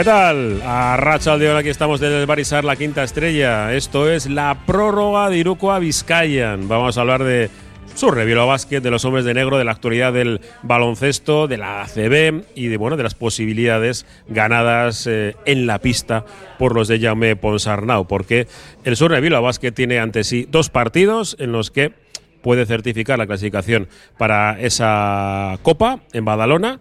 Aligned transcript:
¿Qué 0.00 0.04
tal? 0.04 0.62
A 0.64 0.96
Racha 0.96 1.34
Aldeón, 1.34 1.58
aquí 1.58 1.68
estamos 1.68 2.00
desde 2.00 2.22
el 2.22 2.26
Barisar, 2.26 2.64
la 2.64 2.74
quinta 2.74 3.02
estrella. 3.02 3.74
Esto 3.74 4.10
es 4.10 4.30
la 4.30 4.62
prórroga 4.64 5.28
de 5.28 5.36
Iruko 5.36 5.72
a 5.72 5.78
Vizcayan. 5.78 6.68
Vamos 6.68 6.96
a 6.96 7.02
hablar 7.02 7.22
de 7.22 7.50
su 7.94 8.10
reviro 8.10 8.46
básquet, 8.46 8.82
de 8.82 8.90
los 8.90 9.04
hombres 9.04 9.26
de 9.26 9.34
negro, 9.34 9.58
de 9.58 9.64
la 9.64 9.72
actualidad 9.72 10.14
del 10.14 10.40
baloncesto, 10.62 11.48
de 11.48 11.58
la 11.58 11.82
ACB 11.82 12.44
y 12.54 12.68
de, 12.68 12.78
bueno, 12.78 12.96
de 12.96 13.02
las 13.02 13.14
posibilidades 13.14 14.06
ganadas 14.26 15.06
eh, 15.06 15.36
en 15.44 15.66
la 15.66 15.80
pista 15.80 16.24
por 16.58 16.74
los 16.74 16.88
de 16.88 16.98
Jaume 16.98 17.36
Ponsarnau. 17.36 18.06
Porque 18.06 18.48
el 18.84 18.96
Sur 18.96 19.10
Revilo 19.10 19.42
Básquet 19.42 19.74
tiene 19.74 19.98
ante 19.98 20.24
sí 20.24 20.48
dos 20.50 20.70
partidos 20.70 21.36
en 21.38 21.52
los 21.52 21.70
que 21.70 21.92
puede 22.40 22.64
certificar 22.64 23.18
la 23.18 23.26
clasificación 23.26 23.86
para 24.16 24.58
esa 24.62 25.58
Copa 25.60 26.00
en 26.14 26.24
Badalona. 26.24 26.80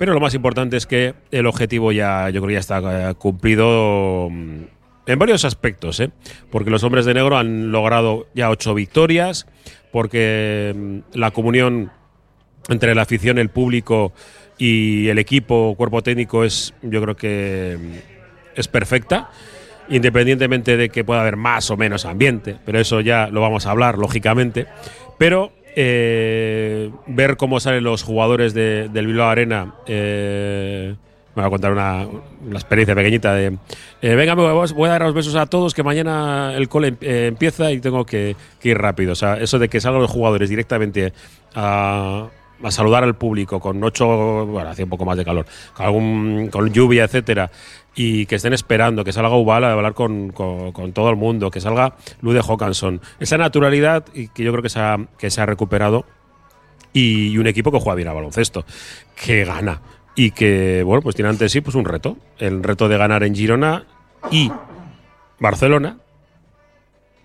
Pero 0.00 0.14
lo 0.14 0.20
más 0.20 0.32
importante 0.32 0.78
es 0.78 0.86
que 0.86 1.12
el 1.30 1.44
objetivo 1.44 1.92
ya, 1.92 2.30
yo 2.30 2.40
creo, 2.40 2.54
ya 2.54 2.58
está 2.58 3.10
eh, 3.10 3.14
cumplido 3.16 4.30
mm, 4.30 4.62
en 5.04 5.18
varios 5.18 5.44
aspectos, 5.44 6.00
¿eh? 6.00 6.10
porque 6.50 6.70
los 6.70 6.82
hombres 6.84 7.04
de 7.04 7.12
negro 7.12 7.36
han 7.36 7.70
logrado 7.70 8.26
ya 8.32 8.48
ocho 8.48 8.72
victorias, 8.72 9.46
porque 9.92 10.74
mm, 10.74 11.18
la 11.18 11.32
comunión 11.32 11.92
entre 12.70 12.94
la 12.94 13.02
afición, 13.02 13.36
el 13.36 13.50
público 13.50 14.14
y 14.56 15.08
el 15.08 15.18
equipo, 15.18 15.74
cuerpo 15.76 16.02
técnico, 16.02 16.44
es, 16.44 16.72
yo 16.80 17.02
creo 17.02 17.16
que 17.16 17.76
mm, 17.78 18.58
es 18.58 18.68
perfecta 18.68 19.28
independientemente 19.90 20.78
de 20.78 20.88
que 20.88 21.04
pueda 21.04 21.20
haber 21.20 21.36
más 21.36 21.70
o 21.70 21.76
menos 21.76 22.06
ambiente, 22.06 22.56
pero 22.64 22.80
eso 22.80 23.02
ya 23.02 23.26
lo 23.26 23.42
vamos 23.42 23.66
a 23.66 23.72
hablar, 23.72 23.98
lógicamente. 23.98 24.66
Pero 25.18 25.52
eh, 25.76 26.90
ver 27.06 27.36
cómo 27.36 27.60
salen 27.60 27.84
los 27.84 28.02
jugadores 28.02 28.54
de, 28.54 28.88
del 28.88 29.06
Bilbao 29.06 29.28
Arena. 29.28 29.74
Eh, 29.86 30.94
me 31.34 31.42
voy 31.42 31.46
a 31.46 31.50
contar 31.50 31.72
una, 31.72 32.06
experiencia 32.52 32.94
pequeñita 32.94 33.34
de. 33.34 33.56
Eh, 34.02 34.14
venga, 34.14 34.34
voy 34.34 34.88
a 34.88 34.92
dar 34.92 35.02
los 35.02 35.14
besos 35.14 35.36
a 35.36 35.46
todos, 35.46 35.74
que 35.74 35.82
mañana 35.82 36.52
el 36.56 36.68
cole 36.68 36.96
eh, 37.00 37.26
empieza 37.28 37.70
y 37.70 37.80
tengo 37.80 38.04
que, 38.04 38.34
ir 38.62 38.78
rápido. 38.78 39.12
O 39.12 39.14
sea, 39.14 39.34
eso 39.34 39.58
de 39.58 39.68
que 39.68 39.80
salgan 39.80 40.02
los 40.02 40.10
jugadores 40.10 40.50
directamente 40.50 41.12
a, 41.54 42.28
saludar 42.68 43.04
al 43.04 43.14
público 43.14 43.60
con 43.60 43.82
ocho, 43.82 44.46
bueno, 44.46 44.70
hacía 44.70 44.84
un 44.84 44.90
poco 44.90 45.04
más 45.04 45.16
de 45.16 45.24
calor, 45.24 45.46
con, 45.72 45.86
algún, 45.86 46.48
con 46.50 46.72
lluvia, 46.72 47.04
etcétera, 47.04 47.50
y 47.94 48.26
que 48.26 48.36
estén 48.36 48.52
esperando, 48.52 49.04
que 49.04 49.12
salga 49.12 49.36
Ubala 49.36 49.68
a 49.68 49.72
hablar 49.72 49.94
con, 49.94 50.30
con, 50.30 50.92
todo 50.92 51.10
el 51.10 51.16
mundo, 51.16 51.50
que 51.50 51.60
salga 51.60 51.96
Lude 52.20 52.40
Hawkinson. 52.40 53.00
Esa 53.18 53.36
naturalidad 53.38 54.04
y 54.14 54.28
que 54.28 54.44
yo 54.44 54.52
creo 54.52 54.62
que 54.62 54.68
se 54.68 54.80
ha, 54.80 54.98
que 55.18 55.30
se 55.30 55.40
ha 55.40 55.46
recuperado 55.46 56.04
y, 56.92 57.28
y 57.28 57.38
un 57.38 57.46
equipo 57.46 57.72
que 57.72 57.80
juega 57.80 57.96
bien 57.96 58.08
al 58.08 58.14
baloncesto, 58.14 58.64
que 59.14 59.44
gana 59.44 59.80
y 60.14 60.32
que, 60.32 60.82
bueno, 60.84 61.02
pues 61.02 61.16
tiene 61.16 61.28
ante 61.28 61.48
sí 61.48 61.60
pues 61.60 61.76
un 61.76 61.84
reto, 61.84 62.16
el 62.38 62.62
reto 62.62 62.88
de 62.88 62.98
ganar 62.98 63.22
en 63.22 63.34
Girona 63.34 63.86
y 64.30 64.50
Barcelona, 65.38 65.98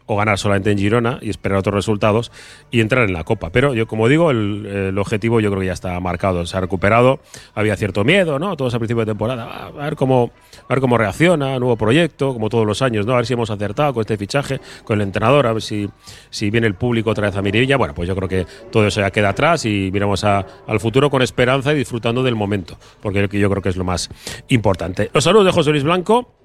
o 0.07 0.15
ganar 0.15 0.37
solamente 0.37 0.71
en 0.71 0.77
Girona 0.77 1.19
y 1.21 1.29
esperar 1.29 1.57
otros 1.59 1.75
resultados 1.75 2.31
y 2.71 2.81
entrar 2.81 3.05
en 3.05 3.13
la 3.13 3.23
Copa. 3.23 3.49
Pero 3.51 3.73
yo, 3.73 3.87
como 3.87 4.07
digo, 4.07 4.31
el, 4.31 4.65
el, 4.65 4.97
objetivo 4.97 5.39
yo 5.39 5.49
creo 5.49 5.61
que 5.61 5.67
ya 5.67 5.73
está 5.73 5.99
marcado, 5.99 6.45
se 6.45 6.55
ha 6.57 6.61
recuperado. 6.61 7.19
Había 7.53 7.75
cierto 7.75 8.03
miedo, 8.03 8.39
¿no? 8.39 8.55
Todos 8.55 8.73
a 8.75 8.79
principio 8.79 9.01
de 9.01 9.11
temporada, 9.11 9.67
a 9.67 9.71
ver 9.71 9.95
cómo, 9.95 10.31
a 10.67 10.73
ver 10.73 10.79
cómo 10.79 10.97
reacciona, 10.97 11.57
nuevo 11.59 11.75
proyecto, 11.75 12.33
como 12.33 12.49
todos 12.49 12.65
los 12.65 12.81
años, 12.81 13.05
¿no? 13.05 13.13
A 13.13 13.17
ver 13.17 13.25
si 13.25 13.33
hemos 13.33 13.49
acertado 13.49 13.93
con 13.93 14.01
este 14.01 14.17
fichaje, 14.17 14.59
con 14.83 14.99
el 14.99 15.07
entrenador, 15.07 15.47
a 15.47 15.53
ver 15.53 15.61
si, 15.61 15.89
si 16.29 16.49
viene 16.49 16.67
el 16.67 16.75
público 16.75 17.09
otra 17.09 17.27
vez 17.27 17.35
a 17.35 17.41
Mirilla. 17.41 17.77
Bueno, 17.77 17.93
pues 17.93 18.07
yo 18.07 18.15
creo 18.15 18.29
que 18.29 18.45
todo 18.71 18.85
eso 18.85 19.01
ya 19.01 19.11
queda 19.11 19.29
atrás 19.29 19.65
y 19.65 19.89
miramos 19.91 20.23
a, 20.23 20.45
al 20.67 20.79
futuro 20.79 21.09
con 21.09 21.21
esperanza 21.21 21.73
y 21.73 21.77
disfrutando 21.77 22.23
del 22.23 22.35
momento, 22.35 22.77
porque 23.01 23.27
yo 23.31 23.49
creo 23.49 23.61
que 23.61 23.69
es 23.69 23.77
lo 23.77 23.83
más 23.83 24.09
importante. 24.49 25.09
Los 25.13 25.23
saludos 25.23 25.47
de 25.47 25.51
José 25.51 25.71
Luis 25.71 25.83
Blanco 25.83 26.44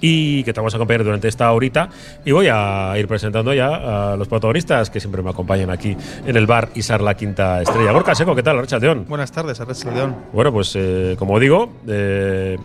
y 0.00 0.44
que 0.44 0.52
te 0.52 0.60
vamos 0.60 0.74
a 0.74 0.76
acompañar 0.76 1.04
durante 1.04 1.28
esta 1.28 1.50
horita. 1.52 1.88
Y 2.24 2.32
voy 2.32 2.48
a 2.50 2.94
ir 2.98 3.06
presentando 3.08 3.52
ya 3.54 4.12
a 4.12 4.16
los 4.16 4.28
protagonistas 4.28 4.90
que 4.90 5.00
siempre 5.00 5.22
me 5.22 5.30
acompañan 5.30 5.70
aquí 5.70 5.96
en 6.26 6.36
el 6.36 6.46
bar 6.46 6.70
Isar 6.74 7.00
La 7.00 7.14
Quinta 7.14 7.62
Estrella. 7.62 7.92
Gorka 7.92 8.14
Seco, 8.14 8.34
¿qué 8.34 8.42
tal? 8.42 8.58
Arracha 8.58 8.78
León. 8.78 9.04
Buenas 9.08 9.32
tardes, 9.32 9.60
Arracha 9.60 9.90
León. 9.90 10.16
Bueno, 10.32 10.52
pues 10.52 10.74
eh, 10.76 11.16
como 11.18 11.38
digo, 11.38 11.72
eh, 11.88 12.58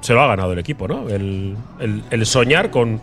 se 0.00 0.14
lo 0.14 0.22
ha 0.22 0.28
ganado 0.28 0.52
el 0.52 0.58
equipo, 0.58 0.88
¿no? 0.88 1.08
El, 1.08 1.56
el, 1.80 2.02
el 2.10 2.26
soñar 2.26 2.70
con. 2.70 3.00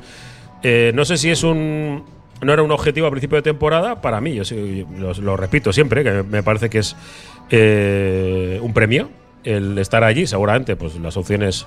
Eh, 0.64 0.92
no 0.96 1.06
sé 1.06 1.18
si 1.18 1.30
es 1.30 1.44
un. 1.44 2.04
No 2.42 2.54
era 2.54 2.64
un 2.64 2.72
objetivo 2.72 3.08
a 3.08 3.12
principio 3.12 3.38
de 3.38 3.42
temporada, 3.42 4.02
para 4.02 4.20
mí, 4.20 4.36
yo 4.36 4.44
sí, 4.44 4.86
lo, 4.98 5.14
lo, 5.14 5.38
repito 5.38 5.72
siempre, 5.72 6.04
que 6.04 6.22
me 6.24 6.44
parece 6.44 6.70
que 6.70 6.80
es 6.80 6.96
un 8.62 8.74
premio 8.74 9.10
el 9.44 9.78
estar 9.78 10.04
allí. 10.04 10.28
Seguramente, 10.28 10.76
pues 10.76 10.96
las 11.00 11.16
opciones 11.16 11.66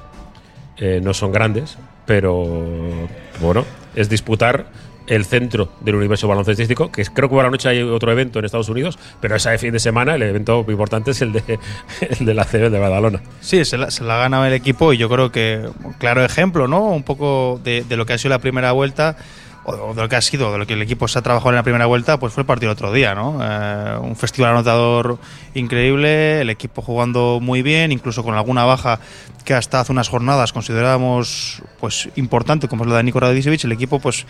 no 1.02 1.14
son 1.14 1.32
grandes, 1.32 1.78
pero 2.08 3.06
bueno, 3.38 3.66
es 3.94 4.08
disputar 4.08 4.64
el 5.06 5.26
centro 5.26 5.70
del 5.80 5.94
universo 5.94 6.26
baloncestístico, 6.26 6.90
que 6.90 7.04
creo 7.04 7.28
que 7.28 7.34
por 7.34 7.44
la 7.44 7.50
noche 7.50 7.68
hay 7.68 7.82
otro 7.82 8.10
evento 8.10 8.38
en 8.38 8.46
Estados 8.46 8.70
Unidos, 8.70 8.98
pero 9.20 9.36
ese 9.36 9.56
fin 9.58 9.72
de 9.72 9.78
semana 9.78 10.14
el 10.14 10.22
evento 10.22 10.64
importante 10.68 11.10
es 11.10 11.20
el 11.20 11.34
de, 11.34 11.58
el 12.00 12.24
de 12.24 12.34
la 12.34 12.44
CB 12.44 12.70
de 12.70 12.78
Badalona. 12.78 13.20
Sí, 13.40 13.62
se 13.66 13.76
la, 13.76 13.90
se 13.90 14.04
la 14.04 14.16
ha 14.16 14.20
ganado 14.20 14.46
el 14.46 14.54
equipo 14.54 14.94
y 14.94 14.96
yo 14.96 15.10
creo 15.10 15.30
que, 15.30 15.68
claro 15.98 16.24
ejemplo, 16.24 16.66
¿no? 16.66 16.80
Un 16.88 17.02
poco 17.02 17.60
de, 17.62 17.84
de 17.86 17.96
lo 17.98 18.06
que 18.06 18.14
ha 18.14 18.18
sido 18.18 18.30
la 18.30 18.38
primera 18.38 18.72
vuelta 18.72 19.18
o 19.68 19.94
de 19.94 20.02
lo 20.02 20.08
que 20.08 20.16
ha 20.16 20.20
sido, 20.20 20.52
de 20.52 20.58
lo 20.58 20.66
que 20.66 20.74
el 20.74 20.82
equipo 20.82 21.08
se 21.08 21.18
ha 21.18 21.22
trabajado 21.22 21.50
en 21.50 21.56
la 21.56 21.62
primera 21.62 21.86
vuelta, 21.86 22.18
pues 22.18 22.32
fue 22.32 22.42
el 22.42 22.46
partido 22.46 22.70
el 22.70 22.76
otro 22.76 22.92
día, 22.92 23.14
¿no? 23.14 23.38
Eh, 23.42 23.98
un 24.00 24.16
festival 24.16 24.52
anotador 24.52 25.18
increíble, 25.54 26.40
el 26.40 26.50
equipo 26.50 26.82
jugando 26.82 27.38
muy 27.40 27.62
bien, 27.62 27.92
incluso 27.92 28.24
con 28.24 28.34
alguna 28.34 28.64
baja 28.64 29.00
que 29.44 29.54
hasta 29.54 29.80
hace 29.80 29.92
unas 29.92 30.08
jornadas 30.08 30.52
considerábamos 30.52 31.62
pues 31.80 32.08
importante, 32.16 32.68
como 32.68 32.84
es 32.84 32.90
la 32.90 32.96
de 32.98 33.04
Niko 33.04 33.20
Radicevich, 33.20 33.64
el 33.64 33.72
equipo 33.72 33.98
pues 34.00 34.26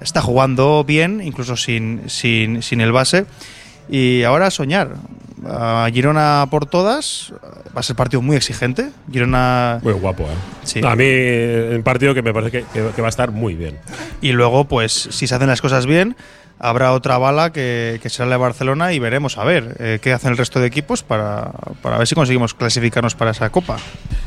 está 0.00 0.20
jugando 0.20 0.84
bien, 0.84 1.20
incluso 1.22 1.56
sin, 1.56 2.08
sin, 2.08 2.62
sin 2.62 2.80
el 2.80 2.92
base. 2.92 3.26
Y 3.88 4.22
ahora 4.22 4.50
soñar. 4.50 4.96
A 5.44 5.88
Girona 5.92 6.46
por 6.50 6.66
todas. 6.66 7.32
Va 7.76 7.80
a 7.80 7.82
ser 7.82 7.96
partido 7.96 8.22
muy 8.22 8.36
exigente. 8.36 8.90
Girona. 9.10 9.80
Muy 9.82 9.94
guapo, 9.94 10.24
¿eh? 10.24 10.36
Sí. 10.62 10.80
A 10.84 10.94
mí, 10.94 11.04
un 11.74 11.82
partido 11.82 12.14
que 12.14 12.22
me 12.22 12.32
parece 12.32 12.50
que, 12.52 12.64
que, 12.72 12.90
que, 12.94 13.02
va 13.02 13.08
a 13.08 13.10
estar 13.10 13.32
muy 13.32 13.54
bien. 13.54 13.78
Y 14.20 14.32
luego, 14.32 14.66
pues, 14.66 14.92
si 14.92 15.26
se 15.26 15.34
hacen 15.34 15.48
las 15.48 15.60
cosas 15.60 15.86
bien, 15.86 16.16
habrá 16.62 16.92
otra 16.92 17.18
bala 17.18 17.50
que, 17.50 17.98
que 18.02 18.08
será 18.08 18.28
la 18.28 18.36
de 18.36 18.42
Barcelona 18.42 18.92
y 18.92 18.98
veremos 19.00 19.36
a 19.36 19.44
ver 19.44 19.76
eh, 19.80 19.98
qué 20.00 20.12
hacen 20.12 20.30
el 20.30 20.38
resto 20.38 20.60
de 20.60 20.68
equipos 20.68 21.02
para, 21.02 21.50
para, 21.82 21.98
ver 21.98 22.06
si 22.06 22.14
conseguimos 22.14 22.54
clasificarnos 22.54 23.14
para 23.16 23.32
esa 23.32 23.50
copa. 23.50 23.76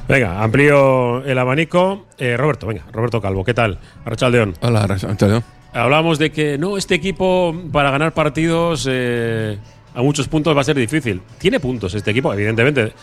Venga, 0.07 0.44
amplío 0.44 1.23
el 1.23 1.39
abanico. 1.39 2.05
Eh, 2.17 2.38
Roberto, 2.38 2.67
venga, 2.67 2.83
Roberto 2.91 3.21
Calvo, 3.21 3.44
¿qué 3.44 3.53
tal? 3.53 3.79
Arrachaldeón. 4.05 4.53
Hola, 4.61 4.83
Arrachaldeón. 4.83 5.44
Hablábamos 5.75 6.19
de 6.19 6.31
que 6.31 6.58
no, 6.58 6.78
este 6.78 6.96
equipo 6.96 7.53
para 7.72 7.91
ganar 7.91 8.13
partidos 8.13 8.88
eh, 8.90 9.58
a 9.94 10.02
muchos 10.02 10.30
puntos 10.30 10.56
va 10.56 10.62
a 10.62 10.63
ser 10.63 10.78
difícil. 10.78 11.22
Tiene 11.38 11.59
puntos 11.59 11.94
este 11.94 12.12
equipo, 12.12 12.34
evidentemente. 12.34 12.94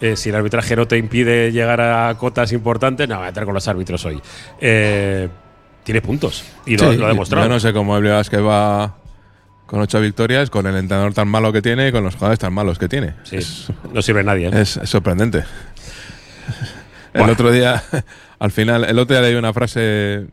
Eh, 0.00 0.14
si 0.14 0.28
el 0.28 0.34
arbitraje 0.34 0.76
no 0.76 0.86
te 0.86 0.98
impide 0.98 1.50
llegar 1.50 1.80
a 1.80 2.14
cotas 2.18 2.52
importantes, 2.52 3.08
no, 3.08 3.16
voy 3.16 3.24
a 3.24 3.28
entrar 3.28 3.46
con 3.46 3.54
los 3.54 3.66
árbitros 3.66 4.04
hoy. 4.04 4.20
Eh, 4.60 5.26
tiene 5.82 6.02
puntos 6.02 6.44
y 6.66 6.76
lo, 6.76 6.92
sí, 6.92 6.98
lo, 6.98 7.06
ha 7.06 7.08
demostrado. 7.08 7.46
Yo 7.46 7.52
no 7.52 7.60
sé 7.60 7.72
cómo 7.72 7.96
el 7.96 8.28
que 8.28 8.36
va 8.36 8.98
con 9.64 9.80
ocho 9.80 9.98
victorias, 9.98 10.50
con 10.50 10.66
el 10.66 10.76
entrenador 10.76 11.14
tan 11.14 11.28
malo 11.28 11.50
que 11.50 11.62
tiene 11.62 11.88
y 11.88 11.92
con 11.92 12.04
los 12.04 12.14
jugadores 12.14 12.38
tan 12.38 12.52
malos 12.52 12.78
que 12.78 12.88
tiene. 12.88 13.14
Sí, 13.24 13.36
es, 13.36 13.72
no 13.90 14.02
sirve 14.02 14.22
nadie. 14.22 14.50
Es, 14.52 14.76
es, 14.76 14.90
sorprendente. 14.90 15.44
El 17.14 17.30
otro 17.30 17.50
día, 17.50 17.82
al 18.38 18.50
final, 18.52 18.84
el 18.84 18.98
otro 18.98 19.16
día 19.16 19.26
leí 19.26 19.34
una 19.34 19.52
frase 19.52 20.26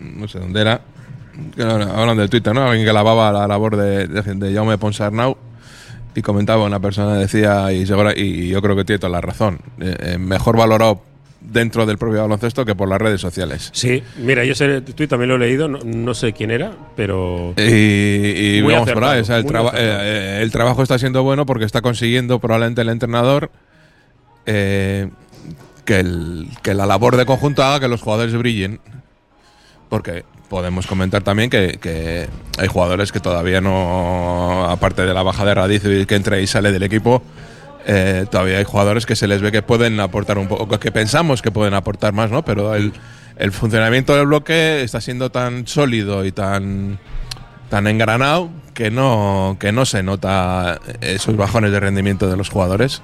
no 0.00 0.28
sé 0.28 0.38
dónde 0.38 0.60
era, 0.60 0.80
hablan 1.58 2.16
del 2.16 2.30
Twitter, 2.30 2.54
¿no? 2.54 2.62
Alguien 2.64 2.86
que 2.86 2.92
lavaba 2.92 3.32
la 3.32 3.46
labor 3.46 3.76
de, 3.76 4.06
de, 4.06 4.34
de 4.34 4.54
Jaume 4.54 4.78
Ponsarnau 4.78 5.36
y 6.14 6.22
comentaba 6.22 6.64
una 6.64 6.80
persona, 6.80 7.14
decía, 7.14 7.72
y, 7.72 7.84
yo 7.84 8.62
creo 8.62 8.76
que 8.76 8.84
tiene 8.84 8.98
toda 8.98 9.12
la 9.12 9.20
razón, 9.20 9.58
eh, 9.80 10.18
mejor 10.18 10.56
valorado 10.56 11.02
dentro 11.40 11.86
del 11.86 11.98
propio 11.98 12.22
baloncesto 12.22 12.64
que 12.64 12.74
por 12.74 12.88
las 12.88 13.00
redes 13.00 13.20
sociales. 13.20 13.70
Sí, 13.72 14.02
mira, 14.18 14.44
yo 14.44 14.52
ese 14.52 14.82
tweet 14.82 15.08
también 15.08 15.30
lo 15.30 15.36
he 15.36 15.38
leído, 15.38 15.68
no, 15.68 15.78
no 15.84 16.14
sé 16.14 16.32
quién 16.32 16.50
era, 16.50 16.72
pero... 16.96 17.54
Y, 17.56 17.62
y 17.62 18.60
vamos 18.60 18.82
acertado, 18.82 19.00
por 19.00 19.04
ahí, 19.04 19.20
o 19.20 19.24
sea, 19.24 19.38
el, 19.38 19.46
traba 19.46 19.72
eh, 19.76 20.40
el, 20.42 20.50
trabajo 20.50 20.82
está 20.82 20.98
siendo 20.98 21.22
bueno 21.22 21.46
porque 21.46 21.64
está 21.64 21.80
consiguiendo 21.80 22.38
probablemente 22.40 22.82
el 22.82 22.90
entrenador 22.90 23.50
eh, 24.46 25.08
que, 25.84 26.00
el, 26.00 26.48
que 26.62 26.74
la 26.74 26.86
labor 26.86 27.16
de 27.16 27.24
conjunto 27.24 27.62
haga 27.62 27.80
que 27.80 27.88
los 27.88 28.02
jugadores 28.02 28.34
brillen 28.36 28.80
porque 29.90 30.24
podemos 30.48 30.86
comentar 30.86 31.22
también 31.22 31.50
que, 31.50 32.28
hay 32.58 32.68
jugadores 32.68 33.12
que 33.12 33.20
todavía 33.20 33.60
no, 33.60 34.64
aparte 34.70 35.02
de 35.02 35.12
la 35.12 35.22
baja 35.22 35.44
de 35.44 35.54
Radiz 35.54 35.82
que 36.06 36.14
entra 36.14 36.40
y 36.40 36.46
sale 36.46 36.72
del 36.72 36.82
equipo, 36.82 37.22
eh, 37.86 38.24
todavía 38.30 38.58
hay 38.58 38.64
jugadores 38.64 39.04
que 39.04 39.16
se 39.16 39.26
les 39.26 39.42
ve 39.42 39.52
que 39.52 39.62
pueden 39.62 40.00
aportar 40.00 40.38
un 40.38 40.48
poco, 40.48 40.80
que 40.80 40.90
pensamos 40.90 41.42
que 41.42 41.50
pueden 41.50 41.74
aportar 41.74 42.14
más, 42.14 42.30
¿no? 42.30 42.44
Pero 42.44 42.74
el, 42.74 42.92
el 43.36 43.52
funcionamiento 43.52 44.16
del 44.16 44.26
bloque 44.26 44.82
está 44.82 45.00
siendo 45.00 45.30
tan 45.30 45.66
sólido 45.66 46.24
y 46.24 46.32
tan, 46.32 46.98
tan 47.68 47.86
engranado 47.86 48.50
que 48.80 48.90
no, 48.90 49.58
que 49.60 49.72
no 49.72 49.84
se 49.84 50.02
nota 50.02 50.80
esos 51.02 51.36
bajones 51.36 51.70
de 51.70 51.80
rendimiento 51.80 52.30
de 52.30 52.36
los 52.38 52.48
jugadores. 52.48 53.02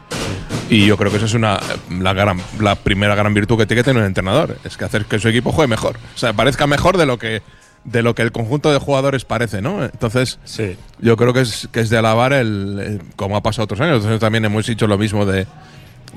Y 0.71 0.87
yo 0.87 0.97
creo 0.97 1.11
que 1.11 1.19
esa 1.19 1.27
es 1.27 1.35
una, 1.35 1.61
la, 2.01 2.15
gran, 2.15 2.41
la 2.59 2.77
primera 2.77 3.15
gran 3.15 3.35
virtud 3.35 3.59
que 3.59 3.67
tiene 3.67 3.83
que 3.83 3.85
tener 3.85 4.01
un 4.01 4.07
entrenador, 4.07 4.57
es 4.65 4.79
que 4.79 4.87
hacer 4.87 5.05
que 5.05 5.19
su 5.19 5.29
equipo 5.29 5.53
juegue 5.53 5.69
mejor. 5.69 5.99
O 6.15 6.19
sea, 6.19 6.33
parezca 6.33 6.67
mejor 6.67 6.97
de 6.97 7.05
lo 7.05 7.19
que 7.19 7.43
de 7.85 8.03
lo 8.03 8.15
que 8.15 8.23
el 8.23 8.33
conjunto 8.33 8.73
de 8.73 8.79
jugadores 8.79 9.27
parece, 9.27 9.61
¿no? 9.61 9.85
Entonces, 9.85 10.39
sí. 10.45 10.79
yo 10.99 11.19
creo 11.19 11.35
que 11.35 11.43
es, 11.43 11.69
que 11.71 11.81
es 11.81 11.91
de 11.91 11.99
alabar 11.99 12.33
el, 12.33 13.03
como 13.17 13.37
ha 13.37 13.43
pasado 13.43 13.65
otros 13.65 13.81
años. 13.83 13.97
Entonces 13.97 14.19
también 14.19 14.47
hemos 14.47 14.67
dicho 14.67 14.87
lo 14.87 14.97
mismo 14.97 15.27
de, 15.27 15.47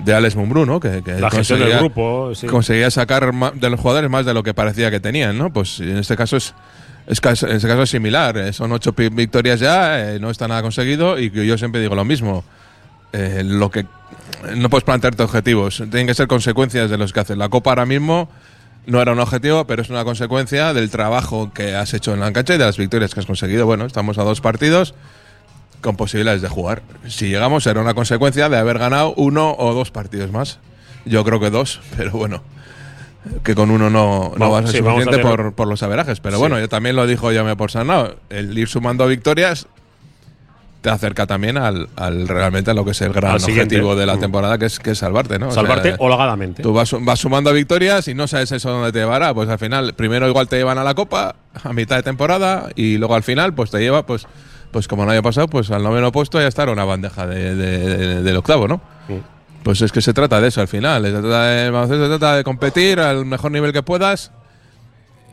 de 0.06 0.14
Alex 0.14 0.38
Mumbrú, 0.38 0.66
¿no? 0.66 0.80
Que, 0.80 1.04
la 1.20 1.30
gestión 1.30 1.60
del 1.60 1.80
grupo, 1.80 2.34
sí. 2.34 2.48
conseguía 2.48 2.90
sacar 2.92 3.34
de 3.56 3.70
los 3.70 3.78
jugadores 3.78 4.10
más 4.10 4.26
de 4.26 4.34
lo 4.34 4.42
que 4.42 4.54
parecía 4.54 4.90
que 4.90 5.02
tenían, 5.02 5.38
¿no? 5.38 5.52
Pues 5.52 5.82
en 5.82 5.98
este 5.98 6.16
caso 6.16 6.38
es, 6.38 6.56
es 7.10 7.44
en 7.44 7.50
este 7.52 7.68
caso 7.68 7.82
es 7.82 7.90
similar. 7.90 8.38
Eh, 8.38 8.54
son 8.54 8.72
ocho 8.72 8.94
victorias 8.94 9.60
ya, 9.60 10.14
eh, 10.14 10.20
no 10.20 10.30
está 10.30 10.48
nada 10.48 10.62
conseguido 10.62 11.20
y 11.20 11.32
yo 11.32 11.58
siempre 11.58 11.82
digo 11.82 11.96
lo 11.96 12.06
mismo. 12.06 12.44
Eh, 13.12 13.42
lo 13.44 13.72
que 13.72 13.86
no 14.56 14.70
puedes 14.70 14.84
plantearte 14.84 15.24
objetivos, 15.24 15.78
tienen 15.78 16.06
que 16.06 16.14
ser 16.14 16.28
consecuencias 16.28 16.90
de 16.90 16.98
los 16.98 17.12
que 17.12 17.20
haces. 17.20 17.38
La 17.38 17.50
Copa 17.50 17.72
ahora 17.72 17.88
mismo 17.88 18.30
no 18.86 19.02
era 19.02 19.12
un 19.12 19.20
objetivo, 19.20 19.66
pero 19.66 19.82
es 19.82 19.90
una 19.90 20.04
consecuencia 20.04 20.74
del 20.74 20.92
trabajo 20.92 21.52
que 21.52 21.76
has 21.76 21.94
hecho 21.96 22.14
en 22.14 22.20
la 22.20 22.32
cancha 22.32 22.54
y 22.54 22.58
de 22.60 22.66
las 22.66 22.78
victorias 22.78 23.14
que 23.14 23.20
has 23.20 23.26
conseguido. 23.26 23.66
Bueno, 23.66 23.86
estamos 23.86 24.20
a 24.20 24.24
dos 24.24 24.40
partidos 24.40 24.94
con 25.82 25.96
posibilidades 25.96 26.44
de 26.44 26.50
jugar. 26.50 26.84
Si 27.08 27.28
llegamos, 27.28 27.64
será 27.64 27.82
una 27.82 27.96
consecuencia 27.96 28.50
de 28.50 28.58
haber 28.58 28.78
ganado 28.78 29.14
uno 29.18 29.56
o 29.58 29.74
dos 29.74 29.90
partidos 29.90 30.32
más. 30.32 30.60
Yo 31.06 31.24
creo 31.24 31.40
que 31.40 31.50
dos, 31.50 31.82
pero 31.98 32.12
bueno, 32.12 32.44
que 33.44 33.56
con 33.56 33.72
uno 33.72 33.90
no, 33.90 34.34
no 34.38 34.52
va 34.52 34.60
a 34.60 34.68
ser 34.68 34.84
suficiente 34.84 35.20
por, 35.20 35.68
los 35.68 35.84
averajes. 35.84 36.20
Pero 36.20 36.40
bueno, 36.40 36.60
yo 36.60 36.70
también 36.70 36.96
lo 36.96 37.06
dijo 37.08 37.30
me 37.30 37.56
por 37.56 37.72
Sanao, 37.72 38.16
el 38.30 38.58
ir 38.58 38.68
sumando 38.68 39.08
victorias 39.08 39.68
te 40.82 40.90
acerca 40.90 41.28
también 41.28 41.58
al, 41.58 41.90
realmente 42.28 42.72
a 42.72 42.74
lo 42.74 42.86
que 42.86 42.92
es 42.92 43.02
el 43.02 43.12
gran 43.12 43.36
objetivo 43.36 43.96
de 43.96 44.06
la 44.06 44.16
mm. 44.16 44.20
temporada, 44.20 44.58
que 44.58 44.66
es, 44.66 44.80
que 44.80 44.96
salvarte, 44.96 45.38
¿no? 45.38 45.52
Salvarte 45.52 45.96
holgadamente. 46.00 46.64
Tú 46.64 46.74
vas, 46.74 46.96
vas, 47.02 47.20
sumando 47.20 47.52
victorias 47.52 48.08
y 48.08 48.14
no 48.14 48.28
sabes 48.28 48.52
eso 48.54 48.70
dónde 48.70 48.92
te 48.94 49.00
llevará. 49.00 49.34
Pues 49.34 49.50
al 49.50 49.60
final, 49.60 49.94
primero 49.94 50.28
igual 50.28 50.48
te 50.48 50.56
llevan 50.56 50.78
a 50.78 50.84
la 50.84 50.96
Copa 50.96 51.36
a 51.64 51.74
mitad 51.74 51.98
de 51.98 52.04
temporada 52.04 52.70
y 52.76 52.98
luego 52.98 53.16
al 53.16 53.24
final, 53.24 53.54
pues 53.54 53.72
te 53.72 53.80
lleva, 53.80 54.06
pues, 54.06 54.26
pues 54.72 54.88
como 54.88 55.06
no 55.06 55.12
haya 55.12 55.22
pasado, 55.22 55.48
pues 55.50 55.70
al 55.70 55.84
noveno 55.84 56.14
puesto 56.14 56.40
ya 56.40 56.48
estará 56.48 56.72
una 56.72 56.86
bandeja 56.86 57.28
del 57.28 58.38
octavo, 58.38 58.68
¿no? 58.68 58.78
Mm. 59.10 59.39
Pues 59.64 59.82
es 59.82 59.92
que 59.92 60.02
se 60.02 60.14
trata 60.14 60.40
de 60.40 60.48
eso 60.48 60.62
al 60.62 60.68
final. 60.68 61.04
Se 61.04 61.12
trata 61.12 61.44
de, 61.46 61.88
se 61.88 62.08
trata 62.08 62.36
de 62.38 62.44
competir 62.44 63.00
al 63.00 63.26
mejor 63.26 63.52
nivel 63.52 63.74
que 63.74 63.84
puedas 63.84 64.32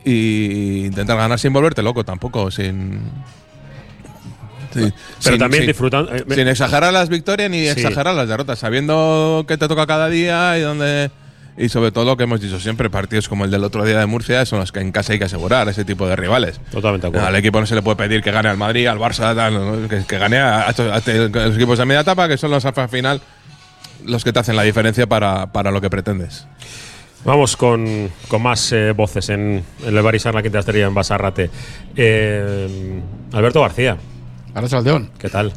y 0.03 0.85
intentar 0.85 1.17
ganar 1.17 1.39
sin 1.39 1.53
volverte 1.53 1.81
loco 1.81 2.03
tampoco, 2.03 2.51
sin 2.51 3.01
pero 5.23 5.37
también 5.37 5.65
disfrutando. 5.65 6.13
Eh, 6.13 6.23
sin 6.29 6.47
exagerar 6.47 6.93
las 6.93 7.09
victorias 7.09 7.49
ni 7.49 7.67
exagerar 7.67 8.15
las 8.15 8.27
derrotas, 8.27 8.59
sabiendo 8.59 9.45
que 9.47 9.57
te 9.57 9.67
toca 9.67 9.85
cada 9.87 10.09
día 10.09 10.57
y 10.57 10.61
donde. 10.61 11.11
Y 11.59 11.69
sobre 11.69 11.91
todo 11.91 12.05
lo 12.05 12.17
que 12.17 12.25
hemos 12.25 12.39
dicho 12.39 12.59
siempre, 12.59 12.87
partidos 12.91 13.27
como 13.27 13.43
el 13.43 13.49
del 13.49 13.63
otro 13.63 13.83
día 13.83 13.99
de 13.99 14.05
Murcia 14.05 14.45
son 14.45 14.59
los 14.59 14.71
que 14.71 14.79
en 14.79 14.91
casa 14.91 15.13
hay 15.13 15.19
que 15.19 15.25
asegurar, 15.25 15.67
ese 15.67 15.83
tipo 15.85 16.07
de 16.07 16.15
rivales. 16.15 16.61
Totalmente 16.71 17.07
Al 17.17 17.35
equipo 17.35 17.59
no 17.59 17.65
se 17.65 17.73
le 17.73 17.81
puede 17.81 17.95
pedir 17.95 18.21
que 18.21 18.31
gane 18.31 18.47
al 18.47 18.57
Madrid, 18.57 18.85
al 18.85 18.99
Barça, 18.99 19.33
que, 20.05 20.17
gane 20.19 20.37
a, 20.37 20.71
los 20.77 21.55
equipos 21.55 21.79
de 21.79 21.85
media 21.85 22.01
etapa, 22.01 22.27
que 22.27 22.37
son 22.37 22.51
los 22.51 22.63
alfa 22.63 22.87
final, 22.87 23.21
los 24.07 24.23
que 24.23 24.33
te 24.33 24.39
hacen 24.39 24.55
la 24.55 24.63
diferencia 24.63 25.07
para, 25.07 25.71
lo 25.71 25.81
que 25.81 25.89
pretendes. 25.89 26.47
Vamos 27.25 27.57
con, 27.57 28.09
más 28.39 28.71
eh, 28.71 28.91
voces 28.93 29.29
en, 29.29 29.63
el 29.85 30.01
Barisar, 30.01 30.33
la 30.33 30.41
Quinta 30.41 30.59
Estrella, 30.59 30.87
en 30.87 30.93
Basarrate. 30.93 31.49
Eh, 31.95 33.01
Alberto 33.33 33.61
García, 33.61 33.97
Aldeón. 34.55 35.11
¿Qué 35.19 35.29
tal? 35.29 35.53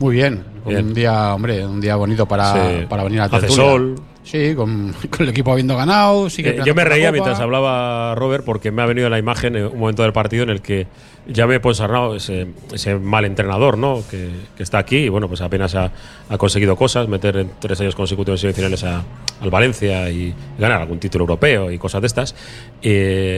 Muy 0.00 0.16
bien. 0.16 0.44
Un 0.64 0.94
día, 0.94 1.34
hombre, 1.34 1.66
un 1.66 1.80
día 1.80 1.96
bonito 1.96 2.26
para, 2.26 2.86
para 2.88 3.04
venir 3.04 3.20
a 3.20 3.24
Hace 3.24 3.48
sol. 3.48 3.96
Sí, 4.24 4.54
con, 4.56 4.94
el 5.18 5.28
equipo 5.28 5.52
habiendo 5.52 5.76
ganado. 5.76 6.28
Sí 6.30 6.42
eh, 6.44 6.60
yo 6.64 6.74
me 6.74 6.84
reía 6.84 7.12
mientras 7.12 7.38
hablaba 7.40 8.14
Robert 8.14 8.44
porque 8.44 8.70
me 8.70 8.82
ha 8.82 8.86
venido 8.86 9.08
la 9.08 9.18
imagen 9.18 9.54
en 9.54 9.66
un 9.66 9.78
momento 9.78 10.02
del 10.02 10.12
partido 10.12 10.42
en 10.42 10.50
el 10.50 10.60
que 10.60 10.86
ya 11.26 11.46
me 11.46 11.56
he 11.56 11.60
Arnau, 11.80 12.14
ese, 12.14 12.48
ese 12.72 12.96
mal 12.96 13.24
entrenador 13.24 13.78
¿no? 13.78 14.02
que, 14.10 14.30
está 14.58 14.78
aquí 14.78 14.96
y 14.96 15.08
bueno, 15.08 15.28
pues 15.28 15.40
apenas 15.40 15.74
ha, 15.74 15.90
conseguido 16.36 16.76
cosas, 16.76 17.08
meter 17.08 17.36
en 17.36 17.50
tres 17.60 17.80
años 17.80 17.94
consecutivos 17.94 18.40
semifinales 18.40 18.84
a, 18.84 19.02
al 19.40 19.50
Valencia 19.50 20.10
y 20.10 20.34
ganar 20.58 20.82
algún 20.82 20.98
título 20.98 21.22
europeo 21.22 21.70
y 21.70 21.78
cosas 21.78 22.02
de 22.02 22.06
estas. 22.06 22.34
Y 22.82 22.90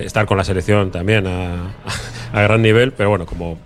estar 0.05 0.27
con 0.27 0.37
la 0.37 0.45
selección 0.45 0.91
también 0.91 1.27
a, 1.27 1.75
a 2.33 2.43
gran 2.43 2.63
nivel, 2.63 2.93
pero 2.93 3.11
bueno, 3.11 3.27
como 3.27 3.59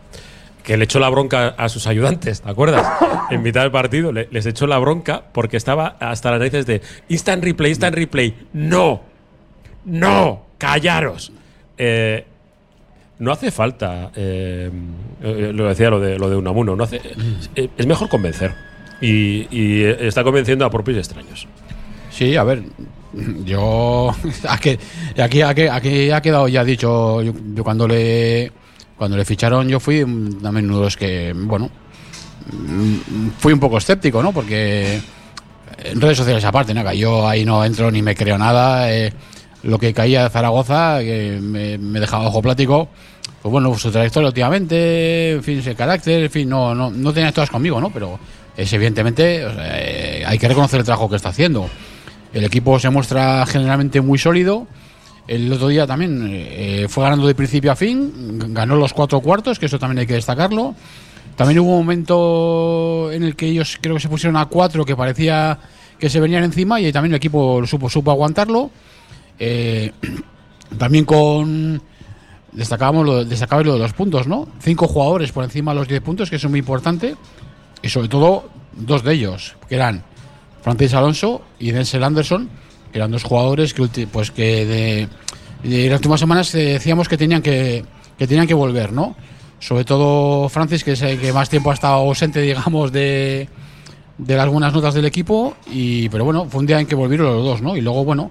que 0.62 0.76
le 0.76 0.84
echó 0.84 0.98
la 0.98 1.08
bronca 1.08 1.48
a 1.48 1.68
sus 1.68 1.86
ayudantes, 1.86 2.42
¿te 2.42 2.50
acuerdas? 2.50 2.86
En 3.30 3.42
mitad 3.42 3.62
del 3.62 3.70
partido 3.70 4.10
les 4.10 4.44
echó 4.44 4.66
la 4.66 4.76
bronca 4.78 5.22
porque 5.32 5.56
estaba 5.56 5.96
hasta 6.00 6.32
las 6.32 6.40
narices 6.40 6.66
de 6.66 6.82
instant 7.08 7.44
replay, 7.44 7.70
instant 7.70 7.94
replay. 7.94 8.34
No, 8.52 9.02
no, 9.84 10.46
callaros. 10.58 11.30
Eh, 11.78 12.24
no 13.20 13.30
hace 13.30 13.52
falta, 13.52 14.10
eh, 14.16 14.68
eh, 15.22 15.52
lo 15.54 15.68
decía 15.68 15.90
lo 15.90 16.00
de, 16.00 16.18
lo 16.18 16.28
de 16.28 16.36
Unamuno, 16.36 16.74
no 16.74 16.84
hace, 16.84 17.00
es 17.54 17.86
mejor 17.86 18.08
convencer. 18.08 18.52
Y, 19.00 19.82
está 19.84 20.24
convenciendo 20.24 20.64
a 20.64 20.70
propios 20.70 20.98
extraños. 20.98 21.46
Sí, 22.10 22.34
a 22.36 22.42
ver, 22.42 22.64
yo. 23.44 24.14
Aquí, 24.48 24.76
aquí, 25.16 25.42
aquí, 25.42 26.10
ha 26.10 26.20
quedado 26.20 26.48
ya 26.48 26.64
dicho. 26.64 27.22
yo 27.22 27.64
cuando 27.64 27.86
le 27.86 28.52
cuando 29.00 29.16
le 29.16 29.24
ficharon 29.24 29.66
yo 29.66 29.80
fui 29.80 30.00
también 30.42 30.66
uno 30.66 30.76
de 30.76 30.84
los 30.84 30.94
que, 30.94 31.32
bueno, 31.34 31.70
fui 33.38 33.54
un 33.54 33.58
poco 33.58 33.78
escéptico, 33.78 34.22
¿no? 34.22 34.30
Porque 34.30 35.00
en 35.82 36.00
redes 36.02 36.18
sociales 36.18 36.44
aparte, 36.44 36.74
¿no? 36.74 36.92
Yo 36.92 37.26
ahí 37.26 37.42
no 37.46 37.64
entro 37.64 37.90
ni 37.90 38.02
me 38.02 38.14
creo 38.14 38.36
nada. 38.36 38.92
Eh, 38.92 39.10
lo 39.62 39.78
que 39.78 39.94
caía 39.94 40.24
de 40.24 40.28
Zaragoza, 40.28 40.98
me, 41.00 41.78
dejaba 41.78 42.26
ojo 42.26 42.42
plático, 42.42 42.90
pues 43.40 43.50
bueno, 43.50 43.74
su 43.78 43.90
trayectoria 43.90 44.28
últimamente, 44.28 45.30
en 45.30 45.42
fin, 45.42 45.60
ese 45.60 45.74
carácter, 45.74 46.24
en 46.24 46.30
fin, 46.30 46.46
no, 46.46 46.74
no, 46.74 46.90
no 46.90 47.12
tenía 47.14 47.32
todas 47.32 47.48
conmigo, 47.48 47.80
¿no? 47.80 47.88
Pero 47.88 48.20
es 48.54 48.70
evidentemente, 48.70 49.46
eh, 49.46 50.24
hay 50.26 50.38
que 50.38 50.46
reconocer 50.46 50.80
el 50.80 50.84
trabajo 50.84 51.08
que 51.08 51.16
está 51.16 51.30
haciendo. 51.30 51.70
El 52.34 52.44
equipo 52.44 52.78
se 52.78 52.90
muestra 52.90 53.46
generalmente 53.46 54.02
muy 54.02 54.18
sólido 54.18 54.66
el 55.30 55.52
otro 55.52 55.68
día 55.68 55.86
también 55.86 56.26
eh, 56.28 56.86
fue 56.88 57.04
ganando 57.04 57.24
de 57.28 57.36
principio 57.36 57.70
a 57.70 57.76
fin, 57.76 58.52
ganó 58.52 58.74
los 58.74 58.92
cuatro 58.92 59.20
cuartos, 59.20 59.60
que 59.60 59.66
eso 59.66 59.78
también 59.78 60.00
hay 60.00 60.06
que 60.06 60.14
destacarlo. 60.14 60.74
También 61.36 61.60
hubo 61.60 61.70
un 61.70 61.84
momento 61.84 63.12
en 63.12 63.22
el 63.22 63.36
que 63.36 63.46
ellos 63.46 63.78
creo 63.80 63.94
que 63.94 64.00
se 64.00 64.08
pusieron 64.08 64.36
a 64.36 64.46
cuatro, 64.46 64.84
que 64.84 64.96
parecía 64.96 65.56
que 66.00 66.10
se 66.10 66.18
venían 66.18 66.42
encima 66.42 66.80
y 66.80 66.90
también 66.90 67.12
el 67.12 67.18
equipo 67.18 67.64
supo, 67.64 67.88
supo 67.88 68.10
aguantarlo. 68.10 68.72
Eh, 69.38 69.92
también 70.78 71.04
con 71.04 71.80
destacábamos 72.50 73.06
lo, 73.06 73.24
destacaba 73.24 73.62
lo 73.62 73.74
de 73.74 73.78
los 73.78 73.92
puntos, 73.92 74.26
¿no? 74.26 74.48
Cinco 74.58 74.88
jugadores 74.88 75.30
por 75.30 75.44
encima 75.44 75.72
de 75.72 75.78
los 75.78 75.86
diez 75.86 76.00
puntos, 76.00 76.28
que 76.28 76.36
es 76.36 76.48
muy 76.48 76.58
importante. 76.58 77.14
Y 77.82 77.88
sobre 77.88 78.08
todo 78.08 78.50
dos 78.72 79.04
de 79.04 79.14
ellos, 79.14 79.54
que 79.68 79.76
eran 79.76 80.02
Francis 80.60 80.92
Alonso 80.92 81.42
y 81.60 81.70
Denzel 81.70 82.02
Anderson, 82.02 82.50
eran 82.92 83.10
dos 83.10 83.22
jugadores 83.22 83.74
que, 83.74 84.06
pues 84.06 84.30
que 84.30 85.08
de, 85.62 85.88
las 85.88 85.98
últimas 85.98 86.20
semanas 86.20 86.52
decíamos 86.52 87.08
que 87.08 87.16
tenían 87.16 87.42
que, 87.42 87.84
que 88.18 88.26
tenían 88.26 88.46
que 88.46 88.54
volver, 88.54 88.92
¿no? 88.92 89.16
Sobre 89.58 89.84
todo 89.84 90.48
Francis, 90.48 90.82
que 90.82 90.92
es 90.92 91.02
el 91.02 91.20
que 91.20 91.32
más 91.32 91.48
tiempo 91.50 91.70
ha 91.70 91.74
estado 91.74 91.94
ausente, 91.94 92.40
digamos, 92.40 92.92
de, 92.92 93.48
de 94.18 94.36
las 94.36 94.48
buenas 94.48 94.72
notas 94.72 94.94
del 94.94 95.04
equipo. 95.04 95.54
Y, 95.70 96.08
pero 96.08 96.24
bueno, 96.24 96.46
fue 96.46 96.60
un 96.60 96.66
día 96.66 96.80
en 96.80 96.86
que 96.86 96.94
volvieron 96.94 97.26
los 97.26 97.44
dos, 97.44 97.62
¿no? 97.62 97.76
Y 97.76 97.80
luego, 97.80 98.04
bueno, 98.04 98.30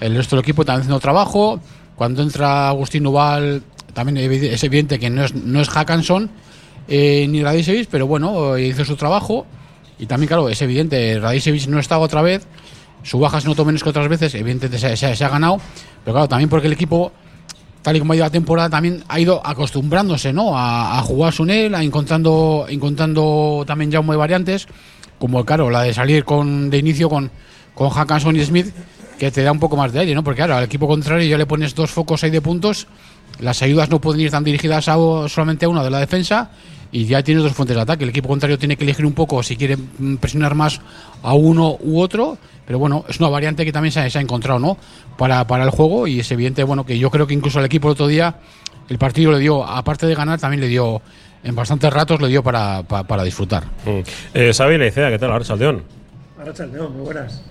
el 0.00 0.16
resto 0.16 0.36
del 0.36 0.42
equipo 0.42 0.64
también 0.64 0.82
haciendo 0.82 1.00
trabajo. 1.00 1.60
Cuando 1.96 2.22
entra 2.22 2.68
Agustín 2.68 3.02
Nuval, 3.02 3.62
también 3.92 4.16
es 4.32 4.64
evidente 4.64 4.98
que 4.98 5.10
no 5.10 5.24
es, 5.24 5.34
no 5.34 5.60
es 5.60 5.68
Hackanson 5.68 6.30
eh, 6.88 7.26
ni 7.28 7.42
Radicevic, 7.42 7.88
pero 7.90 8.06
bueno, 8.06 8.56
hizo 8.56 8.84
su 8.84 8.96
trabajo. 8.96 9.46
Y 9.98 10.06
también, 10.06 10.28
claro, 10.28 10.48
es 10.48 10.62
evidente, 10.62 11.18
Radicevic 11.20 11.66
no 11.66 11.78
estaba 11.78 12.04
otra 12.04 12.22
vez 12.22 12.46
su 13.02 13.18
baja 13.18 13.40
se 13.40 13.48
notó 13.48 13.64
menos 13.64 13.82
que 13.82 13.88
otras 13.88 14.08
veces, 14.08 14.34
evidentemente 14.34 14.96
se, 14.96 15.24
ha 15.24 15.28
ganado, 15.28 15.58
pero 16.04 16.14
claro, 16.14 16.28
también 16.28 16.48
porque 16.48 16.66
el 16.66 16.72
equipo, 16.72 17.12
tal 17.82 17.96
y 17.96 18.00
como 18.00 18.12
ha 18.12 18.16
ido 18.16 18.24
la 18.24 18.30
temporada, 18.30 18.68
también 18.68 19.04
ha 19.08 19.18
ido 19.20 19.44
acostumbrándose 19.44 20.32
¿no? 20.32 20.52
a, 20.54 21.00
jugar 21.02 21.32
su 21.32 21.44
él, 21.44 21.74
a 21.74 21.82
encontrando, 21.82 22.66
encontrando 22.68 23.64
también 23.66 23.90
ya 23.90 24.00
muy 24.00 24.16
variantes, 24.16 24.66
como 25.18 25.44
claro, 25.44 25.70
la 25.70 25.82
de 25.82 25.94
salir 25.94 26.24
con 26.24 26.70
de 26.70 26.78
inicio 26.78 27.08
con, 27.08 27.30
con 27.74 27.90
Hackanson 27.90 28.36
y 28.36 28.44
Smith, 28.44 28.72
que 29.18 29.30
te 29.30 29.42
da 29.42 29.52
un 29.52 29.60
poco 29.60 29.76
más 29.76 29.92
de 29.92 30.00
aire, 30.00 30.14
¿no? 30.14 30.24
Porque 30.24 30.38
claro, 30.38 30.56
al 30.56 30.64
equipo 30.64 30.88
contrario 30.88 31.28
ya 31.28 31.36
le 31.36 31.46
pones 31.46 31.74
dos 31.74 31.90
focos 31.90 32.24
ahí 32.24 32.30
de 32.30 32.40
puntos, 32.40 32.86
las 33.38 33.62
ayudas 33.62 33.90
no 33.90 34.00
pueden 34.00 34.20
ir 34.20 34.30
tan 34.30 34.44
dirigidas 34.44 34.88
a, 34.88 34.96
solamente 35.28 35.66
a 35.66 35.68
una 35.68 35.84
de 35.84 35.90
la 35.90 35.98
defensa 35.98 36.50
y 36.92 37.06
ya 37.06 37.22
tienes 37.22 37.42
dos 37.42 37.52
fuentes 37.52 37.76
de 37.76 37.82
ataque. 37.82 38.04
El 38.04 38.10
equipo 38.10 38.28
contrario 38.28 38.58
tiene 38.58 38.76
que 38.76 38.84
elegir 38.84 39.06
un 39.06 39.12
poco 39.12 39.42
si 39.42 39.56
quiere 39.56 39.76
presionar 40.20 40.54
más 40.54 40.80
a 41.22 41.34
uno 41.34 41.76
u 41.80 42.00
otro, 42.00 42.38
pero 42.66 42.78
bueno, 42.78 43.04
es 43.08 43.18
una 43.20 43.28
variante 43.28 43.64
que 43.64 43.72
también 43.72 43.92
se 43.92 44.00
ha, 44.00 44.20
encontrado, 44.20 44.58
¿no? 44.58 44.76
Para, 45.16 45.46
para, 45.46 45.64
el 45.64 45.70
juego 45.70 46.06
y 46.06 46.20
es 46.20 46.30
evidente, 46.30 46.64
bueno, 46.64 46.84
que 46.84 46.98
yo 46.98 47.10
creo 47.10 47.26
que 47.26 47.34
incluso 47.34 47.58
al 47.58 47.64
equipo 47.64 47.88
el 47.88 47.92
otro 47.92 48.06
día 48.06 48.36
el 48.88 48.98
partido 48.98 49.32
le 49.32 49.38
dio, 49.38 49.64
aparte 49.64 50.06
de 50.06 50.14
ganar, 50.14 50.40
también 50.40 50.60
le 50.60 50.68
dio, 50.68 51.00
en 51.44 51.54
bastantes 51.54 51.92
ratos 51.92 52.20
le 52.20 52.28
dio 52.28 52.42
para, 52.42 52.82
para, 52.82 53.22
disfrutar. 53.22 53.64
Mm. 53.84 54.00
Eh, 54.34 54.52
Sabi 54.52 54.78
¿qué 54.78 55.18
tal, 55.18 55.30
ahora 55.30 55.44
Saldeón? 55.44 55.84
Arrachaldeo, 56.40 56.90
muy 56.90 57.02
buenas. 57.02 57.42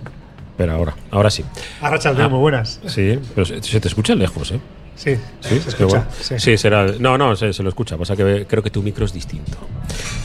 Pero 0.57 0.73
ahora, 0.73 0.95
ahora 1.11 1.29
sí. 1.29 1.45
Arrachaldeo, 1.81 2.25
ah, 2.25 2.29
muy 2.29 2.39
buenas. 2.39 2.81
Sí, 2.85 3.17
pero 3.33 3.45
se, 3.45 3.79
te 3.79 3.87
escucha 3.87 4.15
lejos, 4.15 4.51
¿eh? 4.51 4.59
Sí, 4.99 5.15
sí, 5.39 5.59
se 5.61 5.69
escucha. 5.69 6.07
sí. 6.19 6.57
será. 6.57 6.85
No, 6.99 7.17
no, 7.17 7.33
se, 7.33 7.63
lo 7.63 7.69
escucha. 7.69 7.95
Pasa 7.95 8.17
que 8.17 8.45
creo 8.45 8.61
que 8.61 8.69
tu 8.69 8.83
micro 8.83 9.05
es 9.05 9.13
distinto. 9.13 9.57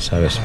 ¿Sabes? 0.00 0.40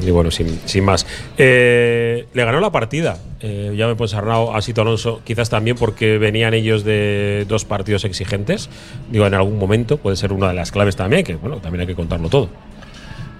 y, 0.00 0.10
bueno, 0.10 0.32
sin, 0.32 0.60
sin 0.64 0.84
más. 0.84 1.06
Eh, 1.38 2.26
le 2.34 2.44
ganó 2.44 2.58
la 2.58 2.72
partida. 2.72 3.18
Eh, 3.38 3.72
ya 3.76 3.86
me 3.86 3.94
puedes 3.94 4.12
Arnau, 4.14 4.56
a 4.56 4.60
Sito 4.60 4.82
Alonso, 4.82 5.20
quizás 5.22 5.50
también 5.50 5.76
porque 5.76 6.18
venían 6.18 6.52
ellos 6.52 6.82
de 6.82 7.46
dos 7.48 7.64
partidos 7.64 8.04
exigentes. 8.04 8.68
Digo, 9.08 9.24
en 9.28 9.34
algún 9.34 9.56
momento 9.56 9.98
puede 9.98 10.16
ser 10.16 10.32
una 10.32 10.48
de 10.48 10.54
las 10.54 10.72
claves 10.72 10.96
también, 10.96 11.22
que 11.22 11.36
bueno, 11.36 11.58
también 11.58 11.82
hay 11.82 11.86
que 11.86 11.94
contarlo 11.94 12.28
todo. 12.28 12.48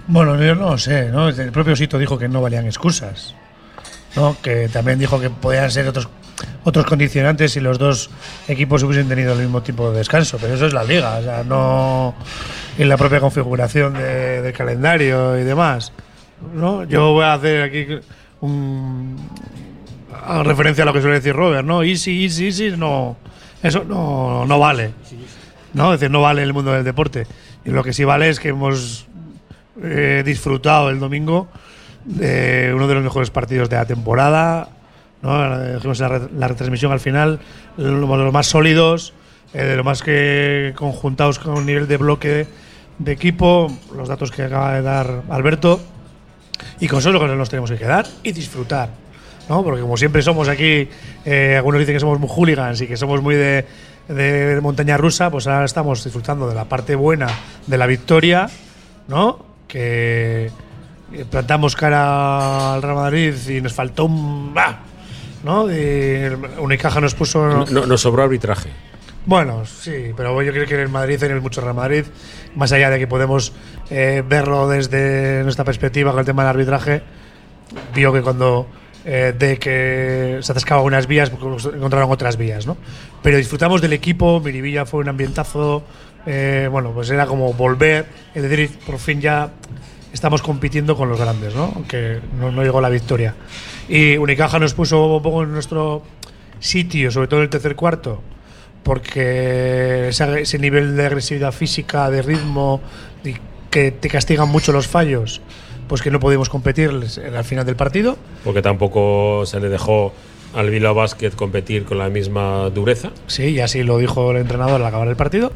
Bueno, 0.07 0.41
yo 0.41 0.55
no 0.55 0.79
sé, 0.79 1.09
¿no? 1.09 1.29
El 1.29 1.51
propio 1.51 1.75
Sito 1.75 1.99
dijo 1.99 2.19
que 2.19 2.29
no 2.29 2.41
valían 2.41 2.67
excusas. 2.67 3.35
¿No? 4.17 4.37
Que 4.43 4.69
también 4.69 4.99
dijo 4.99 5.21
que 5.21 5.31
podían 5.31 5.71
ser 5.71 5.88
otros 5.88 6.09
otros 6.64 6.87
condicionantes 6.87 7.52
si 7.52 7.61
los 7.61 7.79
dos 7.79 8.11
equipos 8.49 8.83
hubiesen 8.83 9.09
tenido 9.09 9.33
el 9.33 9.40
mismo 9.40 9.62
tipo 9.62 9.90
de 9.90 9.99
descanso, 9.99 10.38
pero 10.40 10.55
eso 10.55 10.67
es 10.67 10.73
la 10.73 10.85
liga, 10.85 11.17
o 11.19 11.23
sea, 11.23 11.45
no 11.45 12.14
en 12.79 12.88
la 12.88 12.97
propia 12.97 13.21
configuración 13.21 13.95
de, 13.95 14.55
calendario 14.57 15.38
y 15.38 15.43
demás. 15.43 15.93
¿no? 16.55 16.85
Yo 16.85 17.12
voy 17.12 17.25
a 17.25 17.35
hacer 17.35 17.62
aquí 17.62 17.87
un, 18.40 19.17
a 20.12 20.43
referencia 20.43 20.85
a 20.85 20.87
lo 20.87 20.93
que 20.93 21.00
suele 21.00 21.17
decir 21.17 21.35
Robert, 21.35 21.67
¿no? 21.67 21.83
Easy, 21.83 22.25
easy, 22.25 22.47
easy, 22.47 22.76
no, 22.76 23.17
eso 23.62 23.85
no, 23.85 24.45
no 24.47 24.59
vale. 24.59 24.93
¿no? 25.75 25.93
Es 25.95 26.00
decir, 26.00 26.11
no 26.11 26.23
vale 26.23 26.43
el 26.43 26.52
mundo 26.52 26.73
del 26.73 26.85
deporte. 26.85 27.26
Y 27.64 27.71
lo 27.71 27.85
que 27.85 27.93
sí 27.93 28.05
vale 28.05 28.29
es 28.29 28.40
que 28.40 28.49
hemos 28.49 29.07
eh, 29.83 30.23
disfrutado 30.25 30.90
el 30.90 30.99
domingo 30.99 31.49
de 32.04 32.73
uno 32.75 32.88
de 32.88 32.95
los 32.95 33.02
mejores 33.02 33.30
partidos 33.30 33.69
de 33.69 33.76
la 33.76 33.87
temporada. 33.87 34.69
¿no? 35.23 35.75
Dijimos 35.75 35.99
la, 36.00 36.28
la 36.37 36.49
retransmisión 36.49 36.92
al 36.92 37.00
final, 37.00 37.40
de 37.76 37.90
los 37.90 38.33
más 38.33 38.47
sólidos, 38.47 39.12
eh, 39.52 39.64
de 39.64 39.76
lo 39.76 39.85
más 39.85 40.02
que 40.02 40.73
conjuntados 40.76 41.38
con 41.38 41.54
un 41.54 41.66
nivel 41.66 41.88
de 41.88 41.97
bloque 41.97 42.47
de 42.99 43.12
equipo, 43.12 43.73
los 43.97 44.09
datos 44.09 44.30
que 44.30 44.42
acaba 44.42 44.75
de 44.75 44.83
dar 44.83 45.23
Alberto. 45.28 45.80
Y 46.78 46.88
con 46.88 47.00
eso 47.00 47.12
nos 47.12 47.49
tenemos 47.49 47.71
que 47.71 47.78
quedar 47.78 48.07
y 48.23 48.33
disfrutar. 48.33 48.90
¿no? 49.49 49.64
Porque 49.64 49.80
como 49.80 49.97
siempre 49.97 50.23
somos 50.23 50.49
aquí, 50.49 50.88
eh, 51.25 51.54
algunos 51.57 51.80
dicen 51.80 51.95
que 51.95 52.00
somos 52.00 52.21
muy 52.21 52.28
hooligans 52.28 52.80
y 52.80 52.87
que 52.87 52.97
somos 52.97 53.21
muy 53.23 53.35
de, 53.35 53.66
de, 54.09 54.61
montaña 54.62 54.97
rusa, 54.97 55.30
pues 55.30 55.47
ahora 55.47 55.64
estamos 55.64 56.04
disfrutando 56.04 56.49
de 56.49 56.54
la 56.54 56.66
parte 56.66 56.95
buena 56.95 57.28
de 57.66 57.78
la 57.78 57.87
victoria, 57.87 58.49
¿no? 59.09 59.45
Que 59.66 60.47
eh, 60.47 60.50
plantamos 61.31 61.76
cara 61.76 62.75
al 62.75 62.83
Real 62.83 62.95
Madrid 62.95 63.35
y 63.49 63.61
nos 63.61 63.73
faltó 63.73 64.05
un. 64.05 64.55
¡bah! 64.55 64.81
¿No? 65.45 65.67
Unicaja 66.59 67.00
nos 67.00 67.14
puso. 67.14 67.67
No, 67.67 67.87
nos 67.87 68.00
sobró 68.00 68.23
arbitraje. 68.23 68.71
Bueno, 69.26 69.64
sí, 69.67 70.12
pero 70.17 70.40
yo 70.43 70.52
creo 70.52 70.67
que 70.67 70.75
en 70.75 70.81
el 70.81 70.88
Madrid 70.88 71.23
hay 71.23 71.40
mucho 71.40 71.61
Real 71.61 71.75
Madrid, 71.75 72.05
más 72.55 72.73
allá 72.73 72.90
de 72.90 72.99
que 72.99 73.07
podemos 73.07 73.52
eh, 73.90 74.23
verlo 74.26 74.69
desde 74.69 75.43
nuestra 75.43 75.64
perspectiva 75.64 76.11
con 76.11 76.21
el 76.21 76.26
tema 76.26 76.43
del 76.43 76.50
arbitraje, 76.50 77.02
vio 77.95 78.12
que 78.12 78.23
cuando 78.23 78.67
eh, 79.05 79.35
de 79.38 79.59
que 79.59 80.38
se 80.40 80.52
atascaban 80.52 80.85
unas 80.85 81.07
vías, 81.07 81.31
pues 81.31 81.67
encontraron 81.67 82.11
otras 82.11 82.38
vías, 82.38 82.67
¿no? 82.67 82.79
Pero 83.23 83.37
disfrutamos 83.37 83.83
del 83.83 83.93
equipo, 83.93 84.40
Miribilla 84.40 84.87
fue 84.87 85.00
un 85.00 85.09
ambientazo, 85.09 85.85
bueno, 86.25 86.93
pues 86.93 87.11
era 87.11 87.26
como 87.26 87.52
volver, 87.52 88.07
es 88.35 88.43
decir, 88.43 88.71
por 88.87 88.99
fin 88.99 89.21
ya 89.21 89.50
estamos 90.12 90.43
compitiendo 90.43 90.97
con 90.97 91.09
los 91.09 91.19
grandes, 91.19 91.55
¿no? 91.55 91.73
Aunque 91.75 92.21
no, 92.38 92.62
llegó 92.62 92.81
la 92.81 92.88
victoria. 92.88 93.35
Y 93.88 94.17
Unicaja 94.17 94.59
nos 94.59 94.75
puso 94.75 95.17
un 95.17 95.23
poco 95.23 95.43
en 95.43 95.52
nuestro 95.52 96.02
sitio, 96.59 97.11
sobre 97.11 97.29
todo 97.29 97.40
en 97.40 97.45
el 97.45 97.50
tercer 97.50 97.76
cuarto, 97.76 98.21
porque 98.83 100.09
ese, 100.09 100.59
nivel 100.59 100.97
de 100.97 101.07
agresividad 101.07 101.52
física, 101.52 102.11
de 102.11 102.23
ritmo, 102.23 102.81
y 103.25 103.35
que 103.71 103.90
te 103.93 104.09
castigan 104.09 104.49
mucho 104.49 104.73
los 104.73 104.87
fallos, 104.87 105.40
pues 105.88 106.02
que 106.02 106.11
no 106.11 106.21
pudimos 106.21 106.49
competir 106.49 106.90
al 106.90 107.45
final 107.45 107.67
del 107.67 107.76
partido. 107.76 108.17
Porque 108.45 108.62
tampoco 108.62 109.45
se 109.47 109.61
le 109.61 109.69
dejó 109.69 110.12
al 110.55 110.71
Bilbao 110.71 110.95
Basket 110.95 111.31
competir 111.31 111.85
con 111.85 111.99
la 111.99 112.09
misma 112.09 112.71
dureza. 112.71 113.11
Sí, 113.26 113.45
y 113.45 113.61
así 113.61 113.83
lo 113.83 113.99
dijo 113.99 114.31
el 114.33 114.38
entrenador 114.38 114.81
al 114.81 114.87
acabar 114.87 115.09
el 115.09 115.17
partido. 115.17 115.52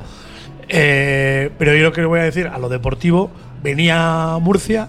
Eh, 0.68 1.50
pero 1.58 1.74
yo 1.74 1.82
lo 1.82 1.92
que 1.92 2.04
voy 2.04 2.20
a 2.20 2.24
decir 2.24 2.46
a 2.46 2.58
lo 2.58 2.68
deportivo, 2.68 3.30
venía 3.64 4.36
Murcia, 4.42 4.88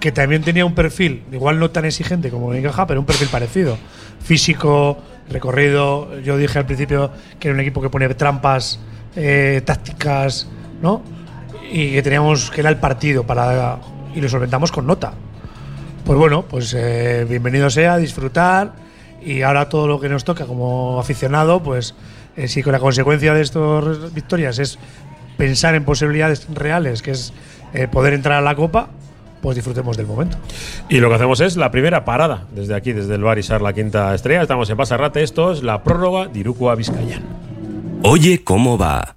que 0.00 0.10
también 0.10 0.42
tenía 0.42 0.66
un 0.66 0.74
perfil, 0.74 1.22
igual 1.32 1.60
no 1.60 1.70
tan 1.70 1.84
exigente 1.84 2.28
como 2.28 2.52
Encaja, 2.52 2.86
pero 2.88 2.98
un 2.98 3.06
perfil 3.06 3.28
parecido. 3.28 3.78
Físico, 4.20 4.98
recorrido. 5.30 6.20
Yo 6.20 6.36
dije 6.36 6.58
al 6.58 6.66
principio 6.66 7.10
que 7.38 7.48
era 7.48 7.54
un 7.54 7.60
equipo 7.60 7.80
que 7.80 7.88
pone 7.88 8.12
trampas 8.14 8.80
eh, 9.14 9.62
tácticas, 9.64 10.48
¿no? 10.82 11.02
Y 11.70 11.92
que 11.92 12.02
teníamos 12.02 12.50
que 12.50 12.60
era 12.60 12.70
el 12.70 12.78
partido 12.78 13.24
para 13.24 13.78
y 14.12 14.20
lo 14.20 14.28
solventamos 14.28 14.72
con 14.72 14.84
nota. 14.86 15.12
Pues 16.04 16.18
bueno, 16.18 16.42
pues 16.42 16.74
eh, 16.74 17.26
bienvenido 17.28 17.70
sea, 17.70 17.96
disfrutar 17.96 18.72
y 19.24 19.42
ahora 19.42 19.68
todo 19.68 19.86
lo 19.86 20.00
que 20.00 20.08
nos 20.08 20.24
toca 20.24 20.46
como 20.46 20.98
aficionado, 20.98 21.62
pues 21.62 21.94
eh, 22.36 22.48
si 22.48 22.62
con 22.62 22.72
la 22.72 22.80
consecuencia 22.80 23.34
de 23.34 23.42
estas 23.42 24.12
victorias 24.14 24.58
es 24.58 24.78
pensar 25.38 25.74
en 25.74 25.84
posibilidades 25.84 26.46
reales, 26.52 27.00
que 27.00 27.12
es 27.12 27.32
eh, 27.72 27.88
poder 27.88 28.12
entrar 28.12 28.36
a 28.36 28.40
la 28.42 28.54
Copa, 28.54 28.88
pues 29.40 29.56
disfrutemos 29.56 29.96
del 29.96 30.06
momento. 30.06 30.36
Y 30.90 30.98
lo 30.98 31.08
que 31.08 31.14
hacemos 31.14 31.40
es 31.40 31.56
la 31.56 31.70
primera 31.70 32.04
parada 32.04 32.44
desde 32.54 32.74
aquí, 32.74 32.92
desde 32.92 33.14
el 33.14 33.22
Barisar, 33.22 33.62
la 33.62 33.72
quinta 33.72 34.14
estrella. 34.14 34.42
Estamos 34.42 34.68
en 34.68 34.76
Pasarrate. 34.76 35.22
Esto 35.22 35.52
es 35.52 35.62
la 35.62 35.82
prórroga 35.82 36.26
de 36.26 36.40
Iruko 36.40 36.70
a 36.70 36.74
Vizcayan. 36.74 37.22
Oye, 38.02 38.42
¿cómo 38.44 38.76
va? 38.76 39.16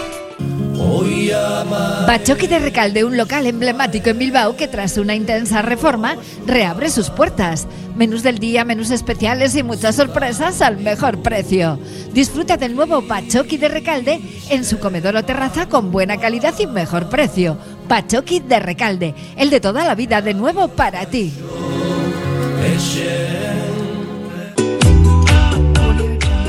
Bachoqui 2.07 2.47
de 2.47 2.59
Recalde, 2.59 3.03
un 3.03 3.15
local 3.15 3.47
emblemático 3.47 4.09
en 4.09 4.19
Bilbao 4.19 4.55
que 4.55 4.67
tras 4.67 4.97
una 4.97 5.15
intensa 5.15 5.61
reforma 5.61 6.17
reabre 6.45 6.89
sus 6.89 7.09
puertas. 7.09 7.67
Menús 7.95 8.23
del 8.23 8.39
día, 8.39 8.65
menús 8.65 8.91
especiales 8.91 9.55
y 9.55 9.63
muchas 9.63 9.95
sorpresas 9.95 10.61
al 10.61 10.77
mejor 10.77 11.21
precio. 11.21 11.79
Disfruta 12.13 12.57
del 12.57 12.75
nuevo 12.75 13.01
Bachoqui 13.01 13.57
de 13.57 13.69
Recalde 13.69 14.21
en 14.49 14.65
su 14.65 14.79
comedor 14.79 15.15
o 15.15 15.23
terraza 15.23 15.67
con 15.67 15.91
buena 15.91 16.17
calidad 16.17 16.53
y 16.59 16.67
mejor 16.67 17.09
precio. 17.09 17.57
Bachoqui 17.87 18.39
de 18.39 18.59
Recalde, 18.59 19.15
el 19.37 19.49
de 19.49 19.59
toda 19.59 19.85
la 19.85 19.95
vida 19.95 20.21
de 20.21 20.33
nuevo 20.33 20.67
para 20.69 21.05
ti. 21.05 21.31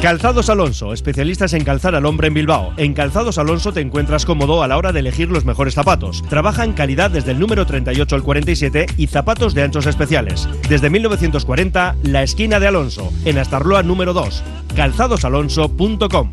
Calzados 0.03 0.51
Alonso, 0.51 0.93
especialistas 0.93 1.53
en 1.53 1.63
calzar 1.63 1.95
al 1.95 2.07
hombre 2.07 2.27
en 2.27 2.35
Bilbao. 2.35 2.73
En 2.77 2.93
Calzados 2.93 3.39
Alonso 3.39 3.73
te 3.73 3.81
encuentras 3.81 4.27
cómodo 4.27 4.65
a 4.65 4.67
la 4.67 4.77
hora 4.77 4.91
de 4.91 4.99
elegir 4.99 5.31
los 5.31 5.45
mejores 5.45 5.75
zapatos. 5.75 6.25
Trabaja 6.29 6.65
en 6.65 6.73
calidad 6.73 7.09
desde 7.09 7.31
el 7.31 7.39
número 7.39 7.67
38 7.67 8.17
al 8.17 8.25
47 8.25 8.87
y 8.97 9.07
zapatos 9.07 9.55
de 9.55 9.63
anchos 9.63 9.87
especiales. 9.87 10.49
Desde 10.69 10.91
1940, 10.91 11.95
la 12.03 12.25
esquina 12.25 12.59
de 12.59 12.67
Alonso, 12.67 13.13
en 13.25 13.39
Astarloa 13.39 13.85
número 13.85 14.13
2. 14.13 14.43
calzadosalonso.com. 14.75 16.33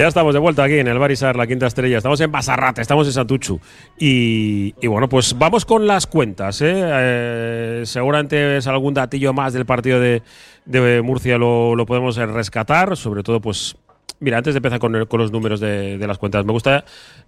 Ya 0.00 0.08
estamos 0.08 0.32
de 0.32 0.40
vuelta 0.40 0.64
aquí 0.64 0.78
en 0.78 0.88
el 0.88 0.98
Barisar, 0.98 1.36
la 1.36 1.46
quinta 1.46 1.66
estrella. 1.66 1.98
Estamos 1.98 2.18
en 2.22 2.32
Basarrate, 2.32 2.80
estamos 2.80 3.06
en 3.06 3.12
Satuchu. 3.12 3.60
Y, 3.98 4.72
bueno, 4.86 5.10
pues 5.10 5.36
vamos 5.36 5.66
con 5.66 5.86
las 5.86 6.06
cuentas. 6.06 6.62
¿eh? 6.62 6.72
Eh, 6.74 7.82
seguramente 7.84 8.56
es 8.56 8.66
algún 8.66 8.94
datillo 8.94 9.34
más 9.34 9.52
del 9.52 9.66
partido 9.66 10.00
de, 10.00 11.02
Murcia 11.04 11.36
lo, 11.36 11.84
podemos 11.86 12.16
rescatar. 12.16 12.96
Sobre 12.96 13.22
todo, 13.22 13.42
pues. 13.42 13.76
Mira, 14.20 14.38
antes 14.38 14.54
de 14.54 14.60
empezar 14.60 14.78
con, 14.78 14.98
los 14.98 15.32
números 15.32 15.60
de, 15.60 15.98
las 15.98 16.16
cuentas, 16.16 16.46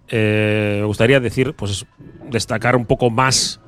eh, 0.07 0.77
me 0.79 0.85
gustaría 0.85 1.19
decir, 1.19 1.53
pues 1.53 1.85
destacar 2.31 2.75
un 2.75 2.87
poco 2.87 3.11
más 3.11 3.61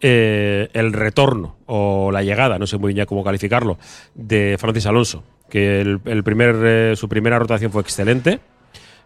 el 0.00 0.92
retorno 0.94 1.58
o 1.66 2.10
la 2.10 2.22
llegada, 2.22 2.58
no 2.58 2.66
sé 2.66 2.78
muy 2.78 2.94
bien 2.94 3.04
cómo 3.04 3.22
calificarlo, 3.22 3.78
de 4.14 4.56
Francis 4.58 4.86
Alonso 4.86 5.22
que 5.52 5.82
el, 5.82 6.24
primer, 6.24 6.56
eh, 6.64 6.96
su 6.96 7.10
primera 7.10 7.38
rotación 7.38 7.70
fue 7.70 7.82
excelente. 7.82 8.40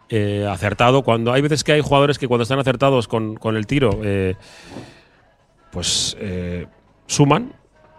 Eh, 0.08 0.46
acertado. 0.48 1.02
Cuando 1.02 1.32
hay 1.32 1.42
veces 1.42 1.64
que 1.64 1.72
hay 1.72 1.80
jugadores 1.80 2.20
que 2.20 2.28
cuando 2.28 2.44
están 2.44 2.60
acertados 2.60 3.08
con, 3.08 3.36
el 3.56 3.66
tiro, 3.66 3.98
eh, 4.04 4.36
pues 5.72 6.16
suman. 7.08 7.52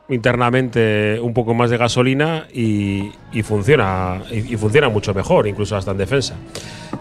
internamente 0.07 1.19
un 1.21 1.33
poco 1.33 1.53
más 1.53 1.69
de 1.69 1.75
gasolina 1.75 2.47
y, 2.53 3.11
funciona 3.43 4.21
y, 4.31 4.55
funciona 4.55 4.87
mucho 4.87 5.13
mejor, 5.13 5.45
incluso 5.45 5.75
hasta 5.75 5.91
en 5.91 5.97
defensa. 5.97 6.35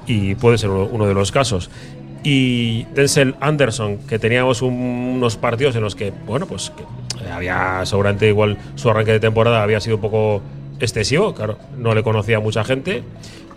Y 0.04 0.34
puede 0.34 0.58
ser 0.58 0.70
uno, 0.70 1.06
de 1.06 1.14
los 1.14 1.30
casos. 1.30 1.70
Y 2.24 2.86
Denzel 2.92 3.36
Anderson, 3.38 3.98
que 3.98 4.18
teníamos 4.18 4.62
unos 4.62 5.36
partidos 5.36 5.76
en 5.76 5.82
los 5.82 5.94
que, 5.94 6.12
bueno, 6.26 6.46
pues 6.46 6.72
había 7.32 7.86
seguramente 7.86 8.26
igual 8.26 8.58
su 8.74 8.90
arranque 8.90 9.12
de 9.12 9.20
temporada 9.20 9.62
había 9.62 9.78
sido 9.78 9.94
un 9.94 10.02
poco 10.02 10.42
excesivo, 10.80 11.34
claro, 11.34 11.58
no 11.76 11.94
le 11.94 12.02
conocía 12.02 12.40
mucha 12.40 12.64
gente 12.64 13.02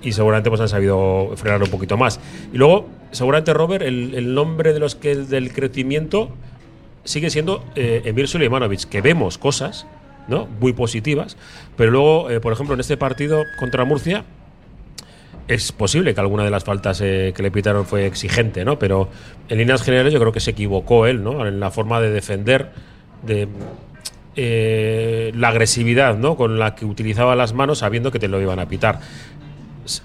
y 0.01 0.13
seguramente 0.13 0.49
pues 0.49 0.61
han 0.61 0.69
sabido 0.69 1.31
frenar 1.35 1.61
un 1.61 1.69
poquito 1.69 1.97
más. 1.97 2.19
Y 2.53 2.57
luego, 2.57 2.87
seguramente 3.11 3.53
Robert, 3.53 3.83
el, 3.83 4.33
nombre 4.33 4.73
de 4.73 4.79
los 4.79 4.95
que 4.95 5.15
del 5.15 5.53
crecimiento 5.53 6.29
sigue 7.03 7.29
siendo 7.29 7.63
eh, 7.75 8.01
Emir 8.05 8.27
Suleimanovic, 8.27 8.85
que 8.85 9.01
vemos 9.01 9.37
cosas 9.37 9.87
¿no? 10.27 10.47
muy 10.59 10.73
positivas, 10.73 11.37
pero 11.75 11.91
luego, 11.91 12.29
eh, 12.29 12.39
por 12.39 12.53
ejemplo, 12.53 12.75
en 12.75 12.79
este 12.79 12.97
partido 12.97 13.43
contra 13.57 13.83
Murcia, 13.83 14.25
es 15.47 15.71
posible 15.71 16.13
que 16.13 16.21
alguna 16.21 16.43
de 16.43 16.51
las 16.51 16.63
faltas 16.63 17.01
eh, 17.01 17.33
que 17.35 17.41
le 17.41 17.49
pitaron 17.49 17.85
fue 17.85 18.05
exigente, 18.05 18.63
¿no? 18.63 18.77
Pero 18.77 19.09
en 19.49 19.57
líneas 19.57 19.81
generales 19.81 20.13
yo 20.13 20.19
creo 20.19 20.31
que 20.31 20.39
se 20.39 20.51
equivocó 20.51 21.07
él, 21.07 21.23
¿no? 21.23 21.47
En 21.47 21.59
la 21.59 21.71
forma 21.71 21.99
de 21.99 22.11
defender, 22.11 22.69
de 23.23 23.47
eh, 24.35 25.31
la 25.35 25.49
agresividad, 25.49 26.17
¿no? 26.17 26.35
Con 26.35 26.59
la 26.59 26.75
que 26.75 26.85
utilizaba 26.85 27.35
las 27.35 27.53
manos 27.53 27.79
sabiendo 27.79 28.11
que 28.11 28.19
te 28.19 28.27
lo 28.27 28.41
iban 28.41 28.59
a 28.59 28.67
pitar. 28.67 28.99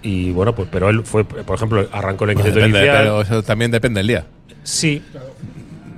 Y 0.02 0.32
bueno, 0.32 0.54
pues 0.54 0.68
pero 0.72 0.88
él 0.88 1.02
fue, 1.04 1.24
por 1.24 1.56
ejemplo, 1.56 1.86
arrancó 1.92 2.24
el 2.24 2.32
inquietud 2.32 2.60
inicial. 2.60 2.98
Pero 2.98 3.20
eso 3.20 3.42
también 3.42 3.70
depende 3.70 4.00
del 4.00 4.06
día. 4.06 4.26
Sí, 4.62 5.02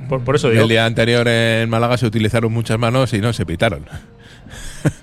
por, 0.09 0.37
eso 0.37 0.50
digo. 0.50 0.62
El 0.62 0.68
día 0.68 0.87
anterior 0.87 1.26
en 1.28 1.68
Málaga 1.68 1.97
se 1.97 2.06
utilizaron 2.06 2.52
muchas 2.52 2.78
manos 2.78 3.12
y 3.12 3.21
no 3.21 3.33
se 3.33 3.45
pitaron. 3.45 3.85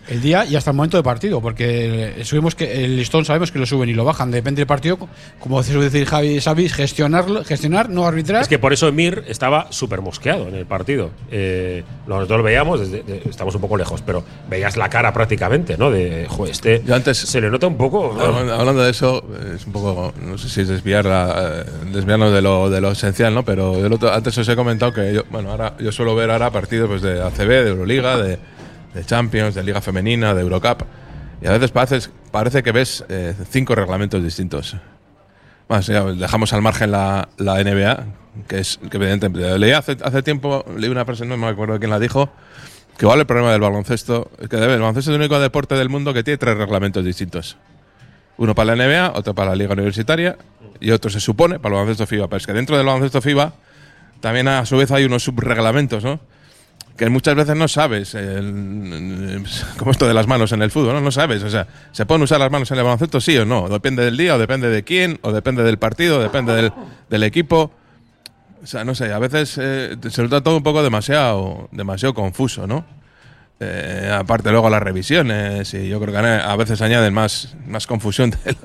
El 0.07 0.21
día 0.21 0.45
y 0.45 0.55
hasta 0.55 0.71
el 0.71 0.75
momento 0.75 0.97
de 0.97 1.03
partido, 1.03 1.41
porque 1.41 2.21
subimos 2.23 2.55
que 2.55 2.83
el 2.83 2.97
listón 2.97 3.23
sabemos 3.23 3.51
que 3.51 3.59
lo 3.59 3.65
suben 3.65 3.89
y 3.89 3.93
lo 3.93 4.03
bajan, 4.03 4.31
depende 4.31 4.59
del 4.59 4.67
partido, 4.67 4.97
como 5.39 5.63
decir 5.63 6.05
Javi 6.05 6.41
Sabis, 6.41 6.73
gestionarlo, 6.73 7.43
gestionar, 7.43 7.89
no 7.89 8.05
arbitrar. 8.05 8.41
Es 8.41 8.47
que 8.47 8.59
por 8.59 8.73
eso 8.73 8.91
Mir 8.91 9.23
estaba 9.27 9.67
súper 9.71 10.01
mosqueado 10.01 10.47
en 10.49 10.55
el 10.55 10.65
partido. 10.65 11.11
Eh, 11.31 11.83
nosotros 12.05 12.39
lo 12.39 12.43
veíamos, 12.43 12.81
estamos 13.29 13.55
un 13.55 13.61
poco 13.61 13.77
lejos, 13.77 14.01
pero 14.01 14.23
veías 14.49 14.77
la 14.77 14.89
cara 14.89 15.13
prácticamente, 15.13 15.77
¿no? 15.77 15.89
De, 15.89 16.27
joder, 16.29 16.51
este 16.51 16.83
antes, 16.93 17.17
se 17.17 17.41
le 17.41 17.49
nota 17.49 17.67
un 17.67 17.77
poco. 17.77 18.13
Hablando 18.21 18.83
de 18.83 18.91
eso, 18.91 19.25
es 19.55 19.65
un 19.65 19.73
poco, 19.73 20.13
no 20.21 20.37
sé 20.37 20.49
si 20.49 20.61
es 20.61 20.67
desviar 20.67 21.05
eh, 21.07 21.63
desviarnos 21.91 22.33
de 22.33 22.41
lo, 22.41 22.69
de 22.69 22.81
lo 22.81 22.91
esencial, 22.91 23.33
¿no? 23.33 23.43
Pero 23.43 23.75
antes 24.11 24.37
os 24.37 24.47
he 24.47 24.55
comentado 24.55 24.93
que 24.93 25.13
yo, 25.13 25.23
bueno, 25.29 25.51
ahora 25.51 25.75
yo 25.79 25.91
suelo 25.91 26.15
ver 26.15 26.31
ahora 26.31 26.51
partidos 26.51 26.89
pues, 26.89 27.01
de 27.01 27.21
ACB, 27.21 27.47
de 27.47 27.69
Euroliga, 27.69 28.17
de 28.17 28.37
de 28.93 29.05
Champions, 29.05 29.55
de 29.55 29.63
Liga 29.63 29.81
Femenina, 29.81 30.33
de 30.33 30.41
Eurocup. 30.41 30.83
Y 31.41 31.47
a 31.47 31.51
veces 31.51 31.71
parece, 31.71 32.09
parece 32.31 32.63
que 32.63 32.71
ves 32.71 33.03
eh, 33.09 33.33
cinco 33.49 33.75
reglamentos 33.75 34.23
distintos. 34.23 34.75
Bueno, 35.67 36.13
dejamos 36.15 36.53
al 36.53 36.61
margen 36.61 36.91
la, 36.91 37.29
la, 37.37 37.63
NBA, 37.63 38.05
que 38.47 38.59
es 38.59 38.79
que 38.89 38.97
evidentemente. 38.97 39.57
Leí 39.57 39.71
hace, 39.71 39.97
hace 40.03 40.23
tiempo, 40.23 40.65
leí 40.77 40.89
una 40.89 41.05
frase, 41.05 41.25
no 41.25 41.37
me 41.37 41.47
acuerdo 41.47 41.79
quién 41.79 41.89
la 41.89 41.99
dijo, 41.99 42.29
que 42.97 43.05
vale 43.05 43.21
el 43.21 43.27
problema 43.27 43.51
del 43.51 43.61
baloncesto, 43.61 44.29
es 44.39 44.49
que 44.49 44.57
el 44.57 44.67
baloncesto 44.67 45.11
es 45.11 45.15
el 45.15 45.21
único 45.21 45.39
deporte 45.39 45.75
del 45.75 45.89
mundo 45.89 46.13
que 46.13 46.23
tiene 46.23 46.37
tres 46.37 46.57
reglamentos 46.57 47.03
distintos. 47.03 47.57
Uno 48.37 48.55
para 48.55 48.75
la 48.75 48.85
NBA, 48.85 49.13
otro 49.15 49.33
para 49.33 49.51
la 49.51 49.55
Liga 49.55 49.73
Universitaria 49.73 50.37
y 50.79 50.91
otro 50.91 51.09
se 51.09 51.19
supone 51.19 51.59
para 51.59 51.75
el 51.75 51.81
baloncesto 51.81 52.07
FIBA. 52.07 52.27
Pero 52.27 52.37
es 52.37 52.45
que 52.45 52.53
dentro 52.53 52.77
del 52.77 52.85
baloncesto 52.85 53.21
FIBA 53.21 53.53
también 54.19 54.47
a 54.47 54.65
su 54.65 54.77
vez 54.77 54.91
hay 54.91 55.05
unos 55.05 55.23
subreglamentos, 55.23 56.03
¿no? 56.03 56.19
Que 56.97 57.09
muchas 57.09 57.35
veces 57.35 57.55
no 57.55 57.67
sabes, 57.67 58.15
como 59.77 59.91
esto 59.91 60.07
de 60.07 60.13
las 60.13 60.27
manos 60.27 60.51
en 60.51 60.61
el 60.61 60.69
fútbol, 60.69 60.93
¿no? 60.93 61.01
no 61.01 61.11
sabes, 61.11 61.41
o 61.43 61.49
sea, 61.49 61.67
¿se 61.91 62.05
pueden 62.05 62.21
usar 62.21 62.39
las 62.39 62.51
manos 62.51 62.69
en 62.71 62.77
el 62.77 62.83
baloncesto 62.83 63.19
sí 63.19 63.37
o 63.37 63.45
no? 63.45 63.67
Depende 63.67 64.05
del 64.05 64.15
día, 64.15 64.35
o 64.35 64.39
depende 64.39 64.69
de 64.69 64.83
quién, 64.83 65.19
o 65.21 65.31
depende 65.31 65.63
del 65.63 65.79
partido, 65.79 66.21
depende 66.21 66.53
del, 66.53 66.71
del 67.09 67.23
equipo. 67.23 67.71
O 68.63 68.67
sea, 68.67 68.85
no 68.85 68.95
sé, 68.95 69.11
a 69.11 69.19
veces 69.19 69.57
eh, 69.59 69.97
se 70.01 70.07
resulta 70.07 70.41
todo 70.41 70.55
un 70.55 70.63
poco 70.63 70.83
demasiado, 70.83 71.67
demasiado 71.71 72.13
confuso, 72.13 72.67
¿no? 72.67 72.85
Eh, 73.59 74.11
aparte 74.13 74.51
luego 74.51 74.69
las 74.69 74.81
revisiones 74.81 75.73
y 75.73 75.87
yo 75.87 75.99
creo 75.99 76.13
que 76.13 76.19
a 76.19 76.55
veces 76.55 76.81
añaden 76.81 77.13
más, 77.13 77.55
más 77.67 77.87
confusión 77.87 78.31
de, 78.45 78.55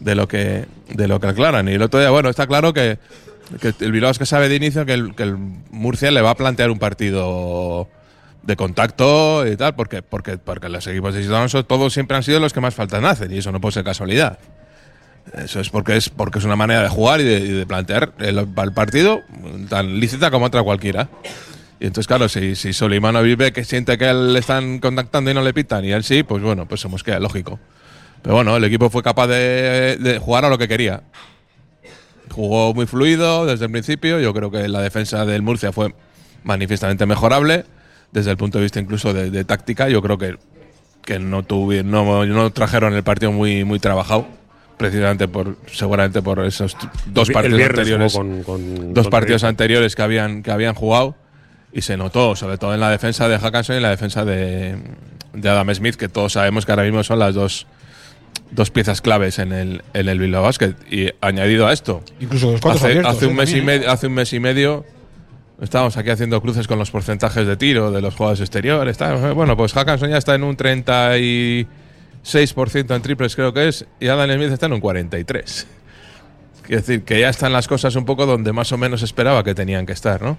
de, 0.00 0.14
lo 0.14 0.28
que, 0.28 0.66
de 0.88 1.08
lo 1.08 1.20
que 1.20 1.28
aclaran. 1.28 1.68
Y 1.68 1.72
el 1.72 1.82
otro 1.82 2.00
día, 2.00 2.10
bueno, 2.10 2.28
está 2.28 2.46
claro 2.46 2.72
que 2.72 2.98
que 3.60 3.72
el 3.84 3.92
Bilbao 3.92 4.10
es 4.10 4.18
que 4.18 4.26
sabe 4.26 4.48
de 4.48 4.56
inicio 4.56 4.84
que 4.86 4.94
el, 4.94 5.14
que 5.14 5.22
el, 5.22 5.36
Murcia 5.70 6.10
le 6.10 6.20
va 6.20 6.30
a 6.30 6.34
plantear 6.34 6.70
un 6.70 6.78
partido 6.78 7.88
de 8.42 8.56
contacto 8.56 9.46
y 9.46 9.56
tal, 9.56 9.74
porque, 9.74 10.02
porque, 10.02 10.38
porque 10.38 10.68
los 10.68 10.86
equipos 10.86 11.14
de 11.14 11.24
Alonso 11.24 11.64
todos 11.64 11.92
siempre 11.92 12.16
han 12.16 12.22
sido 12.22 12.40
los 12.40 12.52
que 12.52 12.60
más 12.60 12.74
faltan 12.74 13.04
hacen, 13.04 13.32
y 13.32 13.38
eso 13.38 13.52
no 13.52 13.60
puede 13.60 13.72
ser 13.72 13.84
casualidad. 13.84 14.38
Eso 15.36 15.58
es 15.58 15.70
porque 15.70 15.96
es 15.96 16.08
porque 16.08 16.38
es 16.38 16.44
una 16.44 16.54
manera 16.54 16.82
de 16.82 16.88
jugar 16.88 17.20
y 17.20 17.24
de, 17.24 17.66
plantear 17.66 18.12
el, 18.18 18.46
partido 18.72 19.22
tan 19.68 19.98
lícita 19.98 20.30
como 20.30 20.46
otra 20.46 20.62
cualquiera. 20.62 21.08
Y 21.80 21.86
entonces, 21.86 22.06
claro, 22.06 22.28
si, 22.28 22.54
si 22.54 22.72
Solimano 22.72 23.22
vive 23.22 23.52
que 23.52 23.64
siente 23.64 23.98
que 23.98 24.12
le 24.14 24.38
están 24.38 24.78
contactando 24.78 25.30
y 25.30 25.34
no 25.34 25.42
le 25.42 25.52
pitan, 25.52 25.84
y 25.84 25.90
él 25.90 26.04
sí, 26.04 26.22
pues 26.22 26.42
bueno, 26.42 26.66
pues 26.66 26.80
somos 26.80 27.02
que 27.02 27.18
lógico. 27.18 27.58
Pero 28.22 28.36
bueno, 28.36 28.56
el 28.56 28.64
equipo 28.64 28.88
fue 28.88 29.02
capaz 29.02 29.26
de 29.26 30.20
jugar 30.22 30.44
a 30.44 30.48
lo 30.48 30.58
que 30.58 30.68
quería. 30.68 31.02
Jugó 32.30 32.74
muy 32.74 32.86
fluido 32.86 33.46
desde 33.46 33.66
el 33.66 33.70
principio. 33.70 34.20
Yo 34.20 34.34
creo 34.34 34.50
que 34.50 34.68
la 34.68 34.80
defensa 34.80 35.24
del 35.24 35.42
Murcia 35.42 35.72
fue 35.72 35.94
manifiestamente 36.44 37.06
mejorable. 37.06 37.64
Desde 38.12 38.30
el 38.30 38.36
punto 38.36 38.58
de 38.58 38.62
vista 38.62 38.80
incluso 38.80 39.12
de, 39.12 39.44
táctica, 39.44 39.88
yo 39.88 40.00
creo 40.00 40.16
que, 40.16 40.36
que 41.04 41.18
no, 41.18 41.42
tuvieron, 41.42 41.90
no, 41.90 42.52
trajeron 42.52 42.94
el 42.94 43.02
partido 43.02 43.32
muy, 43.32 43.64
muy 43.64 43.78
trabajado 43.78 44.26
precisamente 44.76 45.26
por 45.26 45.56
seguramente 45.72 46.20
por 46.20 46.44
esos 46.44 46.76
dos 47.06 47.30
partidos 47.30 47.62
anteriores 47.62 48.18
dos 48.92 49.08
partidos 49.08 49.42
anteriores 49.42 49.96
que 49.96 50.02
habían 50.02 50.42
que 50.42 50.50
habían 50.50 50.74
jugado 50.74 51.14
y 51.72 51.80
se 51.80 51.96
notó 51.96 52.36
sobre 52.36 52.58
todo 52.58 52.74
en 52.74 52.80
la 52.80 52.90
defensa 52.90 53.26
de 53.26 53.38
Hackanson 53.38 53.76
y 53.76 53.76
en 53.78 53.82
la 53.82 53.88
defensa 53.88 54.26
de, 54.26 54.76
de 55.32 55.48
Adam 55.48 55.74
Smith 55.74 55.96
que 55.96 56.10
todos 56.10 56.34
sabemos 56.34 56.66
que 56.66 56.72
ahora 56.72 56.82
mismo 56.82 57.02
son 57.04 57.18
las 57.18 57.34
dos 57.34 57.66
dos 58.50 58.70
piezas 58.70 59.00
claves 59.00 59.38
en 59.38 59.52
el, 59.52 59.82
en 59.94 60.08
el 60.08 60.18
Bilbao 60.18 60.42
Basket. 60.42 60.74
Y 60.90 61.10
añadido 61.20 61.66
a 61.66 61.72
esto, 61.72 62.02
incluso 62.20 62.54
hace, 62.62 63.00
hace, 63.00 63.26
un 63.26 63.36
mes 63.36 63.52
y 63.52 63.62
medio, 63.62 63.90
hace 63.90 64.06
un 64.06 64.14
mes 64.14 64.32
y 64.32 64.40
medio 64.40 64.84
estábamos 65.60 65.96
aquí 65.96 66.10
haciendo 66.10 66.40
cruces 66.40 66.66
con 66.66 66.78
los 66.78 66.90
porcentajes 66.90 67.46
de 67.46 67.56
tiro 67.56 67.90
de 67.90 68.02
los 68.02 68.14
jugadores 68.14 68.40
exteriores. 68.40 68.98
bueno, 69.34 69.56
pues 69.56 69.72
Hackanson 69.72 70.10
ya 70.10 70.18
está 70.18 70.34
en 70.34 70.44
un 70.44 70.56
36% 70.56 71.66
en 72.94 73.02
triples, 73.02 73.36
creo 73.36 73.52
que 73.52 73.68
es, 73.68 73.86
y 74.00 74.08
Adam 74.08 74.30
Smith 74.30 74.52
está 74.52 74.66
en 74.66 74.74
un 74.74 74.80
43%. 74.80 75.66
Es 76.68 76.84
decir, 76.84 77.04
que 77.04 77.20
ya 77.20 77.28
están 77.28 77.52
las 77.52 77.68
cosas 77.68 77.94
un 77.94 78.04
poco 78.04 78.26
donde 78.26 78.52
más 78.52 78.72
o 78.72 78.78
menos 78.78 79.02
esperaba 79.02 79.44
que 79.44 79.54
tenían 79.54 79.86
que 79.86 79.92
estar, 79.92 80.20
¿no? 80.20 80.36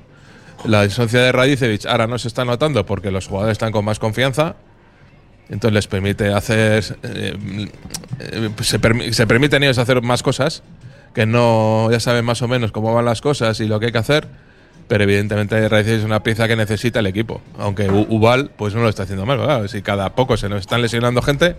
La 0.65 0.83
disoncia 0.83 1.21
de 1.21 1.31
Radicevic 1.31 1.85
ahora 1.85 2.05
no 2.07 2.17
se 2.17 2.27
está 2.27 2.43
notando 2.43 2.85
porque 2.85 3.11
los 3.11 3.27
jugadores 3.27 3.53
están 3.53 3.71
con 3.71 3.85
más 3.85 3.97
confianza 3.99 4.57
entonces 5.49 5.73
les 5.73 5.88
permite 5.88 6.33
hacer. 6.33 6.97
Eh, 7.03 7.38
eh, 8.19 8.49
se, 8.62 9.13
se, 9.13 9.27
permiten 9.27 9.63
ellos 9.63 9.77
hacer 9.77 10.01
más 10.01 10.23
cosas, 10.23 10.63
que 11.13 11.25
no 11.25 11.89
ya 11.91 11.99
saben 11.99 12.25
más 12.25 12.41
o 12.41 12.47
menos 12.47 12.71
cómo 12.71 12.93
van 12.93 13.05
las 13.05 13.21
cosas 13.21 13.60
y 13.60 13.67
lo 13.67 13.79
que 13.79 13.88
hay 13.88 13.91
que 13.91 13.97
hacer, 13.97 14.27
pero 14.88 15.03
evidentemente 15.03 15.67
Raíces 15.69 15.99
es 15.99 16.03
una 16.03 16.23
pieza 16.23 16.47
que 16.47 16.55
necesita 16.55 16.99
el 16.99 17.07
equipo. 17.07 17.41
Aunque 17.57 17.89
Ubal 17.89 18.51
pues 18.55 18.73
no 18.75 18.81
lo 18.81 18.89
está 18.89 19.03
haciendo 19.03 19.25
mal, 19.25 19.69
si 19.69 19.81
cada 19.81 20.15
poco 20.15 20.38
se 20.38 20.49
nos 20.49 20.62
están 20.62 20.81
lesionando 20.81 21.21
gente, 21.21 21.55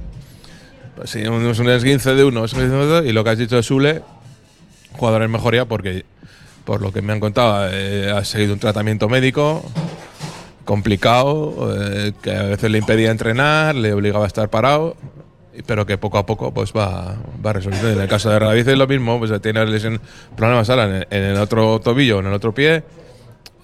pues 0.96 1.10
si 1.10 1.20
es 1.20 1.28
un 1.28 1.70
esguince 1.70 2.14
de 2.14 2.24
uno, 2.24 2.44
y 3.04 3.12
lo 3.12 3.24
que 3.24 3.30
has 3.30 3.38
dicho 3.38 3.56
de 3.56 3.62
Sule, 3.62 4.02
jugador 4.92 5.22
en 5.22 5.30
mejoría 5.30 5.64
porque, 5.64 6.04
por 6.64 6.82
lo 6.82 6.92
que 6.92 7.02
me 7.02 7.12
han 7.12 7.20
contado, 7.20 7.68
eh, 7.70 8.10
ha 8.10 8.24
seguido 8.24 8.52
un 8.52 8.58
tratamiento 8.58 9.08
médico 9.08 9.64
complicado, 10.68 11.74
eh, 11.74 12.12
que 12.20 12.30
a 12.30 12.42
veces 12.42 12.70
le 12.70 12.76
impedía 12.76 13.10
entrenar, 13.10 13.74
le 13.74 13.94
obligaba 13.94 14.24
a 14.24 14.26
estar 14.26 14.50
parado, 14.50 14.96
pero 15.64 15.86
que 15.86 15.96
poco 15.96 16.18
a 16.18 16.26
poco 16.26 16.52
pues 16.52 16.74
va, 16.74 17.16
va 17.44 17.54
resolviendo. 17.54 17.90
En 17.90 17.98
el 17.98 18.06
caso 18.06 18.28
de 18.28 18.38
Raviz 18.38 18.68
es 18.68 18.76
lo 18.76 18.86
mismo, 18.86 19.18
pues 19.18 19.32
tiene 19.40 19.64
lesión, 19.64 19.98
problemas 20.36 20.68
ahora 20.68 21.06
en, 21.08 21.22
el 21.22 21.38
otro 21.38 21.80
tobillo, 21.80 22.20
en 22.20 22.26
el 22.26 22.34
otro 22.34 22.52
pie, 22.52 22.84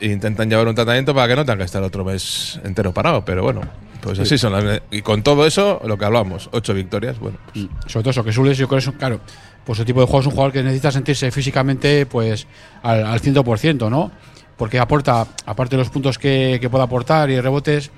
e 0.00 0.06
intentan 0.06 0.48
llevar 0.48 0.66
un 0.66 0.74
tratamiento 0.74 1.14
para 1.14 1.28
que 1.28 1.36
no 1.36 1.44
tengan 1.44 1.58
que 1.58 1.64
estar 1.64 1.82
otro 1.82 2.06
mes 2.06 2.58
entero 2.64 2.94
parado, 2.94 3.22
pero 3.22 3.42
bueno. 3.42 3.60
Pues 4.00 4.18
así 4.18 4.38
son 4.38 4.52
las. 4.52 4.80
Y 4.90 5.02
con 5.02 5.22
todo 5.22 5.46
eso, 5.46 5.82
lo 5.84 5.98
que 5.98 6.06
hablamos, 6.06 6.48
ocho 6.52 6.72
victorias, 6.72 7.18
bueno. 7.18 7.36
Pues. 7.52 7.66
Sobre 7.86 8.04
todo 8.04 8.10
eso, 8.12 8.24
que 8.24 8.32
Sules, 8.32 8.56
yo 8.56 8.66
creo 8.66 8.80
que 8.80 8.88
es, 8.88 8.96
claro, 8.96 9.20
pues 9.66 9.78
el 9.78 9.84
tipo 9.84 10.00
de 10.00 10.06
juego 10.06 10.20
es 10.20 10.26
un 10.26 10.32
jugador 10.32 10.52
que 10.52 10.62
necesita 10.62 10.90
sentirse 10.90 11.30
físicamente 11.30 12.06
pues 12.06 12.46
al, 12.82 13.04
al 13.04 13.20
100%, 13.20 13.90
¿no? 13.90 14.10
Porque 14.56 14.78
aporta, 14.78 15.26
aparte 15.46 15.76
de 15.76 15.82
los 15.82 15.90
puntos 15.90 16.18
que, 16.18 16.58
que 16.60 16.70
pueda 16.70 16.84
aportar 16.84 17.30
y 17.30 17.40
rebotes, 17.40 17.90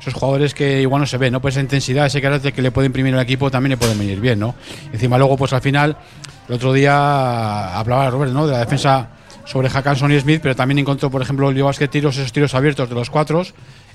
esos 0.00 0.14
jugadores 0.14 0.54
que 0.54 0.82
igual 0.82 1.00
no 1.00 1.06
se 1.06 1.16
ven, 1.18 1.32
¿no? 1.32 1.40
Pues 1.40 1.54
esa 1.54 1.62
intensidad, 1.62 2.06
ese 2.06 2.20
carácter 2.20 2.52
que 2.52 2.62
le 2.62 2.70
puede 2.70 2.86
imprimir 2.86 3.14
el 3.14 3.20
equipo 3.20 3.50
también 3.50 3.70
le 3.70 3.76
puede 3.76 3.94
venir 3.94 4.20
bien, 4.20 4.38
¿no? 4.38 4.54
Encima 4.92 5.16
luego, 5.18 5.36
pues 5.36 5.52
al 5.52 5.62
final, 5.62 5.96
el 6.48 6.54
otro 6.54 6.72
día 6.72 7.78
hablaba 7.78 8.10
Robert, 8.10 8.32
¿no? 8.32 8.46
De 8.46 8.52
la 8.52 8.58
defensa 8.60 9.08
sobre 9.44 9.68
Hackanson 9.68 10.12
y 10.12 10.20
Smith, 10.20 10.40
pero 10.42 10.54
también 10.56 10.78
encontró, 10.78 11.10
por 11.10 11.22
ejemplo, 11.22 11.48
el 11.48 11.76
que 11.76 11.88
tiros, 11.88 12.16
esos 12.16 12.32
tiros 12.32 12.54
abiertos 12.54 12.88
de 12.88 12.94
los 12.94 13.10
cuatro. 13.10 13.42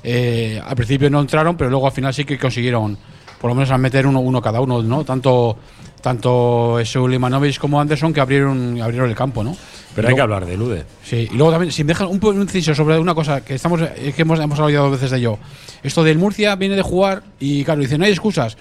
Eh, 0.04 0.62
al 0.66 0.76
principio 0.76 1.10
no 1.10 1.20
entraron, 1.20 1.58
pero 1.58 1.70
luego 1.70 1.88
al 1.88 1.92
final 1.92 2.14
sí 2.14 2.24
que 2.26 2.38
consiguieron 2.38 2.98
por 3.40 3.50
lo 3.50 3.56
menos 3.56 3.72
a 3.72 3.78
meter 3.78 4.06
uno, 4.08 4.20
uno 4.20 4.42
cada 4.42 4.62
uno, 4.62 4.82
¿no? 4.84 5.04
Tanto 5.04 5.58
tanto 6.02 6.80
Sulimanovic 6.84 7.58
como 7.58 7.80
Anderson 7.80 8.14
que 8.14 8.22
abrieron 8.22 8.82
abrieron 8.82 9.10
el 9.10 9.16
campo, 9.16 9.44
¿no? 9.44 9.56
Pero 9.96 10.08
hay 10.08 10.16
que 10.16 10.22
hablar 10.22 10.46
de 10.46 10.56
Lude. 10.56 10.86
Sí, 11.04 11.28
y 11.32 11.36
luego 11.36 11.52
también, 11.52 11.72
si 11.72 11.84
me 11.84 11.90
dejan 11.90 12.08
un, 12.08 12.24
un 12.24 12.42
inciso 12.42 12.74
sobre 12.74 12.98
una 13.00 13.14
cosa 13.14 13.44
que 13.44 13.56
estamos 13.56 13.82
que 13.82 14.22
hemos, 14.22 14.40
hemos 14.40 14.60
hablado 14.60 14.84
dos 14.84 14.94
veces 14.94 15.12
de 15.12 15.18
ello. 15.18 15.40
Esto 15.84 16.04
del 16.04 16.18
Murcia 16.18 16.56
viene 16.56 16.76
de 16.76 16.82
jugar 16.82 17.24
y 17.40 17.64
claro, 17.64 17.82
dicen, 17.82 18.00
no 18.00 18.06
hay 18.06 18.12
excusas. 18.12 18.58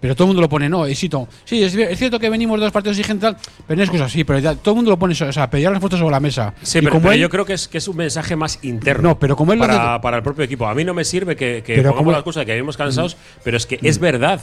Pero 0.00 0.14
todo 0.14 0.24
el 0.24 0.28
mundo 0.28 0.42
lo 0.42 0.48
pone, 0.48 0.68
no, 0.68 0.86
éxito. 0.86 1.28
Sí, 1.44 1.62
es, 1.62 1.72
cierto 1.98 2.18
que 2.18 2.30
venimos 2.30 2.58
de 2.58 2.64
dos 2.64 2.72
partidos 2.72 2.98
exigentes, 2.98 3.34
pero 3.66 3.76
no 3.76 3.82
es 3.82 3.90
cosa 3.90 4.06
así, 4.06 4.24
pero 4.24 4.40
todo 4.56 4.72
el 4.72 4.76
mundo 4.76 4.90
lo 4.90 4.98
pone, 4.98 5.12
o 5.12 5.32
sea, 5.32 5.50
pedir 5.50 5.70
las 5.70 5.80
fotos 5.80 5.98
sobre 5.98 6.12
la 6.12 6.20
mesa. 6.20 6.54
Sí, 6.62 6.80
pero, 6.80 7.14
yo 7.14 7.28
creo 7.28 7.44
que 7.44 7.52
es, 7.52 7.68
que 7.68 7.78
es 7.78 7.88
un 7.88 7.96
mensaje 7.96 8.36
más 8.36 8.58
interno. 8.62 9.10
No, 9.10 9.18
pero 9.18 9.36
como 9.36 9.52
él 9.52 9.58
para, 9.58 10.00
para 10.00 10.16
el 10.16 10.22
propio 10.22 10.44
equipo. 10.44 10.66
A 10.66 10.74
mí 10.74 10.84
no 10.84 10.94
me 10.94 11.04
sirve 11.04 11.36
que, 11.36 11.62
que 11.64 11.82
pongamos 11.82 12.12
las 12.12 12.22
cosas 12.22 12.44
que 12.44 12.52
vivimos 12.52 12.76
cansados, 12.76 13.16
pero 13.44 13.56
es 13.56 13.66
que 13.66 13.78
es 13.82 13.98
verdad. 13.98 14.40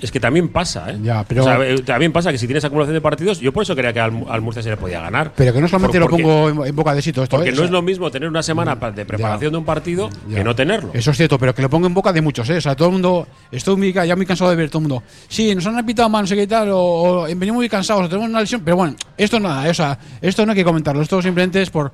Es 0.00 0.12
que 0.12 0.20
también 0.20 0.48
pasa, 0.48 0.90
¿eh? 0.90 0.98
Ya, 1.02 1.24
pero 1.26 1.62
eh, 1.62 1.78
también 1.82 2.12
pasa 2.12 2.30
que 2.30 2.38
si 2.38 2.46
tienes 2.46 2.64
acumulación 2.64 2.94
de 2.94 3.00
partidos, 3.00 3.40
yo 3.40 3.50
por 3.52 3.62
eso 3.62 3.74
creía 3.74 3.92
que 3.94 4.00
al, 4.00 4.40
Murcia 4.42 4.62
se 4.62 4.68
le 4.68 4.76
podía 4.76 5.00
ganar. 5.00 5.32
Pero 5.34 5.54
que 5.54 5.60
no 5.60 5.68
solamente 5.68 5.98
lo 5.98 6.08
pongo 6.08 6.66
en, 6.66 6.76
boca 6.76 6.94
de 6.94 7.00
sitio 7.00 7.22
esto. 7.22 7.36
Porque 7.36 7.50
¿eh? 7.50 7.54
no 7.54 7.64
es 7.64 7.70
lo 7.70 7.80
mismo 7.80 8.10
tener 8.10 8.28
una 8.28 8.42
semana 8.42 8.76
de 8.76 9.06
preparación 9.06 9.52
de 9.52 9.58
un 9.58 9.64
partido 9.64 10.10
que 10.32 10.44
no 10.44 10.54
tenerlo. 10.54 10.90
Eso 10.92 11.10
es 11.10 11.16
cierto, 11.16 11.38
pero 11.38 11.54
que 11.54 11.62
lo 11.62 11.70
pongo 11.70 11.86
en 11.86 11.94
boca 11.94 12.12
de 12.12 12.20
muchos, 12.20 12.48
¿eh? 12.50 12.58
O 12.58 12.60
sea, 12.60 12.76
todo 12.76 12.88
el 12.88 12.92
mundo. 12.92 13.26
Estoy 13.50 13.76
muy, 13.76 13.92
ya 13.92 14.14
muy 14.16 14.26
cansado 14.26 14.50
de 14.50 14.56
ver 14.56 14.68
todo 14.68 14.78
el 14.80 14.88
mundo. 14.88 14.99
Sí, 15.28 15.54
nos 15.54 15.66
han 15.66 15.84
pitado 15.86 16.08
mal, 16.08 16.22
no 16.22 16.26
sé 16.26 16.36
qué 16.36 16.46
tal, 16.46 16.68
o, 16.72 17.22
venimos 17.22 17.56
muy 17.56 17.68
cansados, 17.68 18.04
o 18.04 18.08
tenemos 18.08 18.28
una 18.28 18.40
lesión, 18.40 18.62
pero 18.64 18.76
bueno, 18.76 18.96
esto 19.16 19.38
nada, 19.40 19.68
o 19.68 19.74
sea, 19.74 19.98
esto 20.20 20.44
no 20.44 20.52
hay 20.52 20.56
que 20.56 20.64
comentarlo, 20.64 21.02
esto 21.02 21.20
simplemente 21.22 21.62
es 21.62 21.70
por 21.70 21.92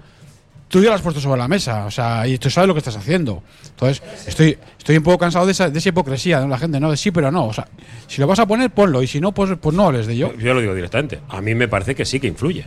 tú 0.68 0.82
ya 0.82 0.88
lo 0.88 0.94
has 0.94 1.02
puesto 1.02 1.20
sobre 1.20 1.38
la 1.38 1.48
mesa, 1.48 1.86
o 1.86 1.90
sea, 1.90 2.26
y 2.26 2.38
tú 2.38 2.50
sabes 2.50 2.68
lo 2.68 2.74
que 2.74 2.78
estás 2.78 2.96
haciendo. 2.96 3.42
Entonces, 3.70 4.02
estoy, 4.26 4.58
estoy 4.78 4.96
un 4.96 5.02
poco 5.02 5.18
cansado 5.18 5.46
de 5.46 5.52
esa, 5.52 5.70
de 5.70 5.78
esa 5.78 5.88
hipocresía 5.90 6.40
de 6.40 6.48
la 6.48 6.58
gente, 6.58 6.80
¿no? 6.80 6.90
De 6.90 6.96
sí, 6.96 7.10
pero 7.10 7.30
no. 7.30 7.46
O 7.46 7.52
sea, 7.52 7.68
si 8.06 8.20
lo 8.20 8.26
vas 8.26 8.38
a 8.38 8.46
poner, 8.46 8.70
ponlo, 8.70 9.02
y 9.02 9.06
si 9.06 9.20
no, 9.20 9.32
pues, 9.32 9.50
pues 9.60 9.76
no 9.76 9.86
hables 9.86 10.06
de 10.06 10.14
ello. 10.14 10.34
Yo 10.36 10.54
lo 10.54 10.60
digo 10.60 10.74
directamente. 10.74 11.20
A 11.28 11.40
mí 11.40 11.54
me 11.54 11.68
parece 11.68 11.94
que 11.94 12.04
sí 12.04 12.18
que 12.18 12.26
influye. 12.26 12.64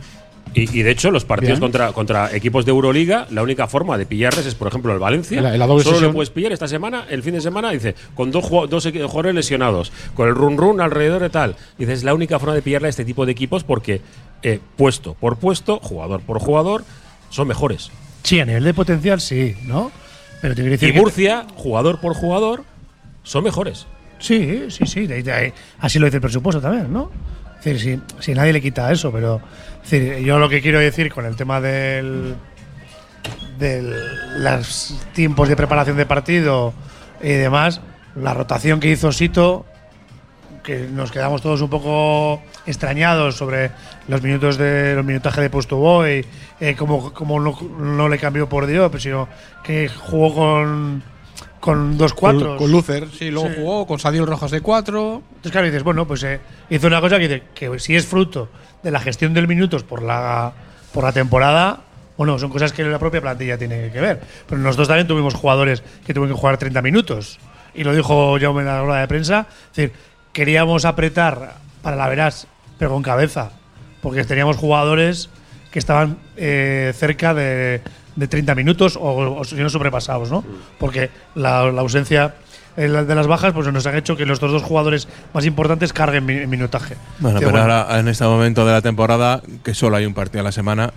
Y, 0.52 0.82
de 0.82 0.90
hecho, 0.90 1.12
los 1.12 1.24
partidos 1.24 1.60
contra, 1.60 1.92
contra 1.92 2.34
equipos 2.34 2.64
de 2.64 2.72
Euroliga, 2.72 3.26
la 3.30 3.42
única 3.42 3.68
forma 3.68 3.96
de 3.96 4.04
pillarles 4.04 4.46
es, 4.46 4.56
por 4.56 4.66
ejemplo, 4.66 4.92
el 4.92 4.98
Valencia. 4.98 5.40
Solo 5.82 6.00
le 6.00 6.08
puedes 6.08 6.30
pillar 6.30 6.50
esta 6.50 6.66
semana, 6.66 7.04
el 7.08 7.22
fin 7.22 7.34
de 7.34 7.40
semana, 7.40 7.70
dice, 7.70 7.94
con 8.16 8.32
dos, 8.32 8.50
dos 8.68 8.84
jugadores 8.84 9.34
lesionados, 9.34 9.92
con 10.14 10.28
el 10.28 10.34
run 10.34 10.58
run 10.58 10.80
alrededor 10.80 11.22
de 11.22 11.30
tal. 11.30 11.56
Dice, 11.78 11.92
es 11.92 12.02
la 12.02 12.14
única 12.14 12.40
forma 12.40 12.54
de 12.54 12.62
pillarle 12.62 12.88
a 12.88 12.90
este 12.90 13.04
tipo 13.04 13.26
de 13.26 13.32
equipos 13.32 13.62
porque, 13.62 14.00
eh, 14.42 14.58
puesto 14.76 15.14
por 15.14 15.36
puesto, 15.36 15.78
jugador 15.78 16.20
por 16.20 16.40
jugador, 16.40 16.84
son 17.28 17.46
mejores. 17.46 17.92
Sí, 18.24 18.40
a 18.40 18.44
nivel 18.44 18.64
de 18.64 18.74
potencial 18.74 19.20
sí, 19.20 19.54
¿no? 19.66 19.92
Pero 20.42 20.56
te 20.56 20.62
decir 20.62 20.88
y 20.88 20.98
Murcia, 20.98 21.46
jugador 21.54 22.00
por 22.00 22.14
jugador, 22.14 22.64
son 23.22 23.44
mejores. 23.44 23.86
Sí, 24.18 24.64
sí, 24.68 24.84
sí. 24.86 25.08
así 25.78 25.98
lo 25.98 26.06
dice 26.06 26.16
el 26.16 26.22
presupuesto 26.22 26.60
también, 26.60 26.92
¿no? 26.92 27.10
Si, 27.60 28.00
si 28.20 28.34
nadie 28.34 28.52
le 28.52 28.60
quita 28.60 28.90
eso, 28.90 29.12
pero 29.12 29.40
yo 30.22 30.38
lo 30.38 30.48
que 30.48 30.60
quiero 30.62 30.78
decir 30.78 31.12
con 31.12 31.26
el 31.26 31.36
tema 31.36 31.60
del 31.60 32.36
de 33.60 33.82
los 34.38 34.98
tiempos 35.12 35.48
de 35.48 35.54
preparación 35.54 35.96
de 35.96 36.06
partido 36.06 36.72
y 37.22 37.28
demás, 37.28 37.80
la 38.16 38.34
rotación 38.34 38.80
que 38.80 38.90
hizo 38.90 39.12
Sito, 39.12 39.66
que 40.64 40.88
nos 40.90 41.12
quedamos 41.12 41.42
todos 41.42 41.60
un 41.60 41.70
poco 41.70 42.42
extrañados 42.66 43.36
sobre 43.36 43.70
los 44.08 44.22
minutos 44.22 44.56
de 44.56 44.94
los 44.94 45.04
minutajes 45.04 45.42
de 45.42 45.50
puesto 45.50 45.76
boy, 45.76 46.24
eh, 46.58 46.74
como, 46.76 47.12
como 47.12 47.38
no, 47.38 48.08
le 48.08 48.18
cambió 48.18 48.48
por 48.48 48.66
Dios, 48.66 48.90
sino 48.98 49.28
que 49.62 49.88
jugó 49.88 50.34
con 50.34 51.02
con 51.60 51.98
dos 51.98 52.14
cuatro. 52.14 52.56
Con, 52.56 52.72
Lucer, 52.72 53.08
sí, 53.16 53.30
luego 53.30 53.50
jugó 53.54 53.86
con 53.86 53.98
Sadio 53.98 54.26
Rojas 54.26 54.50
de 54.50 54.62
cuatro. 54.62 55.22
Entonces, 55.28 55.52
claro, 55.52 55.66
dices, 55.66 55.82
bueno, 55.82 56.06
pues 56.06 56.22
eh, 56.24 56.40
hizo 56.70 56.86
una 56.86 57.00
cosa 57.00 57.18
que, 57.18 57.28
dice, 57.28 57.42
que 57.54 57.78
si 57.78 57.94
es 57.94 58.06
fruto 58.06 58.48
de 58.82 58.90
la 58.90 59.00
gestión 59.00 59.34
del 59.34 59.46
minutos 59.46 59.84
por 59.84 60.02
la, 60.02 60.52
por 60.92 61.04
la 61.04 61.12
temporada, 61.12 61.80
bueno, 62.16 62.38
son 62.38 62.50
cosas 62.50 62.72
que 62.72 62.82
la 62.82 62.98
propia 62.98 63.20
plantilla 63.20 63.58
tiene 63.58 63.90
que 63.90 64.00
ver. 64.00 64.20
Pero 64.46 64.60
nosotros 64.60 64.88
también 64.88 65.06
tuvimos 65.06 65.34
jugadores 65.34 65.82
que 66.04 66.14
tuvieron 66.14 66.34
que 66.34 66.40
jugar 66.40 66.56
30 66.56 66.82
minutos. 66.82 67.38
Y 67.74 67.84
lo 67.84 67.94
dijo 67.94 68.38
Jaume 68.40 68.60
en 68.60 68.66
la 68.66 68.82
rueda 68.82 69.00
de 69.00 69.08
prensa. 69.08 69.46
Es 69.70 69.76
decir, 69.76 69.92
queríamos 70.32 70.84
apretar 70.84 71.56
para 71.82 71.96
la 71.96 72.08
veras, 72.08 72.46
pero 72.78 72.90
con 72.90 73.02
cabeza. 73.02 73.52
Porque 74.02 74.24
teníamos 74.24 74.56
jugadores 74.56 75.28
que 75.70 75.78
estaban 75.78 76.18
eh, 76.36 76.92
cerca 76.96 77.32
de, 77.32 77.80
de 78.16 78.28
30 78.28 78.54
minutos 78.54 78.98
o, 79.00 79.42
si 79.44 79.56
no 79.56 79.70
sobrepasados, 79.70 80.30
¿no? 80.30 80.44
Porque 80.78 81.10
la, 81.34 81.60
ausencia 81.60 82.34
de 82.76 82.88
las 82.88 83.26
bajas 83.26 83.52
pues 83.52 83.70
nos 83.72 83.86
han 83.86 83.96
hecho 83.96 84.16
que 84.16 84.26
los 84.26 84.40
dos 84.40 84.62
jugadores 84.62 85.08
más 85.34 85.44
importantes 85.44 85.92
carguen 85.92 86.24
minutaje. 86.48 86.96
Bueno, 87.18 87.40
pero 87.40 87.58
ahora 87.58 87.98
en 87.98 88.08
este 88.08 88.24
momento 88.24 88.64
de 88.64 88.72
la 88.72 88.82
temporada, 88.82 89.42
que 89.62 89.74
solo 89.74 89.96
hay 89.96 90.06
un 90.06 90.14
partido 90.14 90.40
a 90.40 90.44
la 90.44 90.52
semana, 90.52 90.92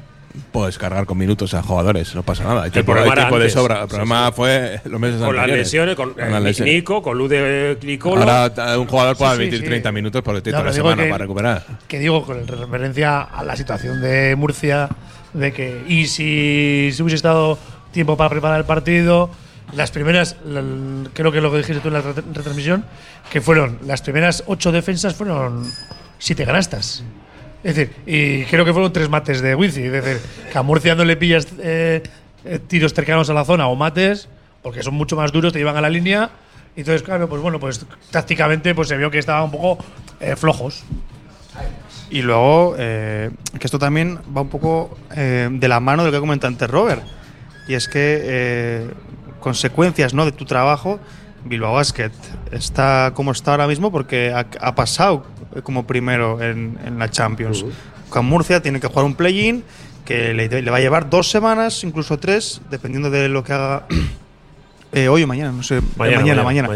puedes 0.52 0.78
cargar 0.78 1.06
con 1.06 1.18
minutos 1.18 1.54
a 1.54 1.62
jugadores, 1.62 2.16
no 2.16 2.24
pasa 2.24 2.44
nada. 2.44 2.66
El, 2.66 2.72
problema 2.84 3.16
de 3.16 3.50
sobra. 3.50 3.84
El 3.84 3.88
problema 3.88 4.32
fue 4.32 4.82
los 4.86 5.00
meses 5.00 5.22
con 5.22 5.36
Las 5.36 5.48
lesiones, 5.48 5.96
con, 5.96 6.14
con 6.14 6.48
eh, 6.48 6.54
Nico, 6.62 7.02
con 7.02 7.18
Lude 7.18 7.78
Clicolo. 7.80 8.22
Ahora 8.22 8.74
eh, 8.74 8.78
un 8.78 8.88
jugador 8.88 9.18
puede 9.18 9.32
admitir 9.32 9.64
30 9.64 9.92
minutos 9.92 10.22
porque 10.22 10.42
tiene 10.42 10.58
toda 10.58 10.70
la 10.70 10.74
semana 10.74 11.04
para 11.04 11.18
recuperar. 11.20 11.66
Que 11.88 12.00
digo, 12.00 12.24
con 12.26 12.48
referencia 12.48 13.22
a 13.22 13.44
la 13.44 13.56
situación 13.56 14.02
de 14.02 14.36
Murcia, 14.36 14.90
de 15.34 15.52
que 15.52 15.84
y 15.88 16.08
si, 16.08 16.90
si 16.94 17.02
hubiese 17.02 17.18
estado 17.18 17.58
tiempo 17.92 18.18
para 18.18 18.30
preparar 18.30 18.60
el 18.60 18.66
partido, 18.66 19.30
las 19.74 19.92
primeras, 19.92 20.36
creo 21.14 21.32
que 21.32 21.42
lo 21.42 21.52
que 21.52 21.58
dijiste 21.58 21.82
tú 21.82 21.88
en 21.88 21.94
la 21.96 22.02
retransmisión, 22.02 22.86
que 23.32 23.42
fueron 23.42 23.80
las 23.86 24.02
primeras 24.02 24.44
ocho 24.48 24.72
defensas 24.72 25.16
fueron 25.16 25.72
siete 26.20 26.46
ganastas. 26.46 27.04
Es 27.64 27.76
decir, 27.76 27.96
y 28.06 28.44
creo 28.46 28.66
que 28.66 28.74
fueron 28.74 28.92
tres 28.92 29.10
mates 29.10 29.42
de 29.42 29.56
Wizi. 29.56 29.84
Es 29.84 29.92
decir, 29.92 30.20
que 30.52 30.58
a 30.58 30.64
Murcia 30.64 30.96
no 30.96 31.06
le 31.06 31.16
pillas 31.16 31.48
eh, 31.60 32.04
eh, 32.44 32.60
tiros 32.60 32.94
cercanos 32.94 33.30
a 33.30 33.34
la 33.34 33.46
zona 33.46 33.68
o 33.68 33.76
mates, 33.76 34.28
porque 34.62 34.84
son 34.84 34.96
mucho 34.96 35.16
más 35.16 35.32
duros, 35.32 35.54
te 35.54 35.60
llevan 35.60 35.78
a 35.78 35.82
la 35.82 35.90
línea. 35.90 36.30
Y 36.76 36.82
entonces, 36.82 37.04
claro, 37.04 37.30
pues 37.30 37.42
bueno, 37.42 37.60
pues 37.60 37.86
tácticamente 38.12 38.76
pues 38.76 38.90
se 38.90 38.98
vio 38.98 39.10
que 39.10 39.20
estaban 39.20 39.46
un 39.46 39.52
poco 39.52 39.84
eh, 40.20 40.36
flojos. 40.36 40.84
Y 42.10 42.22
luego, 42.22 42.76
que 42.76 43.32
esto 43.60 43.80
también 43.80 44.20
va 44.36 44.42
un 44.42 44.50
poco 44.50 44.98
de 45.16 45.68
la 45.68 45.80
mano 45.80 46.04
de 46.04 46.12
lo 46.12 46.18
que 46.18 46.20
comenta 46.20 46.46
antes 46.46 46.70
Robert. 46.70 47.02
Y 47.68 47.74
es 47.74 47.88
que 47.88 48.88
consecuencias 49.40 50.14
¿no? 50.14 50.26
de 50.26 50.32
tu 50.32 50.46
trabajo, 50.46 51.00
Bilbao 51.46 51.74
Basket 51.74 52.12
está 52.52 53.12
como 53.14 53.32
está 53.32 53.52
ahora 53.52 53.68
mismo 53.68 53.92
porque 53.92 54.34
ha 54.34 54.76
pasado 54.76 55.26
como 55.62 55.86
primero 55.86 56.42
en, 56.42 56.98
la 56.98 57.10
Champions. 57.10 57.66
Con 58.10 58.26
Murcia 58.26 58.62
tiene 58.62 58.80
que 58.80 58.88
jugar 58.88 59.06
un 59.06 59.16
play-in 59.16 59.64
que 60.06 60.34
le, 60.34 60.70
va 60.70 60.78
a 60.78 60.80
llevar 60.80 61.10
dos 61.10 61.30
semanas, 61.30 61.84
incluso 61.84 62.18
tres, 62.18 62.62
dependiendo 62.70 63.10
de 63.10 63.30
lo 63.30 63.44
que 63.44 63.54
haga 63.54 63.86
eh, 64.92 65.08
hoy 65.08 65.24
o 65.24 65.28
mañana, 65.28 65.52
no 65.52 65.64
sé, 65.64 65.82
mañana, 65.96 66.44
mañana. 66.44 66.70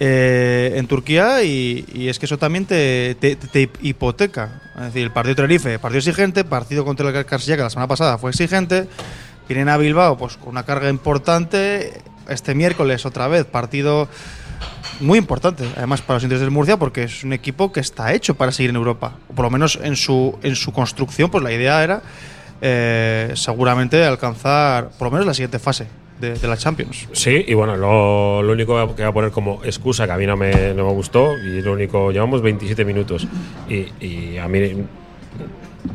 Eh, 0.00 0.72
en 0.74 0.88
Turquía 0.88 1.44
y, 1.44 2.08
es 2.08 2.18
que 2.18 2.26
eso 2.26 2.38
también 2.38 2.66
te, 2.66 3.16
hipoteca. 3.82 4.62
Es 4.76 4.82
decir, 4.86 5.02
el 5.02 5.12
partido 5.12 5.34
de 5.34 5.36
Tenerife, 5.36 5.78
partido 5.78 5.98
exigente, 5.98 6.44
partido 6.44 6.84
contra 6.84 7.08
el 7.08 7.24
Carsilla, 7.24 7.56
que 7.56 7.62
la 7.62 7.70
semana 7.70 7.88
pasada 7.88 8.18
fue 8.18 8.30
exigente. 8.30 8.88
Vienen 9.48 9.68
a 9.68 9.76
Bilbao 9.76 10.16
pues 10.16 10.36
con 10.36 10.50
una 10.50 10.64
carga 10.64 10.88
importante. 10.88 12.02
Este 12.28 12.54
miércoles 12.54 13.06
otra 13.06 13.28
vez, 13.28 13.44
partido 13.44 14.08
muy 15.00 15.18
importante, 15.18 15.64
además 15.76 16.02
para 16.02 16.16
los 16.16 16.22
intereses 16.24 16.42
del 16.42 16.50
Murcia, 16.50 16.76
porque 16.76 17.04
es 17.04 17.24
un 17.24 17.32
equipo 17.32 17.72
que 17.72 17.80
está 17.80 18.12
hecho 18.12 18.34
para 18.34 18.52
seguir 18.52 18.70
en 18.70 18.76
Europa. 18.76 19.16
O 19.28 19.34
por 19.34 19.44
lo 19.44 19.50
menos 19.50 19.78
en 19.82 19.96
su, 19.96 20.38
en 20.42 20.56
su 20.56 20.72
construcción, 20.72 21.30
pues 21.30 21.42
la 21.42 21.52
idea 21.52 21.82
era 21.82 22.02
eh, 22.60 23.32
seguramente 23.34 24.04
alcanzar 24.04 24.90
por 24.98 25.06
lo 25.06 25.12
menos 25.12 25.26
la 25.26 25.34
siguiente 25.34 25.58
fase 25.58 25.86
de, 26.20 26.48
la 26.48 26.56
Champions. 26.56 27.08
Sí, 27.12 27.44
y 27.46 27.54
bueno, 27.54 27.76
lo, 27.76 28.42
lo, 28.42 28.52
único 28.52 28.74
que 28.94 29.02
voy 29.02 29.10
a 29.10 29.12
poner 29.12 29.30
como 29.30 29.62
excusa 29.64 30.06
que 30.06 30.12
a 30.12 30.16
mí 30.16 30.26
no 30.26 30.36
me, 30.36 30.72
no 30.72 30.86
me 30.86 30.92
gustó, 30.92 31.36
y 31.36 31.60
lo 31.60 31.72
único, 31.72 32.12
llevamos 32.12 32.40
27 32.40 32.84
minutos, 32.84 33.26
y, 33.68 33.88
y 34.00 34.38
a 34.38 34.48
mí 34.48 34.86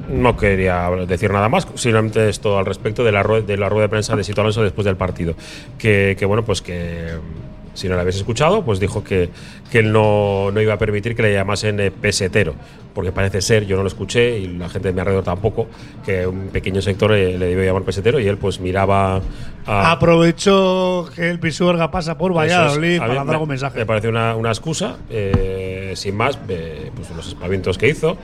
no 0.10 0.38
quería 0.38 0.90
decir 1.08 1.32
nada 1.32 1.50
más, 1.50 1.68
simplemente 1.76 2.30
esto 2.30 2.58
al 2.58 2.66
respecto 2.66 3.04
de 3.04 3.12
la, 3.12 3.24
rueda, 3.24 3.46
de 3.46 3.58
la 3.58 3.70
rueda 3.70 3.84
de 3.84 3.90
prensa 3.90 4.16
de 4.16 4.24
Sito 4.24 4.42
Alonso 4.42 4.64
después 4.64 4.86
del 4.86 4.98
partido. 4.98 5.36
Que, 5.78 6.16
que 6.18 6.26
bueno, 6.26 6.44
pues 6.44 6.62
que 6.62 7.16
si 7.80 7.88
no 7.88 7.96
lo 7.96 8.02
habéis 8.02 8.18
escuchado, 8.18 8.64
pues 8.64 8.80
dijo 8.80 9.04
que, 9.04 9.30
que 9.72 9.80
él 9.80 9.92
no, 9.92 10.52
no, 10.52 10.62
iba 10.62 10.74
a 10.74 10.78
permitir 10.78 11.16
que 11.16 11.22
le 11.22 11.34
llamasen 11.34 11.80
eh, 11.80 11.92
pesetero, 11.92 12.54
porque 12.94 13.12
parece 13.12 13.42
ser, 13.42 13.66
yo 13.66 13.78
no 13.78 13.84
lo 13.84 13.88
escuché 13.88 14.38
y 14.38 14.48
la 14.48 14.70
gente 14.70 14.90
de 14.90 14.94
mi 14.94 15.00
alrededor 15.00 15.24
tampoco, 15.24 15.68
que 16.06 16.28
un 16.28 16.50
pequeño 16.50 16.82
sector 16.82 17.14
eh, 17.14 17.38
le 17.38 17.48
debió 17.48 17.64
llamar 17.64 17.84
pesetero 17.84 18.20
y 18.20 18.28
él 18.28 18.38
pues 18.38 18.60
miraba 18.60 19.22
a 19.66 19.92
Aprovechó 19.92 21.10
que 21.16 21.30
el 21.30 21.40
Pisuerga 21.40 21.90
pasa 21.92 22.18
por 22.18 22.36
Valladolid 22.36 23.00
para 23.00 23.14
dar 23.16 23.30
algún 23.30 23.50
mensaje. 23.50 23.80
Me 23.80 23.86
parece 23.86 24.10
una, 24.10 24.36
una 24.36 24.50
excusa, 24.50 24.98
eh, 25.10 25.94
sin 25.96 26.18
más, 26.18 26.38
pues 26.38 27.12
los 27.16 27.28
espavientos 27.28 27.78
que 27.78 27.88
hizo 27.88 28.18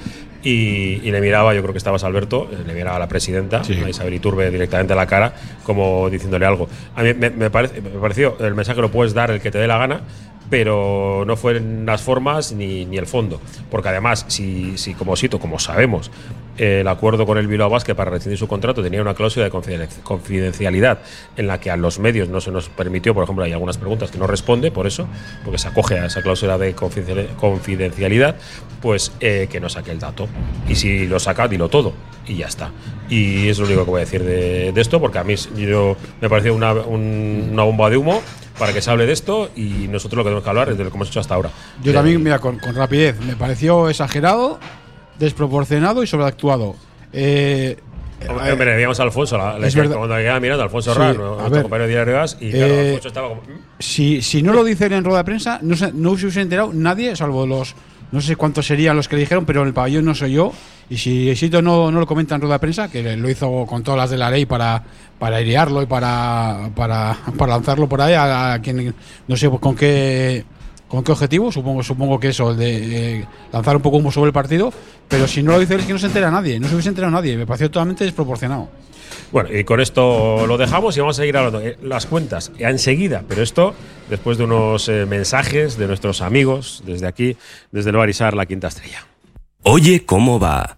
y, 0.45 1.12
le 1.12 1.21
miraba, 1.21 1.55
yo 1.55 1.62
creo 1.62 1.73
que 1.73 1.79
estabas 1.79 2.03
Alberto, 2.03 2.47
le 2.65 2.73
miraba 2.73 2.97
a 2.97 2.99
la 2.99 3.08
presidenta, 3.08 3.62
a 3.62 3.89
Isabel 3.89 4.13
Iturbe, 4.13 4.51
directamente 4.51 4.93
a 4.93 4.95
la 4.95 5.08
cara, 5.08 5.34
como 5.63 6.08
diciéndole 6.10 6.45
algo. 6.45 6.69
A 6.95 7.01
mí 7.01 7.15
me, 7.15 7.49
parece, 7.49 7.81
me 7.81 7.89
pareció, 7.99 8.38
el 8.39 8.53
mensaje 8.53 8.79
lo 8.79 8.91
puedes 8.91 9.15
dar 9.15 9.31
el 9.31 9.41
que 9.41 9.49
te 9.49 9.58
dé 9.58 9.65
la 9.65 9.79
gana, 9.79 10.01
pero 10.49 11.23
no 11.25 11.36
fueron 11.36 11.86
las 11.86 12.01
formas 12.01 12.51
ni, 12.51 12.86
ni 12.86 12.97
el 12.97 13.08
fondo. 13.08 13.41
Porque 13.69 13.89
además, 13.89 14.25
si, 14.27 14.77
si 14.77 14.93
como 14.93 15.15
cito, 15.15 15.39
como 15.39 15.60
sabemos, 15.60 16.12
el 16.58 16.88
acuerdo 16.88 17.25
con 17.25 17.38
el 17.38 17.47
Bilbao 17.47 17.69
Basket 17.69 17.95
para 17.95 18.12
rescindir 18.12 18.38
su 18.38 18.47
contrato 18.47 18.81
tenía 18.81 19.01
una 19.01 19.13
cláusula 19.13 19.49
de 19.49 19.88
confidencialidad 20.03 20.99
en 21.36 21.47
la 21.47 21.60
que 21.60 21.69
a 21.69 21.75
los 21.75 21.99
medios 21.99 22.29
no 22.29 22.39
se 22.39 22.51
nos 22.51 22.69
permitió, 22.69 23.13
por 23.13 23.23
ejemplo, 23.23 23.43
hay 23.43 23.51
algunas 23.51 23.77
preguntas 23.77 24.10
que 24.10 24.17
no 24.17 24.27
responde 24.27 24.71
por 24.71 24.88
eso, 24.88 25.08
porque 25.43 25.58
se 25.58 25.67
acoge 25.67 25.99
a 25.99 26.05
esa 26.05 26.21
cláusula 26.21 26.58
de 26.58 26.73
confidencialidad, 26.73 28.38
pues 28.81 29.12
eh, 29.19 29.47
que 29.49 29.60
no 29.60 29.69
saque 29.69 29.91
el 29.91 29.99
dato. 29.99 30.27
Y 30.67 30.75
si 30.75 31.08
lo 31.08 31.19
saca, 31.19 31.47
dilo 31.47 31.69
todo 31.69 31.93
y 32.27 32.38
ya 32.38 32.47
está. 32.47 32.71
Y 33.10 33.49
es 33.49 33.60
lo 33.60 33.65
único 33.65 33.86
que 33.86 33.91
voy 33.91 34.01
a 34.01 34.05
decir 34.05 34.23
de, 34.23 34.73
esto, 34.75 34.99
porque 34.99 35.19
a 35.19 35.23
mí 35.23 35.36
yo, 35.55 35.95
me 36.21 36.29
pareció 36.29 36.55
una, 36.55 36.73
una 36.73 37.63
bomba 37.63 37.89
de 37.89 37.97
humo 37.97 38.21
para 38.57 38.73
que 38.73 38.81
se 38.81 38.89
hable 38.89 39.05
de 39.05 39.13
esto 39.13 39.49
y 39.55 39.87
nosotros 39.89 40.17
lo 40.17 40.23
que 40.23 40.27
tenemos 40.27 40.43
que 40.43 40.49
hablar 40.49 40.69
es 40.69 40.77
de 40.77 40.83
lo 40.83 40.89
que 40.89 40.97
hemos 40.97 41.09
hecho 41.09 41.19
hasta 41.19 41.35
ahora. 41.35 41.49
Yo 41.83 41.93
también, 41.93 42.21
mira, 42.23 42.39
con, 42.39 42.59
rapidez, 42.59 43.19
me 43.19 43.35
pareció 43.35 43.89
exagerado, 43.89 44.59
desproporcionado 45.19 46.03
y 46.03 46.07
sobreactuado. 46.07 46.75
Eh, 47.11 47.77
Hombre, 48.29 48.75
veíamos 48.75 48.99
a 48.99 49.03
Alfonso, 49.03 49.37
la, 49.37 49.59
la 49.59 49.69
cuando 49.71 50.15
quedaba 50.15 50.39
mirando 50.39 50.63
a 50.63 50.65
Alfonso 50.65 50.93
sí, 50.93 50.99
Raro, 50.99 51.37
nuestro 51.37 51.63
compañero 51.63 52.05
de 52.05 52.11
Gas, 52.11 52.37
y 52.39 52.51
claro, 52.51 52.73
eh, 52.73 52.87
Alfonso 52.87 53.07
estaba 53.09 53.27
como. 53.29 53.41
¿Mm? 53.41 53.59
Si, 53.79 54.21
si 54.21 54.41
no 54.41 54.53
lo 54.53 54.63
dicen 54.63 54.93
en 54.93 55.03
rueda 55.03 55.19
de 55.19 55.23
prensa, 55.25 55.59
no 55.61 55.75
se, 55.75 55.91
no 55.91 56.17
se 56.17 56.25
hubiese 56.25 56.41
enterado 56.41 56.71
nadie, 56.73 57.15
salvo 57.15 57.45
los. 57.45 57.75
No 58.11 58.21
sé 58.21 58.35
cuántos 58.35 58.65
serían 58.65 58.95
los 58.95 59.07
que 59.07 59.15
le 59.15 59.21
dijeron, 59.21 59.45
pero 59.45 59.61
en 59.61 59.67
el 59.67 59.73
pabellón 59.73 60.05
no 60.05 60.15
soy 60.15 60.33
yo. 60.33 60.53
Y 60.89 60.97
si 60.97 61.29
Exito 61.29 61.61
no, 61.61 61.91
no 61.91 61.99
lo 61.99 62.05
comenta 62.05 62.35
en 62.35 62.41
rueda 62.41 62.55
de 62.55 62.59
prensa, 62.59 62.89
que 62.89 63.15
lo 63.17 63.29
hizo 63.29 63.65
con 63.65 63.83
todas 63.83 63.97
las 63.97 64.09
de 64.09 64.17
la 64.17 64.29
ley 64.29 64.45
para, 64.45 64.83
para 65.17 65.37
airearlo 65.37 65.81
y 65.81 65.85
para, 65.85 66.69
para, 66.75 67.17
para 67.37 67.53
lanzarlo 67.53 67.89
por 67.89 68.01
ahí 68.01 68.13
a, 68.13 68.59
quien 68.61 68.93
no 69.27 69.35
sé 69.35 69.49
con 69.49 69.75
qué 69.75 70.45
con 70.88 71.04
qué 71.04 71.12
objetivo, 71.12 71.52
supongo, 71.52 71.84
supongo 71.84 72.19
que 72.19 72.30
eso, 72.30 72.52
el 72.52 72.58
de 72.58 73.19
eh, 73.19 73.26
lanzar 73.52 73.76
un 73.76 73.82
poco 73.82 73.98
humo 73.98 74.12
sobre 74.12 74.30
el 74.30 74.34
partido, 74.34 74.71
pero 75.08 75.28
si 75.28 75.43
no 75.43 75.54
lo 75.54 75.60
dice 75.60 75.76
es 75.76 75.86
que 75.86 75.93
no 75.93 76.00
se 76.00 76.08
entera 76.08 76.32
nadie, 76.32 76.60
no 76.60 76.67
se 76.67 76.74
hubiese 76.74 76.89
enterado 76.89 77.12
nadie, 77.12 77.38
me 77.38 77.45
pareció 77.45 77.69
totalmente 77.69 78.04
desproporcionado. 78.04 78.69
Bueno, 79.32 79.50
y 79.54 79.63
con 79.63 79.82
esto 79.82 80.48
lo 80.48 80.58
dejamos 80.58 80.95
y 80.98 81.00
vamos 81.00 81.17
a 81.17 81.21
seguir 81.21 81.38
hablando. 81.38 81.62
Eh, 81.62 81.78
las 81.82 82.06
cuentas 82.06 82.52
enseguida, 82.58 83.24
pero 83.28 83.41
esto 83.41 83.74
después 84.10 84.38
de 84.38 84.45
unos 84.45 84.88
eh, 84.89 85.06
mensajes 85.06 85.78
de 85.78 85.88
nuestros 85.88 86.21
amigos 86.21 86.84
desde 86.86 87.08
aquí, 87.08 87.38
desde 87.71 87.89
el 87.89 87.98
Barisar, 87.98 88.34
la 88.36 88.45
Quinta 88.45 88.67
Estrella. 88.67 89.06
Oye, 89.63 90.06
¿cómo 90.06 90.39
va? 90.39 90.78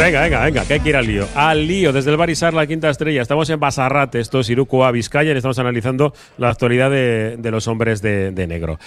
Venga, 0.00 0.22
venga, 0.22 0.40
venga, 0.42 0.64
que 0.64 0.72
hay 0.72 0.80
que 0.80 0.88
ir 0.88 0.96
al 0.96 1.06
lío. 1.06 1.28
Al 1.34 1.66
lío, 1.66 1.92
desde 1.92 2.10
el 2.10 2.16
Barisar, 2.16 2.54
la 2.54 2.66
quinta 2.66 2.88
estrella. 2.88 3.20
Estamos 3.20 3.50
en 3.50 3.60
Basarrate, 3.60 4.18
esto 4.18 4.40
es 4.40 4.48
Irukoa, 4.48 4.90
Vizcaya, 4.92 5.30
y 5.34 5.36
estamos 5.36 5.58
analizando 5.58 6.14
la 6.38 6.48
actualidad 6.48 6.90
de, 6.90 7.50
los 7.50 7.68
hombres 7.68 8.00
de, 8.00 8.46
negro. 8.48 8.78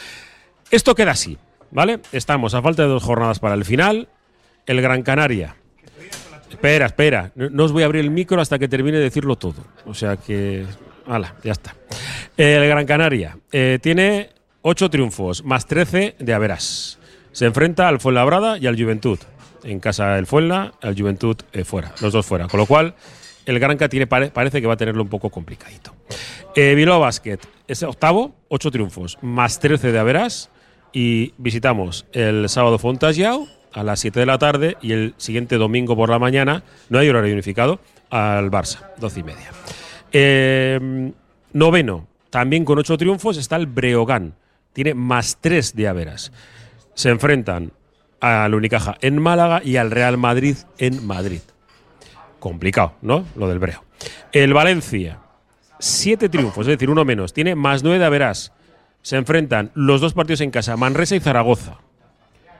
Esto 0.71 0.95
queda 0.95 1.11
así, 1.11 1.37
¿vale? 1.69 1.99
Estamos 2.13 2.55
a 2.55 2.63
falta 2.63 2.81
de 2.81 2.89
dos 2.89 3.03
jornadas 3.03 3.37
para 3.37 3.53
el 3.53 3.63
final. 3.63 4.07
El 4.65 4.81
Gran 4.81 5.03
Canaria. 5.03 5.55
Espera, 6.49 6.87
espera. 6.87 7.31
No, 7.35 7.63
os 7.63 7.71
voy 7.71 7.83
a 7.83 7.85
abrir 7.85 8.03
el 8.03 8.09
micro 8.09 8.41
hasta 8.41 8.57
que 8.57 8.67
termine 8.67 8.97
de 8.97 9.03
decirlo 9.03 9.35
todo. 9.35 9.63
O 9.85 9.93
sea 9.93 10.17
que. 10.17 10.65
¡Hala! 11.05 11.35
Ya 11.43 11.51
está. 11.51 11.75
El 12.35 12.67
Gran 12.67 12.87
Canaria 12.87 13.37
eh, 13.51 13.77
tiene 13.83 14.31
ocho 14.63 14.89
triunfos, 14.89 15.43
más 15.43 15.67
13 15.67 16.15
de 16.17 16.33
Averas. 16.33 16.97
Se 17.33 17.45
enfrenta 17.45 17.87
al 17.87 17.99
Fuenlabrada 17.99 18.57
y 18.57 18.65
al 18.65 18.81
Juventud 18.81 19.19
en 19.63 19.79
casa 19.79 20.15
del 20.15 20.25
Fuenla, 20.25 20.73
el 20.81 20.99
Juventud 20.99 21.37
eh, 21.51 21.63
fuera, 21.63 21.93
los 22.01 22.13
dos 22.13 22.25
fuera. 22.25 22.47
Con 22.47 22.59
lo 22.59 22.65
cual, 22.65 22.95
el 23.45 23.59
Granca 23.59 23.89
tiene, 23.89 24.07
parece 24.07 24.61
que 24.61 24.67
va 24.67 24.73
a 24.73 24.77
tenerlo 24.77 25.03
un 25.03 25.09
poco 25.09 25.29
complicadito. 25.29 25.93
Eh, 26.55 26.75
Bilbao 26.75 26.99
Basket 26.99 27.39
es 27.67 27.83
octavo, 27.83 28.35
ocho 28.49 28.71
triunfos, 28.71 29.17
más 29.21 29.59
13 29.59 29.91
de 29.91 29.99
Averas. 29.99 30.49
Y 30.95 31.33
visitamos 31.37 32.05
el 32.13 32.47
sábado 32.49 32.77
Fontagiao 32.77 33.47
a 33.73 33.83
las 33.83 33.99
7 33.99 34.19
de 34.19 34.25
la 34.27 34.37
tarde 34.37 34.77
y 34.81 34.91
el 34.91 35.15
siguiente 35.17 35.57
domingo 35.57 35.95
por 35.95 36.09
la 36.09 36.19
mañana, 36.19 36.63
no 36.89 36.99
hay 36.99 37.09
horario 37.09 37.33
unificado, 37.33 37.79
al 38.11 38.51
Barça, 38.51 38.91
12 38.97 39.19
y 39.19 39.23
media. 39.23 39.51
Em, 40.11 41.13
noveno, 41.53 42.07
también 42.29 42.63
con 42.63 42.77
ocho 42.77 42.97
triunfos, 42.97 43.37
está 43.37 43.55
el 43.55 43.65
Breogán. 43.65 44.35
Tiene 44.73 44.93
más 44.93 45.39
3 45.41 45.75
de 45.75 45.87
Averas. 45.87 46.31
Se 46.93 47.09
enfrentan 47.09 47.71
al 48.23 48.55
Unicaja 48.55 48.95
en 49.01 49.21
Málaga 49.21 49.61
y 49.65 49.75
al 49.75 49.91
Real 49.91 50.17
Madrid 50.17 50.55
en 50.77 51.05
Madrid. 51.05 51.41
Complicado, 52.39 52.93
¿no? 53.01 53.25
Lo 53.35 53.49
del 53.49 53.59
Breo. 53.59 53.83
El 54.31 54.53
Valencia, 54.53 55.19
siete 55.77 56.29
triunfos, 56.29 56.61
es 56.61 56.71
decir, 56.71 56.89
uno 56.89 57.03
menos. 57.03 57.33
Tiene 57.33 57.53
más 57.53 57.83
nueve 57.83 57.99
de 57.99 58.09
Verás. 58.09 58.53
Se 59.01 59.17
enfrentan 59.17 59.71
los 59.73 59.99
dos 59.99 60.13
partidos 60.13 60.39
en 60.39 60.51
casa, 60.51 60.77
Manresa 60.77 61.17
y 61.17 61.19
Zaragoza. 61.19 61.79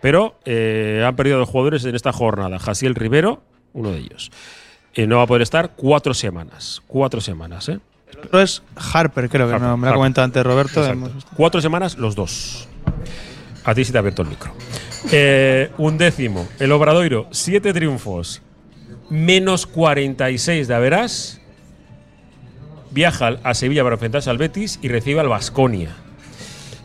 Pero 0.02 0.38
eh, 0.44 1.02
han 1.08 1.16
perdido 1.16 1.38
dos 1.40 1.48
jugadores 1.48 1.86
en 1.86 1.96
esta 1.96 2.12
jornada. 2.12 2.60
Jasiel 2.60 2.94
Rivero, 2.94 3.42
uno 3.72 3.92
de 3.92 4.00
ellos. 4.00 4.32
Eh, 4.96 5.08
no 5.08 5.18
va 5.18 5.24
a 5.24 5.28
poder 5.28 5.44
estar 5.44 5.72
cuatro 5.78 6.14
semanas. 6.14 6.82
Cuatro 6.88 7.22
semanas, 7.22 7.70
¿eh? 7.70 7.80
El 8.12 8.20
otro 8.20 8.42
es 8.42 8.64
Harper, 8.76 9.30
creo 9.30 9.48
que 9.48 9.58
me, 9.58 9.88
lo 9.88 9.90
ha 9.90 9.94
comentado 9.94 10.26
antes 10.26 10.44
Roberto. 10.44 10.86
Cuatro 11.38 11.62
semanas 11.62 11.98
los 11.98 12.16
dos. 12.16 12.68
A 13.64 13.74
ti 13.74 13.86
sí 13.86 13.94
te 13.94 13.98
ha 13.98 14.00
abierto 14.00 14.24
el 14.24 14.28
micro. 14.28 14.54
Eh, 15.12 15.72
un 15.78 15.98
décimo. 15.98 16.48
El 16.60 16.72
Obradoiro, 16.72 17.28
siete 17.32 17.74
triunfos. 17.74 18.42
Menos 19.10 19.68
46 19.68 20.68
de 20.68 20.74
Averas. 20.74 21.42
Viaja 22.92 23.40
a 23.44 23.54
Sevilla 23.54 23.84
para 23.84 23.96
enfrentarse 23.96 24.30
al 24.30 24.38
Betis 24.38 24.80
y 24.82 24.88
recibe 24.88 25.20
al 25.20 25.28
Vasconia. 25.28 25.96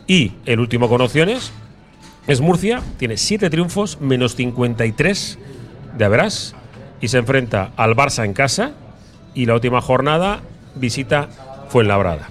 Y 0.07 0.33
el 0.45 0.59
último 0.59 0.89
con 0.89 1.01
opciones 1.01 1.51
es 2.27 2.41
Murcia. 2.41 2.81
Tiene 2.97 3.17
siete 3.17 3.49
triunfos, 3.49 4.01
menos 4.01 4.35
53 4.35 5.37
de 5.97 6.05
Averas. 6.05 6.55
Y 7.01 7.07
se 7.07 7.19
enfrenta 7.19 7.71
al 7.77 7.95
Barça 7.95 8.25
en 8.25 8.33
casa. 8.33 8.73
Y 9.33 9.45
la 9.45 9.53
última 9.53 9.81
jornada 9.81 10.41
visita 10.75 11.29
Fuenlabrada. 11.69 12.29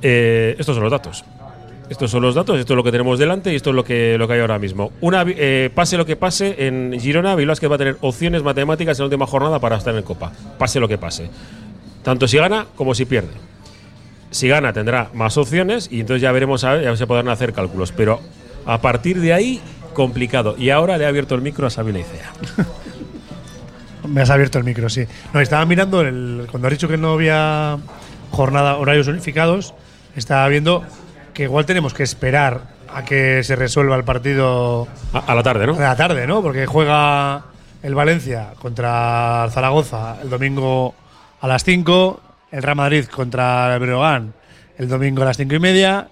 Eh, 0.00 0.56
estos 0.58 0.74
son 0.74 0.82
los 0.82 0.92
datos. 0.92 1.24
Estos 1.88 2.10
son 2.10 2.22
los 2.22 2.34
datos, 2.34 2.58
esto 2.58 2.72
es 2.72 2.76
lo 2.76 2.82
que 2.82 2.90
tenemos 2.90 3.18
delante 3.18 3.52
y 3.52 3.56
esto 3.56 3.70
es 3.70 3.76
lo 3.76 3.84
que, 3.84 4.16
lo 4.16 4.26
que 4.26 4.34
hay 4.34 4.40
ahora 4.40 4.58
mismo. 4.58 4.92
Una, 5.02 5.24
eh, 5.26 5.70
pase 5.74 5.98
lo 5.98 6.06
que 6.06 6.16
pase, 6.16 6.66
en 6.66 6.98
Girona, 6.98 7.34
Bilbao 7.34 7.56
que 7.56 7.68
va 7.68 7.74
a 7.74 7.78
tener 7.78 7.98
opciones 8.00 8.42
matemáticas 8.42 8.98
en 8.98 9.02
la 9.02 9.06
última 9.06 9.26
jornada 9.26 9.58
para 9.58 9.76
estar 9.76 9.94
en 9.94 10.02
Copa. 10.02 10.32
Pase 10.58 10.80
lo 10.80 10.88
que 10.88 10.96
pase. 10.96 11.28
Tanto 12.02 12.26
si 12.26 12.38
gana 12.38 12.66
como 12.74 12.94
si 12.94 13.04
pierde. 13.04 13.32
Si 14.30 14.48
gana 14.48 14.72
tendrá 14.72 15.10
más 15.12 15.36
opciones 15.36 15.88
y 15.92 16.00
entonces 16.00 16.22
ya 16.22 16.32
veremos, 16.32 16.64
a 16.64 16.80
ya 16.80 16.96
se 16.96 17.06
podrán 17.06 17.28
hacer 17.28 17.52
cálculos. 17.52 17.92
Pero 17.92 18.20
a 18.64 18.80
partir 18.80 19.20
de 19.20 19.34
ahí, 19.34 19.60
complicado. 19.92 20.56
Y 20.58 20.70
ahora 20.70 20.96
le 20.96 21.04
he 21.04 21.06
abierto 21.06 21.34
el 21.34 21.42
micro 21.42 21.66
a 21.66 21.70
Xavi 21.70 21.92
Leicea. 21.92 22.32
Me 24.08 24.20
has 24.20 24.30
abierto 24.30 24.58
el 24.58 24.64
micro, 24.64 24.88
sí. 24.88 25.06
No, 25.32 25.40
estaba 25.40 25.64
mirando, 25.64 26.02
el, 26.02 26.46
cuando 26.50 26.68
has 26.68 26.74
dicho 26.74 26.88
que 26.88 26.98
no 26.98 27.12
había 27.12 27.78
jornada, 28.30 28.76
horarios 28.76 29.08
unificados, 29.08 29.72
estaba 30.14 30.46
viendo 30.48 30.84
que 31.34 31.44
igual 31.44 31.66
tenemos 31.66 31.92
que 31.92 32.02
esperar 32.02 32.62
a 32.92 33.04
que 33.04 33.42
se 33.42 33.56
resuelva 33.56 33.96
el 33.96 34.04
partido. 34.04 34.88
A, 35.12 35.34
la 35.34 35.42
tarde, 35.42 35.66
¿no? 35.66 35.74
A 35.74 35.80
la 35.80 35.96
tarde, 35.96 36.26
¿no? 36.26 36.42
Porque 36.42 36.64
juega 36.66 37.44
el 37.82 37.94
Valencia 37.94 38.52
contra 38.58 39.48
Zaragoza 39.50 40.16
el 40.22 40.30
domingo 40.30 40.94
a 41.40 41.48
las 41.48 41.64
5, 41.64 42.20
el 42.52 42.62
Real 42.62 42.76
Madrid 42.76 43.04
contra 43.06 43.74
el 43.74 43.80
Breogán 43.80 44.32
el 44.78 44.88
domingo 44.88 45.22
a 45.22 45.26
las 45.26 45.36
5 45.36 45.54
y 45.54 45.58
media 45.58 46.08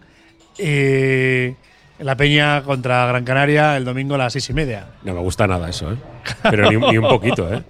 y 0.59 1.57
la 2.03 2.17
Peña 2.17 2.63
contra 2.63 3.07
Gran 3.07 3.25
Canaria 3.25 3.77
el 3.77 3.85
domingo 3.85 4.15
a 4.15 4.19
las 4.19 4.33
6 4.35 4.51
y 4.51 4.53
media. 4.53 4.87
No 5.05 5.15
me 5.15 5.21
gusta 5.21 5.47
nada 5.47 5.69
eso, 5.69 5.93
¿eh? 5.93 5.97
Pero 6.43 6.71
ni, 6.71 6.77
ni 6.77 6.99
un 6.99 7.09
poquito, 7.09 7.53
¿eh? 7.53 7.63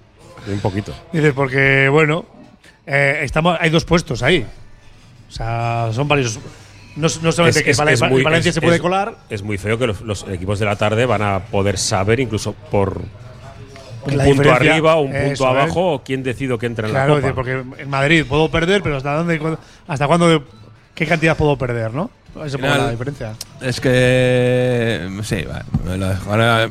un 0.48 0.60
poquito. 0.60 0.92
Dices, 1.12 1.32
porque, 1.32 1.88
bueno, 1.88 2.24
eh, 2.86 3.20
estamos, 3.22 3.56
hay 3.60 3.70
dos 3.70 3.84
puestos 3.84 4.22
ahí. 4.22 4.46
O 5.28 5.32
sea, 5.32 5.90
son 5.92 6.08
varios. 6.08 6.38
No, 6.96 7.08
no 7.22 7.32
solamente 7.32 7.64
que 7.64 7.72
Valencia 7.74 8.52
se 8.52 8.60
puede 8.60 8.78
colar. 8.78 9.16
Es 9.30 9.42
muy 9.42 9.58
feo 9.58 9.78
que 9.78 9.86
los, 9.86 10.26
equipos 10.28 10.58
de 10.58 10.66
la 10.66 10.76
tarde 10.76 11.06
van 11.06 11.22
a 11.22 11.40
poder 11.46 11.78
saber, 11.78 12.20
incluso 12.20 12.52
por 12.52 13.00
un 14.04 14.18
punto 14.18 14.52
arriba 14.52 14.96
o 14.96 15.02
un 15.02 15.12
punto 15.12 15.46
abajo, 15.46 16.02
quién 16.04 16.22
decido 16.22 16.58
que 16.58 16.66
entra 16.66 16.88
en 16.88 16.94
la 16.94 17.06
Copa. 17.06 17.34
porque 17.34 17.62
en 17.78 17.90
Madrid 17.90 18.24
puedo 18.28 18.50
perder, 18.50 18.82
pero 18.82 18.96
¿hasta 18.96 19.14
dónde? 19.14 19.40
¿Hasta 19.86 20.06
cuándo? 20.06 20.44
¿Qué 20.94 21.06
cantidad 21.06 21.36
puedo 21.36 21.56
perder, 21.56 21.94
no? 21.94 22.10
Esa 22.34 22.56
es 22.56 22.62
la 22.62 22.90
diferencia. 22.90 23.34
Es 23.60 23.80
que. 23.80 25.08
Sí, 25.22 25.44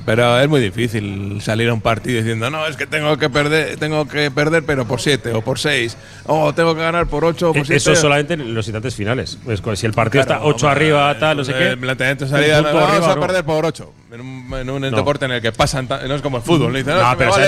pero 0.06 0.39
es 0.39 0.50
muy 0.50 0.60
difícil 0.60 1.39
salir 1.41 1.69
a 1.69 1.74
un 1.74 1.82
partido 1.82 2.17
diciendo, 2.17 2.50
no, 2.50 2.65
es 2.65 2.76
que 2.76 2.88
tengo 2.88 3.17
que 3.17 3.30
perder, 3.30 3.78
tengo 3.78 4.08
que 4.08 4.32
perder, 4.32 4.65
pero 4.65 4.86
por 4.86 5.00
7 5.00 5.34
o 5.34 5.41
por 5.41 5.60
6. 5.60 5.97
O 6.26 6.54
tengo 6.54 6.74
que 6.74 6.82
ganar 6.82 7.06
por 7.08 7.26
8 7.26 7.52
o 7.52 7.54
por 7.54 7.65
7. 7.65 7.76
Eso 7.76 7.95
solamente 7.95 8.34
en 8.34 8.54
los 8.54 8.67
instantes 8.67 8.95
finales. 8.95 9.38
si 9.76 9.86
el 9.86 9.93
partido 9.93 10.21
está 10.21 10.39
8 10.43 10.67
arriba, 10.67 11.17
tal, 11.19 11.38
no 11.38 11.43
sé 11.43 11.54
qué. 11.54 11.69
El 11.69 11.78
planteamiento 11.78 12.28
salida, 12.28 12.62
no, 12.62 12.74
vamos 12.74 13.08
a 13.08 13.19
perder 13.19 13.45
por 13.45 13.65
8. 13.65 13.93
En 14.12 14.69
un, 14.69 14.82
deporte 14.82 15.26
en 15.26 15.32
el 15.32 15.41
que 15.41 15.52
pasan. 15.52 15.88
No 15.88 16.15
es 16.15 16.21
como 16.21 16.38
el 16.38 16.43
fútbol. 16.43 16.74
no, 16.74 17.02
no 17.02 17.17
pero 17.17 17.32
vale 17.32 17.47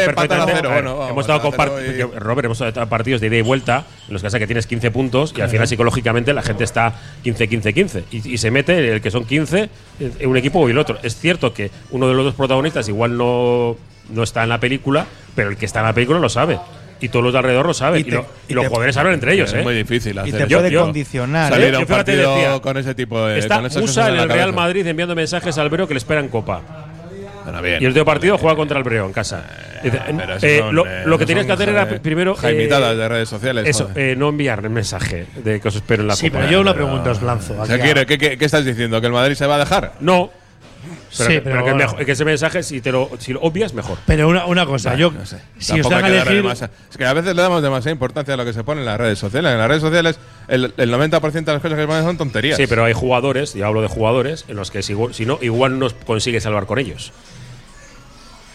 cero. 0.53 0.69
Bueno, 0.71 1.09
hemos 1.09 1.23
estado 1.23 1.41
con 1.41 1.51
Robert, 1.51 2.45
hemos 2.45 2.61
estado 2.61 2.87
partidos 2.87 3.21
de 3.21 3.27
ida 3.27 3.37
y 3.37 3.41
vuelta 3.41 3.85
en 4.02 4.02
los 4.09 4.21
que, 4.21 4.39
que 4.39 4.47
tienes 4.47 4.67
15 4.67 4.91
puntos 4.91 5.33
y 5.37 5.41
al 5.41 5.49
final 5.49 5.67
psicológicamente 5.67 6.33
la 6.33 6.41
gente 6.41 6.63
está 6.63 6.93
15-15-15 7.23 8.03
y, 8.11 8.37
se 8.37 8.51
mete 8.51 8.93
el 8.93 9.01
que 9.01 9.11
son 9.11 9.25
15 9.25 9.69
en 9.99 10.29
un 10.29 10.37
equipo 10.37 10.67
y 10.67 10.71
el 10.71 10.77
otro. 10.77 10.97
Es 11.03 11.15
cierto 11.15 11.53
que 11.53 11.71
uno 11.91 12.07
de 12.07 12.13
los 12.13 12.25
dos 12.25 12.35
protagonistas 12.35 12.87
igual 12.89 13.17
no, 13.17 13.77
no 14.09 14.23
está 14.23 14.43
en 14.43 14.49
la 14.49 14.59
película, 14.59 15.05
pero 15.35 15.49
el 15.49 15.57
que 15.57 15.65
está 15.65 15.79
en 15.79 15.85
la 15.85 15.93
película 15.93 16.19
lo 16.19 16.29
sabe 16.29 16.59
y 17.03 17.09
todos 17.09 17.21
los 17.21 17.33
de 17.33 17.39
alrededor 17.39 17.65
lo 17.65 17.73
saben. 17.73 18.05
Y, 18.47 18.53
los 18.53 18.67
jugadores 18.67 18.95
saben 18.95 19.13
entre 19.13 19.33
ellos. 19.33 19.51
Es 19.51 19.59
¿eh? 19.59 19.63
muy 19.63 19.75
difícil 19.75 20.17
hacer 20.17 20.33
Y 20.33 20.37
te 20.37 20.47
puede 20.47 20.73
condicionar. 20.73 21.51
Salir 21.51 21.75
a 21.75 21.79
un 21.79 21.85
partido 21.85 22.61
con 22.61 22.77
ese 22.77 22.95
tipo 22.95 23.25
de. 23.25 23.39
Está 23.39 23.59
USA 23.61 24.09
en 24.09 24.15
el 24.15 24.29
Real 24.29 24.53
Madrid 24.53 24.87
enviando 24.87 25.13
mensajes 25.13 25.57
al 25.57 25.69
Breo 25.69 25.85
que 25.85 25.93
le 25.93 25.97
esperan 25.97 26.29
Copa. 26.29 26.61
Y 27.79 27.85
el 27.85 27.93
tío 27.93 28.05
partido 28.05 28.37
juega 28.37 28.55
contra 28.55 28.77
el 28.77 28.83
Breo 28.83 29.05
en 29.05 29.13
casa. 29.13 29.45
Eh, 29.83 29.91
eh, 30.41 30.61
lo, 30.71 31.17
que 31.17 31.25
tenías 31.25 31.45
que 31.45 31.51
hacer 31.51 31.69
era 31.69 31.87
primero. 31.87 32.35
Jaimitadas 32.35 32.97
de 32.97 33.09
redes 33.09 33.29
sociales. 33.29 33.67
Eso, 33.67 33.89
no 34.17 34.29
enviar 34.29 34.63
el 34.63 34.69
mensaje 34.69 35.27
de 35.43 35.59
que 35.59 35.67
os 35.67 35.75
espero 35.75 36.01
en 36.01 36.07
la 36.07 36.15
sí, 36.15 36.29
Copa. 36.29 36.39
pero 36.39 36.51
yo 36.51 36.61
una 36.61 36.73
pregunta 36.73 37.11
os 37.11 37.21
lanzo. 37.21 37.55
¿qué, 37.67 38.37
qué, 38.37 38.45
estás 38.45 38.65
diciendo? 38.65 38.99
¿Que 39.01 39.07
el 39.07 39.13
Madrid 39.13 39.35
se 39.35 39.45
va 39.45 39.55
a 39.55 39.59
dejar? 39.59 39.93
No. 39.99 40.42
Pero, 41.17 41.29
sí, 41.29 41.41
pero, 41.43 41.95
que, 42.05 42.11
ese 42.11 42.25
mensaje, 42.25 42.63
si, 42.63 42.81
te 42.81 42.91
lo, 42.91 43.09
si 43.19 43.33
lo 43.33 43.41
obvias, 43.41 43.73
mejor. 43.73 43.97
Pero 44.05 44.27
una, 44.27 44.45
una 44.45 44.65
cosa, 44.65 44.95
yo. 44.95 45.11
No 45.11 45.25
sé. 45.25 45.37
Si 45.59 45.79
os 45.79 45.89
dan 45.89 46.03
a 46.03 46.07
elegir. 46.07 46.45
Es 46.45 46.97
que 46.97 47.05
a 47.05 47.13
veces 47.13 47.35
le 47.35 47.41
damos 47.41 47.61
demasiada 47.61 47.91
importancia 47.91 48.33
a 48.33 48.37
lo 48.37 48.45
que 48.45 48.53
se 48.53 48.63
pone 48.63 48.81
en 48.81 48.85
las 48.85 48.97
redes 48.97 49.19
sociales. 49.19 49.51
En 49.51 49.57
las 49.57 49.67
redes 49.67 49.81
sociales, 49.81 50.19
el, 50.47 50.73
el 50.75 50.93
90% 50.93 51.31
de 51.31 51.53
las 51.53 51.61
cosas 51.61 51.77
que 51.77 51.85
ponen 51.85 52.03
son 52.03 52.17
tonterías. 52.17 52.57
Sí, 52.57 52.65
pero 52.67 52.83
hay 52.83 52.93
jugadores, 52.93 53.55
y 53.55 53.61
hablo 53.61 53.81
de 53.81 53.87
jugadores, 53.87 54.45
en 54.47 54.55
los 54.55 54.71
que 54.71 54.81
si, 54.81 54.95
si 55.11 55.25
no, 55.25 55.37
igual 55.41 55.77
no 55.77 55.87
consigue 56.05 56.41
salvar 56.41 56.65
con 56.65 56.79
ellos. 56.79 57.11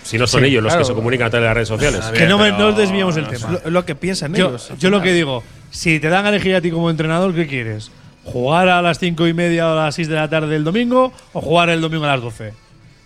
Si 0.02 0.16
no 0.16 0.26
son 0.26 0.44
ellos 0.44 0.62
los 0.62 0.74
que 0.74 0.84
se 0.84 0.94
comunican 0.94 1.26
a 1.26 1.30
través 1.30 1.44
de 1.44 1.48
las 1.48 1.54
redes 1.54 1.68
sociales. 1.68 2.04
que 2.06 2.26
no, 2.26 2.38
nos 2.58 2.76
desviamos 2.76 3.16
el 3.18 3.28
tema. 3.28 3.60
Lo, 3.66 3.84
que 3.84 3.94
piensan 3.94 4.34
yo, 4.34 4.48
ellos. 4.48 4.72
Yo 4.78 4.90
lo 4.90 5.02
que 5.02 5.12
digo, 5.12 5.44
si 5.70 6.00
te 6.00 6.08
dan 6.08 6.24
a 6.24 6.30
elegir 6.30 6.54
a 6.54 6.60
ti 6.60 6.70
como 6.70 6.88
entrenador, 6.88 7.34
¿qué 7.34 7.46
quieres? 7.46 7.90
¿Jugar 8.32 8.68
a 8.68 8.82
las 8.82 8.98
5 8.98 9.26
y 9.26 9.34
media 9.34 9.68
o 9.68 9.72
a 9.72 9.84
las 9.86 9.94
6 9.94 10.08
de 10.08 10.14
la 10.14 10.28
tarde 10.28 10.48
del 10.48 10.64
domingo 10.64 11.12
o 11.32 11.40
jugar 11.40 11.70
el 11.70 11.80
domingo 11.80 12.04
a 12.04 12.08
las 12.08 12.20
12? 12.20 12.52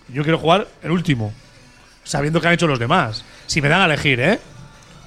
Yo 0.09 0.23
quiero 0.23 0.37
jugar 0.37 0.67
el 0.83 0.91
último, 0.91 1.31
sabiendo 2.03 2.41
que 2.41 2.47
han 2.47 2.53
hecho 2.53 2.67
los 2.67 2.79
demás. 2.79 3.23
Si 3.47 3.61
me 3.61 3.69
dan 3.69 3.81
a 3.81 3.85
elegir, 3.85 4.19
¿eh? 4.19 4.39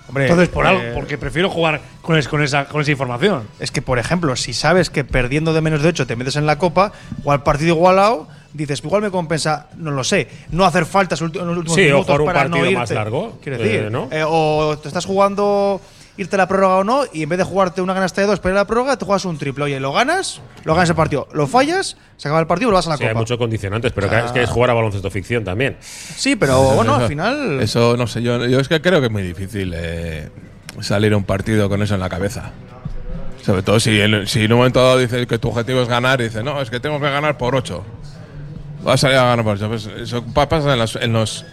Hombre, 0.08 0.24
Entonces, 0.24 0.48
por 0.48 0.66
algo, 0.66 0.82
eh, 0.82 0.92
porque 0.94 1.18
prefiero 1.18 1.50
jugar 1.50 1.80
con, 2.00 2.20
con, 2.22 2.42
esa, 2.42 2.66
con 2.66 2.80
esa 2.80 2.92
información. 2.92 3.48
Es 3.58 3.70
que, 3.70 3.82
por 3.82 3.98
ejemplo, 3.98 4.36
si 4.36 4.52
sabes 4.52 4.88
que 4.88 5.04
perdiendo 5.04 5.52
de 5.52 5.60
menos 5.60 5.82
de 5.82 5.88
8 5.88 6.06
te 6.06 6.16
metes 6.16 6.36
en 6.36 6.46
la 6.46 6.58
copa, 6.58 6.92
o 7.24 7.32
al 7.32 7.42
partido 7.42 7.74
igualado, 7.74 8.28
dices, 8.52 8.82
igual 8.84 9.02
me 9.02 9.10
compensa, 9.10 9.66
no 9.76 9.90
lo 9.90 10.04
sé, 10.04 10.28
no 10.50 10.64
hacer 10.64 10.86
faltas 10.86 11.20
en 11.20 11.32
los 11.32 11.56
últimos 11.56 11.74
sí, 11.74 11.82
minutos 11.82 12.04
o 12.04 12.06
para 12.06 12.22
un 12.22 12.32
partido 12.32 12.58
no 12.58 12.64
irte. 12.66 12.78
más 12.78 12.90
largo. 12.90 13.38
Quiero 13.42 13.58
decir, 13.58 13.80
eh, 13.82 13.90
¿no? 13.90 14.08
Eh, 14.12 14.24
o 14.26 14.78
te 14.80 14.88
estás 14.88 15.04
jugando 15.04 15.80
irte 16.16 16.36
a 16.36 16.38
la 16.38 16.48
prórroga 16.48 16.76
o 16.76 16.84
no, 16.84 17.04
y 17.12 17.22
en 17.22 17.28
vez 17.28 17.38
de 17.38 17.44
jugarte 17.44 17.82
una 17.82 17.94
canasta 17.94 18.20
de 18.20 18.26
dos 18.26 18.40
para 18.40 18.52
ir 18.52 18.56
a 18.58 18.60
la 18.62 18.66
prórroga, 18.66 18.96
te 18.96 19.04
juegas 19.04 19.24
un 19.24 19.38
triple. 19.38 19.64
Oye, 19.64 19.80
lo 19.80 19.92
ganas, 19.92 20.40
lo 20.64 20.74
ganas 20.74 20.88
el 20.88 20.96
partido, 20.96 21.28
lo 21.32 21.46
fallas, 21.46 21.96
se 22.16 22.28
acaba 22.28 22.40
el 22.40 22.46
partido 22.46 22.68
y 22.68 22.72
lo 22.72 22.76
vas 22.76 22.86
a 22.86 22.90
la 22.90 22.96
sí, 22.96 23.04
copa. 23.04 23.10
Hay 23.10 23.16
muchos 23.16 23.38
condicionantes, 23.38 23.92
pero 23.92 24.06
es 24.06 24.32
que 24.32 24.42
es 24.42 24.50
jugar 24.50 24.70
a 24.70 24.74
baloncesto 24.74 25.10
ficción 25.10 25.44
también. 25.44 25.76
Sí, 25.80 26.36
pero 26.36 26.60
bueno, 26.74 26.94
al 26.94 27.08
final. 27.08 27.60
Eso 27.60 27.96
no 27.96 28.06
sé, 28.06 28.22
yo, 28.22 28.44
yo 28.46 28.60
es 28.60 28.68
que 28.68 28.80
creo 28.80 29.00
que 29.00 29.06
es 29.06 29.12
muy 29.12 29.22
difícil 29.22 29.72
eh, 29.74 30.30
salir 30.80 31.12
a 31.12 31.16
un 31.16 31.24
partido 31.24 31.68
con 31.68 31.82
eso 31.82 31.94
en 31.94 32.00
la 32.00 32.08
cabeza. 32.08 32.52
Sobre 33.44 33.62
todo 33.62 33.78
si, 33.78 33.96
si 34.26 34.42
en 34.42 34.52
un 34.52 34.58
momento 34.58 34.82
dado 34.82 34.98
dices 34.98 35.26
que 35.26 35.38
tu 35.38 35.48
objetivo 35.48 35.80
es 35.80 35.88
ganar 35.88 36.20
y 36.20 36.24
dices, 36.24 36.42
no, 36.42 36.60
es 36.60 36.68
que 36.68 36.80
tengo 36.80 36.98
que 36.98 37.08
ganar 37.08 37.38
por 37.38 37.54
8. 37.54 37.84
Vas 38.82 38.94
a 38.94 38.96
salir 38.98 39.18
a 39.18 39.24
ganar 39.24 39.44
por 39.44 39.54
8. 39.54 39.68
Pues 39.68 39.86
eso 39.86 40.24
pasa 40.34 40.72
en 40.72 40.78
los, 40.78 40.96
en 40.96 41.12
los 41.12 41.44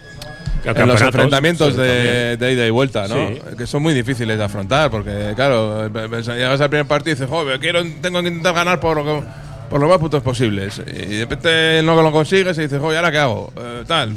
en 0.64 0.88
los 0.88 1.00
enfrentamientos 1.00 1.76
de, 1.76 2.36
ida 2.40 2.66
y 2.66 2.70
vuelta, 2.70 3.08
¿no? 3.08 3.56
Que 3.56 3.66
son 3.66 3.82
muy 3.82 3.94
difíciles 3.94 4.38
de 4.38 4.44
afrontar, 4.44 4.90
porque, 4.90 5.32
claro, 5.34 5.88
llegas 5.88 6.60
al 6.60 6.70
primer 6.70 6.86
partido 6.86 7.12
y 7.12 7.14
dices, 7.14 7.28
joder, 7.28 7.60
quiero, 7.60 7.82
tengo 8.00 8.22
que 8.22 8.28
intentar 8.28 8.54
ganar 8.54 8.80
por 8.80 9.04
lo, 9.04 9.24
por 9.68 9.80
lo 9.80 9.88
más 9.88 9.98
puntos 9.98 10.22
posibles. 10.22 10.80
Y 10.86 11.16
de 11.16 11.20
repente 11.20 11.82
no 11.82 12.00
lo 12.00 12.12
consigues 12.12 12.56
y 12.58 12.62
dices, 12.62 12.80
joder, 12.80 12.98
¿ahora 12.98 13.12
qué 13.12 13.18
hago? 13.18 13.52
Eh, 13.56 13.84
tal. 13.86 14.14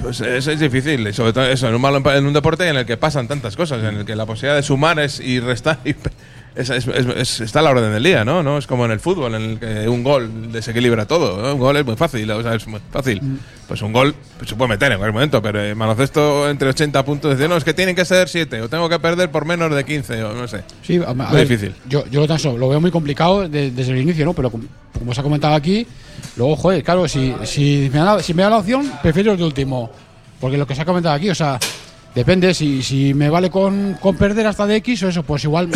Pues 0.00 0.20
eso 0.22 0.50
es 0.50 0.58
difícil, 0.58 1.06
y 1.06 1.12
sobre 1.12 1.34
todo 1.34 1.44
eso, 1.44 1.68
en 1.68 1.74
un, 1.74 2.06
en 2.08 2.26
un 2.26 2.32
deporte 2.32 2.66
en 2.66 2.76
el 2.76 2.86
que 2.86 2.96
pasan 2.96 3.28
tantas 3.28 3.54
cosas, 3.54 3.84
en 3.84 3.98
el 3.98 4.04
que 4.06 4.16
la 4.16 4.24
posibilidad 4.24 4.56
de 4.56 4.62
sumar 4.62 4.98
es 4.98 5.20
y 5.20 5.40
restar 5.40 5.78
y 5.84 5.94
es, 6.54 7.40
está 7.40 7.60
a 7.60 7.62
la 7.62 7.70
orden 7.70 7.92
del 7.92 8.02
día, 8.02 8.24
¿no? 8.24 8.42
¿no? 8.42 8.58
Es 8.58 8.66
como 8.66 8.84
en 8.84 8.90
el 8.90 9.00
fútbol, 9.00 9.34
en 9.34 9.42
el 9.42 9.58
que 9.58 9.88
un 9.88 10.02
gol 10.02 10.50
desequilibra 10.50 11.06
todo. 11.06 11.52
Un 11.52 11.60
gol 11.60 11.76
es 11.76 11.86
muy 11.86 11.96
fácil, 11.96 12.30
o 12.30 12.42
sea, 12.42 12.54
es 12.54 12.66
muy 12.66 12.80
fácil. 12.90 13.22
Mm. 13.22 13.38
Pues 13.68 13.82
un 13.82 13.92
gol 13.92 14.14
pues, 14.36 14.50
se 14.50 14.56
puede 14.56 14.70
meter 14.70 14.90
en 14.92 14.98
cualquier 14.98 15.14
momento, 15.14 15.40
pero 15.40 15.62
en 15.62 15.78
baloncesto 15.78 16.50
entre 16.50 16.68
80 16.70 17.04
puntos, 17.04 17.36
dice, 17.36 17.48
no, 17.48 17.56
es 17.56 17.64
que 17.64 17.72
tienen 17.72 17.94
que 17.94 18.04
ser 18.04 18.28
7, 18.28 18.62
o 18.62 18.68
tengo 18.68 18.88
que 18.88 18.98
perder 18.98 19.30
por 19.30 19.44
menos 19.44 19.74
de 19.74 19.84
15, 19.84 20.24
o 20.24 20.34
no 20.34 20.48
sé. 20.48 20.64
Sí, 20.82 20.98
muy 20.98 21.40
difícil. 21.40 21.74
Yo, 21.88 22.04
yo 22.06 22.26
lo 22.26 22.68
veo 22.68 22.80
muy 22.80 22.90
complicado 22.90 23.48
desde 23.48 23.92
el 23.92 23.98
inicio, 23.98 24.24
¿no? 24.24 24.34
Pero 24.34 24.50
como, 24.50 25.14
se 25.14 25.20
ha 25.20 25.22
comentado 25.22 25.54
aquí, 25.54 25.86
luego, 26.36 26.56
joder, 26.56 26.82
claro, 26.82 27.06
si, 27.06 27.32
si, 27.44 27.88
me, 27.92 28.00
da, 28.00 28.22
si 28.22 28.34
me 28.34 28.42
da 28.42 28.50
la 28.50 28.58
opción, 28.58 28.90
prefiero 29.02 29.32
el 29.32 29.42
último. 29.42 29.90
Porque 30.40 30.56
lo 30.56 30.66
que 30.66 30.74
se 30.74 30.82
ha 30.82 30.84
comentado 30.84 31.14
aquí, 31.14 31.30
o 31.30 31.34
sea, 31.34 31.58
depende, 32.14 32.54
si, 32.54 32.82
si 32.82 33.14
me 33.14 33.28
vale 33.30 33.50
con, 33.50 33.94
con 34.00 34.16
perder 34.16 34.46
hasta 34.46 34.66
de 34.66 34.76
X 34.76 35.02
o 35.02 35.08
eso, 35.08 35.22
pues 35.22 35.44
igual 35.44 35.68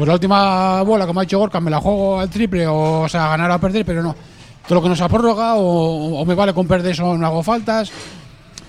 pues 0.00 0.08
la 0.08 0.14
última 0.14 0.82
bola, 0.82 1.06
como 1.06 1.20
ha 1.20 1.24
dicho 1.24 1.38
Gorka, 1.38 1.60
me 1.60 1.70
la 1.70 1.78
juego 1.78 2.18
al 2.18 2.30
triple, 2.30 2.66
o, 2.66 3.06
sea, 3.06 3.28
ganar 3.28 3.50
o 3.50 3.60
perder, 3.60 3.84
pero 3.84 4.02
no. 4.02 4.16
Todo 4.66 4.76
lo 4.76 4.82
que 4.82 4.88
nos 4.88 5.00
ha 5.02 5.10
prórroga, 5.10 5.56
o, 5.56 6.24
me 6.24 6.34
vale 6.34 6.54
con 6.54 6.66
perder 6.66 6.92
eso, 6.92 7.18
no 7.18 7.26
hago 7.26 7.42
faltas. 7.42 7.92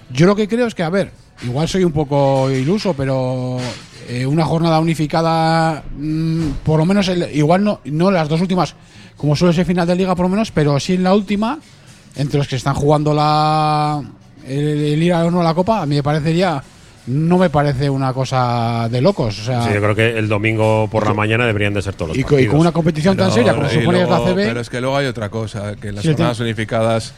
Yo 0.09 0.25
lo 0.25 0.36
que 0.36 0.49
creo 0.49 0.67
es 0.67 0.75
que, 0.75 0.84
a 0.84 0.89
ver, 0.89 1.13
igual 1.43 1.69
soy 1.69 1.86
un 1.86 1.93
poco 1.93 2.51
iluso, 2.51 2.93
pero 2.93 3.59
eh, 4.09 4.25
una 4.25 4.43
jornada 4.43 4.82
unificada, 4.82 5.82
mm, 5.97 6.47
por 6.65 6.79
lo 6.79 6.86
menos, 6.86 7.09
igual 7.32 7.63
no, 7.63 7.79
no 7.86 8.11
las 8.11 8.27
dos 8.27 8.41
últimas, 8.41 8.75
como 9.15 9.34
suele 9.34 9.53
ser 9.53 9.65
final 9.65 9.88
de 9.88 9.95
liga, 9.95 10.13
por 10.15 10.25
lo 10.25 10.32
menos, 10.32 10.51
pero 10.51 10.82
sí 10.82 10.95
en 10.95 11.03
la 11.03 11.13
última, 11.13 11.59
entre 12.17 12.39
los 12.39 12.47
que 12.49 12.57
están 12.57 12.73
jugando 12.73 13.13
la 13.13 14.03
el, 14.45 15.01
ir 15.01 15.13
a 15.13 15.23
o 15.23 15.39
a 15.39 15.43
la 15.45 15.53
copa, 15.53 15.82
a 15.82 15.86
mí 15.86 15.95
me 15.95 16.03
parecería 16.03 16.61
no 17.07 17.37
me 17.37 17.49
parece 17.49 17.89
una 17.89 18.13
cosa 18.13 18.87
de 18.89 19.01
locos. 19.01 19.39
O 19.39 19.43
sea, 19.43 19.63
sí, 19.63 19.73
yo 19.73 19.81
creo 19.81 19.95
que 19.95 20.17
el 20.17 20.27
domingo 20.27 20.87
por 20.91 21.05
la 21.05 21.13
mañana 21.13 21.45
deberían 21.45 21.73
de 21.73 21.81
ser 21.81 21.95
todos 21.95 22.09
los 22.09 22.17
y, 22.17 22.21
y 22.43 22.47
con 22.47 22.59
una 22.59 22.71
competición 22.71 23.17
tan 23.17 23.31
seria 23.31 23.53
como 23.53 23.69
supone 23.69 24.05
la 24.05 24.19
CB. 24.19 24.35
Pero 24.35 24.59
es 24.59 24.69
que 24.69 24.81
luego 24.81 24.97
hay 24.97 25.07
otra 25.07 25.29
cosa, 25.29 25.75
que 25.75 25.91
las 25.91 26.05
jornadas 26.05 26.39
unificadas. 26.39 27.13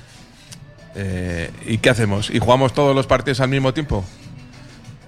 Eh, 0.96 1.50
¿Y 1.66 1.80
qué 1.80 1.90
hacemos? 1.90 2.30
¿Y 2.30 2.40
jugamos 2.40 2.74
todos 2.74 2.96
los 2.96 3.08
partidos 3.08 3.40
al 3.40 3.50
mismo 3.50 3.74
tiempo? 3.74 4.06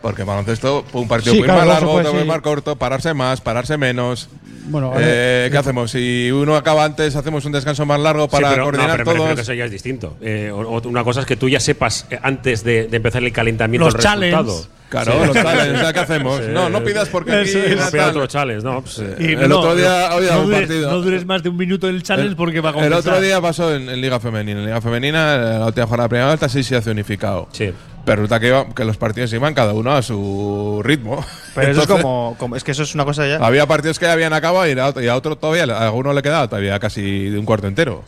Porque 0.01 0.23
baloncesto, 0.23 0.85
un 0.93 1.07
partido 1.07 1.35
muy 1.35 1.47
más 1.47 1.67
largo, 1.67 1.93
otro 1.93 2.13
muy 2.13 2.25
más 2.25 2.41
corto, 2.41 2.75
pararse 2.75 3.13
más, 3.13 3.41
pararse 3.41 3.77
menos. 3.77 4.29
Bueno, 4.67 4.93
eh, 4.97 5.49
¿qué 5.51 5.57
hacemos? 5.57 5.91
Si 5.91 6.31
uno 6.31 6.55
acaba 6.55 6.85
antes, 6.85 7.15
hacemos 7.15 7.45
un 7.45 7.51
descanso 7.51 7.85
más 7.85 7.99
largo 7.99 8.27
para 8.27 8.49
sí, 8.49 8.53
pero, 8.53 8.63
coordinar 8.65 8.99
no, 8.99 9.05
pero, 9.05 9.35
que 9.35 9.41
eso 9.41 9.53
ya 9.53 9.65
es 9.65 9.71
distinto. 9.71 10.17
Eh, 10.21 10.51
una 10.51 11.03
cosa 11.03 11.21
es 11.21 11.25
que 11.25 11.35
tú 11.35 11.49
ya 11.49 11.59
sepas 11.59 12.07
eh, 12.09 12.19
antes 12.21 12.63
de, 12.63 12.87
de 12.87 12.97
empezar 12.97 13.23
el 13.23 13.31
calentamiento 13.31 13.85
los 13.85 13.95
el 13.95 14.01
resultado. 14.01 14.67
Claro, 14.89 15.25
los 15.25 15.35
challenges, 15.35 15.93
¿qué 15.93 15.99
hacemos? 15.99 16.41
No, 16.47 16.69
no 16.69 16.83
pidas 16.83 17.09
porque 17.09 17.33
aquí 17.33 17.75
no 17.75 17.91
pida 17.91 18.09
otro 18.09 18.27
challenge, 18.27 18.63
no. 18.63 18.81
Pues, 18.81 18.99
el 18.99 19.51
otro 19.51 19.75
día 19.75 20.07
había 20.11 20.37
un 20.37 20.51
partido. 20.51 20.91
No 20.91 21.01
dures 21.01 21.25
más 21.25 21.43
de 21.43 21.49
un 21.49 21.57
minuto 21.57 21.87
el 21.89 22.03
challenge 22.03 22.35
porque 22.35 22.61
va 22.61 22.69
a 22.69 22.73
compensar. 22.73 22.99
El 22.99 23.07
otro 23.07 23.21
día 23.21 23.41
pasó 23.41 23.73
en, 23.73 23.99
Liga 23.99 24.19
Femenina. 24.19 24.59
En 24.59 24.65
Liga 24.65 24.81
Femenina, 24.81 25.37
la 25.37 25.65
última 25.65 25.87
jornada 25.87 26.05
de 26.05 26.09
primera 26.09 26.27
vuelta 26.27 26.49
sí 26.49 26.63
se 26.63 26.75
hace 26.75 26.91
unificado. 26.91 27.49
Sí. 27.51 27.73
Pero 28.05 28.21
resulta 28.21 28.39
que, 28.39 28.73
que, 28.75 28.85
los 28.85 28.97
partidos 28.97 29.33
iban 29.33 29.53
cada 29.53 29.73
uno 29.73 29.91
a 29.91 30.01
su 30.01 30.81
ritmo. 30.83 31.25
Pero 31.55 31.71
eso 31.71 31.81
es 31.81 31.87
como, 31.87 32.55
Es 32.55 32.63
que 32.63 32.71
eso 32.71 32.83
es 32.83 32.93
una 32.93 33.03
cosa 33.03 33.27
ya. 33.27 33.37
Había 33.37 33.65
partidos 33.65 33.97
que 33.97 34.07
habían 34.07 34.33
acabado 34.33 34.67
y 34.67 35.07
a 35.07 35.15
otro, 35.15 35.35
todavía, 35.37 35.63
a 35.75 35.87
alguno 35.87 36.13
le 36.13 36.21
quedaba 36.21 36.47
todavía 36.47 36.79
casi 36.79 37.29
de 37.29 37.39
un 37.39 37.45
cuarto 37.45 37.67
entero. 37.67 38.03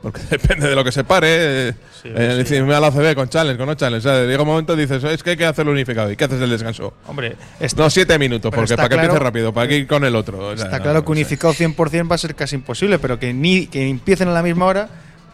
Porque 0.00 0.20
depende 0.30 0.68
de 0.68 0.76
lo 0.76 0.84
que 0.84 0.92
se 0.92 1.02
pare. 1.02 1.72
Sí, 1.72 2.10
eh, 2.14 2.44
sí. 2.46 2.60
la 2.60 2.90
CB 2.92 3.16
con 3.16 3.28
challenge, 3.28 3.58
con 3.58 3.66
no 3.66 3.74
challenge. 3.74 4.08
O 4.08 4.12
sea, 4.12 4.24
llega 4.24 4.42
un 4.42 4.48
momento 4.48 4.74
y 4.74 4.76
dices, 4.76 5.02
es 5.02 5.22
que 5.22 5.30
hay 5.30 5.36
que 5.36 5.44
hacerlo 5.44 5.72
unificado. 5.72 6.10
¿Y 6.12 6.16
qué 6.16 6.24
haces 6.24 6.38
del 6.38 6.50
descanso? 6.50 6.94
Hombre, 7.08 7.36
no, 7.76 7.90
siete 7.90 8.16
minutos, 8.18 8.52
porque 8.54 8.76
para 8.76 8.88
que 8.88 8.94
empiece 8.94 9.18
rápido, 9.18 9.52
para 9.52 9.66
que 9.66 9.78
ir 9.78 9.86
con 9.86 10.04
el 10.04 10.14
otro. 10.14 10.52
está 10.52 10.80
claro 10.80 11.04
que 11.04 11.10
unificado 11.10 11.52
100% 11.52 12.10
va 12.10 12.14
a 12.14 12.18
ser 12.18 12.34
casi 12.34 12.54
imposible, 12.54 12.98
pero 13.00 13.18
que, 13.18 13.32
ni, 13.32 13.66
que 13.66 13.88
empiecen 13.88 14.28
a 14.28 14.32
la 14.32 14.42
misma 14.42 14.66
hora 14.66 14.88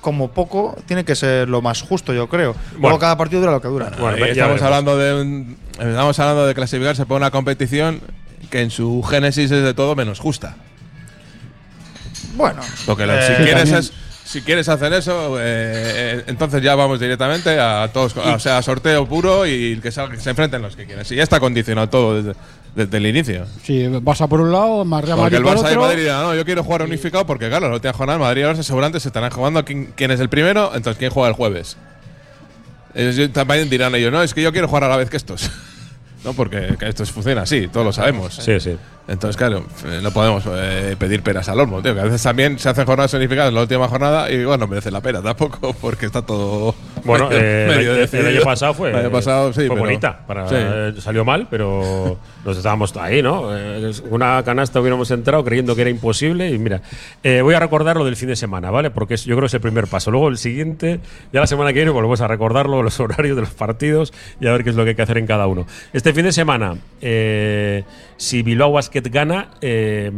como 0.04 0.28
poco, 0.28 0.76
tiene 0.84 1.02
que 1.02 1.16
ser 1.16 1.48
lo 1.48 1.62
más 1.62 1.80
justo, 1.80 2.12
yo 2.12 2.28
creo. 2.28 2.54
Luego 2.78 2.98
cada 2.98 3.16
partido 3.16 3.40
dura 3.40 3.52
lo 3.52 3.62
que 3.62 3.68
dura. 3.68 3.90
Bueno, 3.98 4.22
estamos 4.26 4.60
hablando 4.60 4.98
de 4.98 5.46
estamos 5.70 6.18
hablando 6.18 6.46
de 6.46 6.54
clasificarse 6.54 7.06
por 7.06 7.16
una 7.16 7.30
competición 7.30 8.02
que 8.50 8.60
en 8.60 8.70
su 8.70 9.02
génesis 9.02 9.50
es 9.50 9.64
de 9.64 9.72
todo 9.72 9.96
menos 9.96 10.20
justa. 10.20 10.56
Bueno, 12.36 12.60
porque 12.84 13.04
si 13.04 13.32
eh, 13.32 13.36
quieres 13.44 13.92
si 14.24 14.42
quieres 14.42 14.68
hacer 14.68 14.92
eso, 14.92 15.38
eh, 15.40 16.22
entonces 16.26 16.62
ya 16.62 16.74
vamos 16.74 17.00
directamente 17.00 17.58
a 17.58 17.88
todos, 17.90 18.14
o 18.14 18.38
sea, 18.38 18.58
a 18.58 18.62
sorteo 18.62 19.06
puro 19.06 19.46
y 19.46 19.80
que, 19.80 19.90
se 19.90 20.02
enfrenten 20.02 20.60
los 20.60 20.76
que 20.76 20.84
quieran. 20.84 21.06
Si 21.06 21.16
ya 21.16 21.22
está 21.22 21.40
condicionado 21.40 21.88
todo 21.88 22.22
desde, 22.22 22.38
desde 22.74 22.96
el 22.96 23.06
inicio. 23.06 23.46
Sí, 23.62 23.86
vas 24.02 24.20
a 24.20 24.26
por 24.26 24.40
un 24.40 24.50
lado, 24.50 24.84
Madrid 24.84 25.14
Porque 25.16 25.36
el 25.36 25.44
Barça 25.44 25.72
y 25.72 25.76
Madrid 25.76 26.06
no, 26.08 26.34
yo 26.34 26.44
quiero 26.44 26.64
jugar 26.64 26.82
unificado 26.82 27.24
porque, 27.26 27.48
claro, 27.48 27.68
la 27.68 27.74
última 27.74 27.92
jornada 27.92 28.18
Madrid 28.18 28.42
y 28.42 28.44
Barça 28.44 28.62
seguramente 28.62 29.00
se 29.00 29.08
estarán 29.08 29.30
jugando 29.30 29.64
quién, 29.64 29.92
quién, 29.94 30.10
es 30.10 30.20
el 30.20 30.28
primero, 30.28 30.72
entonces 30.74 30.98
quién 30.98 31.10
juega 31.10 31.28
el 31.28 31.34
jueves. 31.34 31.76
Ellos 32.94 33.32
también 33.32 33.68
dirán 33.70 33.94
ellos, 33.94 34.12
no, 34.12 34.22
es 34.22 34.34
que 34.34 34.42
yo 34.42 34.52
quiero 34.52 34.68
jugar 34.68 34.84
a 34.84 34.88
la 34.88 34.96
vez 34.96 35.10
que 35.10 35.16
estos. 35.16 35.50
no, 36.24 36.32
porque 36.32 36.76
esto 36.80 37.04
funciona 37.06 37.42
así, 37.42 37.68
todos 37.68 37.86
lo 37.86 37.92
sabemos. 37.92 38.34
Sí, 38.34 38.58
sí. 38.60 38.76
Entonces, 39.06 39.36
claro, 39.36 39.64
eh, 39.84 40.00
no 40.02 40.10
podemos 40.12 40.44
eh, 40.46 40.96
pedir 40.98 41.22
peras 41.22 41.48
al 41.50 41.60
olmo, 41.60 41.82
tío. 41.82 41.94
Que 41.94 42.00
a 42.00 42.04
veces 42.04 42.22
también 42.22 42.58
se 42.58 42.70
hacen 42.70 42.86
jornadas 42.86 43.12
unificadas 43.12 43.50
en 43.50 43.54
la 43.54 43.60
última 43.60 43.86
jornada 43.86 44.30
y, 44.30 44.44
bueno, 44.44 44.64
no 44.64 44.68
merece 44.68 44.90
la 44.90 45.02
pena 45.02 45.20
tampoco 45.20 45.74
porque 45.80 46.06
está 46.06 46.22
todo. 46.22 46.74
Bueno, 47.04 47.28
eh, 47.30 48.06
el, 48.10 48.26
año 48.26 48.42
pasado 48.42 48.72
fue. 48.72 48.90
El 48.90 48.96
año 48.96 49.10
pasado, 49.10 49.52
sí. 49.52 49.66
Fue 49.66 49.78
bonita. 49.78 50.20
salió 51.00 51.22
mal, 51.24 51.48
pero 51.50 52.18
nos 52.44 52.56
estábamos 52.56 52.96
ahí, 52.96 53.22
¿no? 53.22 53.50
una 54.08 54.42
canasta 54.42 54.80
hubiéramos 54.80 55.10
entrado 55.10 55.44
creyendo 55.44 55.74
que 55.74 55.82
era 55.82 55.90
imposible 55.90 56.50
y 56.50 56.58
mira. 56.58 56.80
voy 57.22 57.54
a 57.54 57.60
recordar 57.60 57.96
lo 57.96 58.06
del 58.06 58.16
fin 58.16 58.28
de 58.28 58.36
semana, 58.36 58.70
¿vale? 58.70 58.90
Porque 58.90 59.16
yo 59.18 59.34
creo 59.36 59.40
que 59.40 59.46
es 59.46 59.54
el 59.54 59.60
primer 59.60 59.86
paso. 59.86 60.10
Luego 60.10 60.28
el 60.28 60.38
siguiente, 60.38 61.00
ya 61.32 61.40
la 61.40 61.46
semana 61.46 61.70
que 61.70 61.80
viene, 61.80 61.90
volvemos 61.90 62.22
a 62.22 62.28
recordarlo, 62.28 62.82
los 62.82 62.98
horarios 63.00 63.36
de 63.36 63.42
los 63.42 63.50
partidos 63.50 64.14
y 64.40 64.46
a 64.46 64.52
ver 64.52 64.64
qué 64.64 64.70
es 64.70 64.76
lo 64.76 64.84
que 64.84 64.90
hay 64.90 64.96
que 64.96 65.02
hacer 65.02 65.18
en 65.18 65.26
cada 65.26 65.46
uno. 65.46 65.66
Este 65.92 66.14
fin 66.14 66.24
de 66.24 66.32
semana, 66.32 66.76
si 68.16 68.42
Bilbao 68.42 68.78
gana 69.10 69.50
eh, 69.60 70.10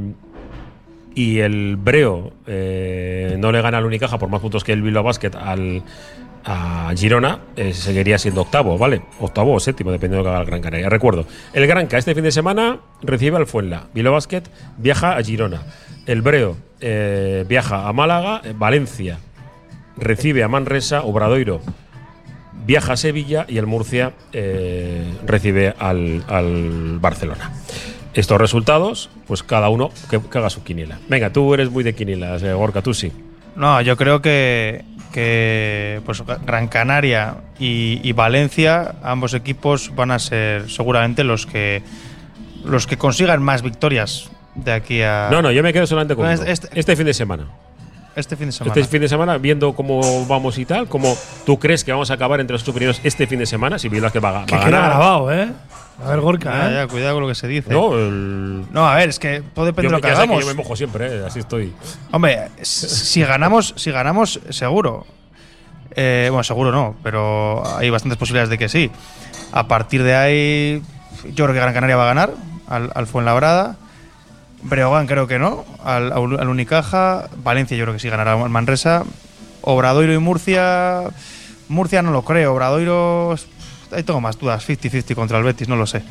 y 1.15 1.39
el 1.39 1.77
Breo 1.77 2.33
eh, 2.47 3.37
no 3.39 3.53
le 3.53 3.63
gana 3.63 3.79
al 3.79 3.87
Unicaja 3.87 4.19
por 4.19 4.29
más 4.29 4.41
puntos 4.41 4.65
que 4.65 4.73
el 4.73 4.83
Bilbao 4.83 5.03
Basket 5.03 5.35
al, 5.35 5.83
a 6.45 6.93
Girona, 6.97 7.41
eh, 7.57 7.73
seguiría 7.73 8.19
siendo 8.19 8.43
octavo, 8.43 8.77
¿vale? 8.79 9.03
Octavo 9.21 9.55
o 9.55 9.61
séptimo, 9.61 9.91
dependiendo 9.91 10.19
de 10.19 10.25
lo 10.25 10.31
que 10.31 10.35
haga 10.35 10.41
el 10.41 10.47
Gran 10.47 10.63
Canaria. 10.63 10.89
Recuerdo, 10.89 11.27
el 11.53 11.67
Granca 11.67 11.99
este 11.99 12.15
fin 12.15 12.25
de 12.25 12.33
semana 12.33 12.81
recibe 13.03 13.37
al 13.37 13.47
Fuenla. 13.47 13.87
Bilbao 13.95 14.15
Basket 14.15 14.43
viaja 14.77 15.17
a 15.17 15.23
Girona. 15.23 15.63
El 16.07 16.23
Breo 16.23 16.57
viaja 16.81 17.89
a 17.89 17.93
Málaga. 17.93 18.43
Valencia 18.55 19.19
recibe 19.97 20.45
a 20.45 20.49
Manresa. 20.49 21.03
Obradoiro 21.03 21.61
viaja 22.67 22.95
a 22.95 22.97
Sevilla 22.97 23.47
y 23.49 23.59
el 23.59 23.67
Murcia 23.67 24.13
recibe 25.25 25.75
al, 25.79 26.25
al 26.29 26.99
Barcelona 27.01 27.53
estos 28.17 28.41
resultados, 28.41 29.11
pues 29.27 29.43
cada 29.43 29.69
uno 29.69 29.91
que, 30.09 30.21
haga 30.39 30.49
su 30.49 30.65
quiniela. 30.65 30.99
Venga, 31.09 31.31
tú 31.31 31.53
eres 31.53 31.71
muy 31.71 31.85
de 31.85 31.95
quiniela, 31.95 32.37
eh, 32.37 32.55
Gorka, 32.55 32.81
tú 32.81 32.95
sí. 32.95 33.13
No, 33.55 33.81
yo 33.83 33.97
creo 33.97 34.23
que, 34.23 34.85
que 35.13 36.01
pues 36.05 36.23
Gran 36.47 36.69
Canaria 36.69 37.37
y, 37.59 38.11
Valencia, 38.13 38.95
ambos 39.03 39.35
equipos 39.35 39.95
van 39.95 40.11
a 40.11 40.19
ser 40.19 40.71
seguramente 40.71 41.25
los 41.25 41.47
que 41.47 41.83
los 42.65 42.87
que 42.87 42.97
consigan 42.97 43.43
más 43.43 43.63
victorias 43.63 44.31
de 44.55 44.73
aquí 44.73 45.03
a. 45.03 45.29
No, 45.31 45.43
no, 45.43 45.53
yo 45.53 45.63
me 45.63 45.73
quedo 45.73 45.87
solamente 45.87 46.17
con 46.17 46.29
este, 46.29 46.51
este, 46.51 46.69
este, 46.73 46.97
fin 46.97 47.07
de 47.07 47.15
semana. 47.15 47.47
Este 48.17 48.35
fin 48.35 48.47
de 48.47 48.53
semana. 48.53 48.75
Este 48.75 48.91
fin 48.91 49.01
de 49.03 49.09
semana, 49.09 49.37
viendo 49.37 49.75
cómo 49.75 50.27
vamos 50.27 50.57
y 50.57 50.65
tal, 50.65 50.89
cómo 50.89 51.15
tú 51.45 51.59
crees 51.59 51.85
que 51.85 51.93
vamos 51.93 52.11
a 52.11 52.15
acabar 52.15 52.41
entre 52.41 52.55
los 52.55 52.63
superiores 52.63 52.99
este 53.05 53.27
fin 53.27 53.39
de 53.39 53.47
semana, 53.47 53.79
si 53.79 53.91
vieras 53.91 54.11
que 54.11 54.21
va, 54.21 54.31
va 54.33 54.43
a 54.43 54.47
ganar. 54.47 54.71
grabado, 54.71 55.33
¿eh? 55.33 55.53
A 56.03 56.11
ver, 56.11 56.21
Gorka, 56.21 56.83
¿eh? 56.83 56.89
cuidado 56.89 57.15
con 57.15 57.23
lo 57.23 57.29
que 57.29 57.35
se 57.35 57.47
dice. 57.47 57.71
No, 57.73 57.91
no, 57.95 58.89
a 58.89 58.95
ver, 58.97 59.11
es 59.11 59.19
que 59.19 59.43
todo 59.55 59.67
depende 59.67 59.89
de 59.89 59.97
lo 59.97 60.01
que 60.01 60.09
hagamos. 60.09 60.41
yo 60.41 60.47
me 60.47 60.55
mojo 60.55 60.75
siempre, 60.77 61.07
¿eh? 61.07 61.25
así 61.27 61.41
estoy. 61.41 61.75
Hombre, 62.11 62.49
si 62.63 63.23
ganamos, 63.23 63.75
si 63.77 63.91
ganamos, 63.91 64.41
seguro. 64.49 65.07
Eh, 65.95 66.29
bueno, 66.31 66.43
seguro 66.43 66.73
no, 66.73 66.97
pero 67.03 67.63
hay 67.77 67.91
bastantes 67.91 68.19
posibilidades 68.19 68.51
de 68.51 68.59
que 68.59 68.69
sí. 68.69 68.91
A 69.53 69.69
partir 69.69 70.03
de 70.03 70.15
ahí, 70.15 70.83
yo 71.35 71.45
creo 71.45 71.55
que 71.55 71.61
Gran 71.61 71.73
Canaria 71.75 71.97
va 71.97 72.05
a 72.05 72.15
ganar 72.15 72.31
al, 72.69 72.91
al 72.95 73.07
Fuenlabrada. 73.07 73.77
Breogán 74.63 75.07
creo 75.07 75.27
que 75.27 75.39
no, 75.39 75.65
al, 75.85 76.13
al, 76.13 76.49
Unicaja. 76.49 77.29
Valencia 77.43 77.77
yo 77.77 77.85
creo 77.85 77.95
que 77.95 78.01
sí 78.01 78.09
ganará 78.09 78.33
al 78.33 78.51
Manresa. 78.51 79.05
Obradoiro 79.63 80.13
y 80.13 80.19
Murcia. 80.19 81.05
Murcia 81.69 82.03
no 82.03 82.11
lo 82.11 82.23
creo. 82.23 82.55
Obradoiro 82.55 83.37
ahí 83.93 84.03
tengo 84.03 84.21
más 84.21 84.39
dudas, 84.39 84.67
50-50 84.69 85.15
contra 85.15 85.39
el 85.39 85.45
Betis, 85.45 85.69
no 85.69 85.77
lo 85.77 85.87
sé. 85.87 86.03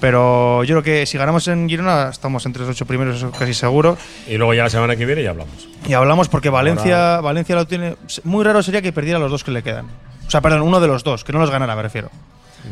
Pero 0.00 0.64
yo 0.64 0.74
creo 0.74 0.82
que 0.82 1.06
si 1.06 1.18
ganamos 1.18 1.46
en 1.48 1.68
Girona 1.68 2.08
estamos 2.10 2.44
entre 2.46 2.62
los 2.62 2.70
ocho 2.70 2.86
primeros, 2.86 3.16
eso 3.16 3.30
casi 3.30 3.54
seguro. 3.54 3.96
Y 4.26 4.36
luego 4.36 4.54
ya 4.54 4.64
la 4.64 4.70
semana 4.70 4.96
que 4.96 5.06
viene 5.06 5.22
ya 5.22 5.30
hablamos. 5.30 5.68
Y 5.86 5.92
hablamos 5.92 6.28
porque 6.28 6.50
Valencia, 6.50 7.20
Valencia 7.20 7.54
lo 7.54 7.66
tiene. 7.66 7.96
Muy 8.24 8.44
raro 8.44 8.62
sería 8.62 8.82
que 8.82 8.92
perdiera 8.92 9.18
los 9.18 9.30
dos 9.30 9.44
que 9.44 9.50
le 9.50 9.62
quedan. 9.62 9.86
O 10.26 10.30
sea, 10.30 10.40
perdón, 10.40 10.62
uno 10.62 10.80
de 10.80 10.88
los 10.88 11.04
dos, 11.04 11.24
que 11.24 11.32
no 11.32 11.38
los 11.38 11.50
ganara, 11.50 11.76
me 11.76 11.82
refiero. 11.82 12.10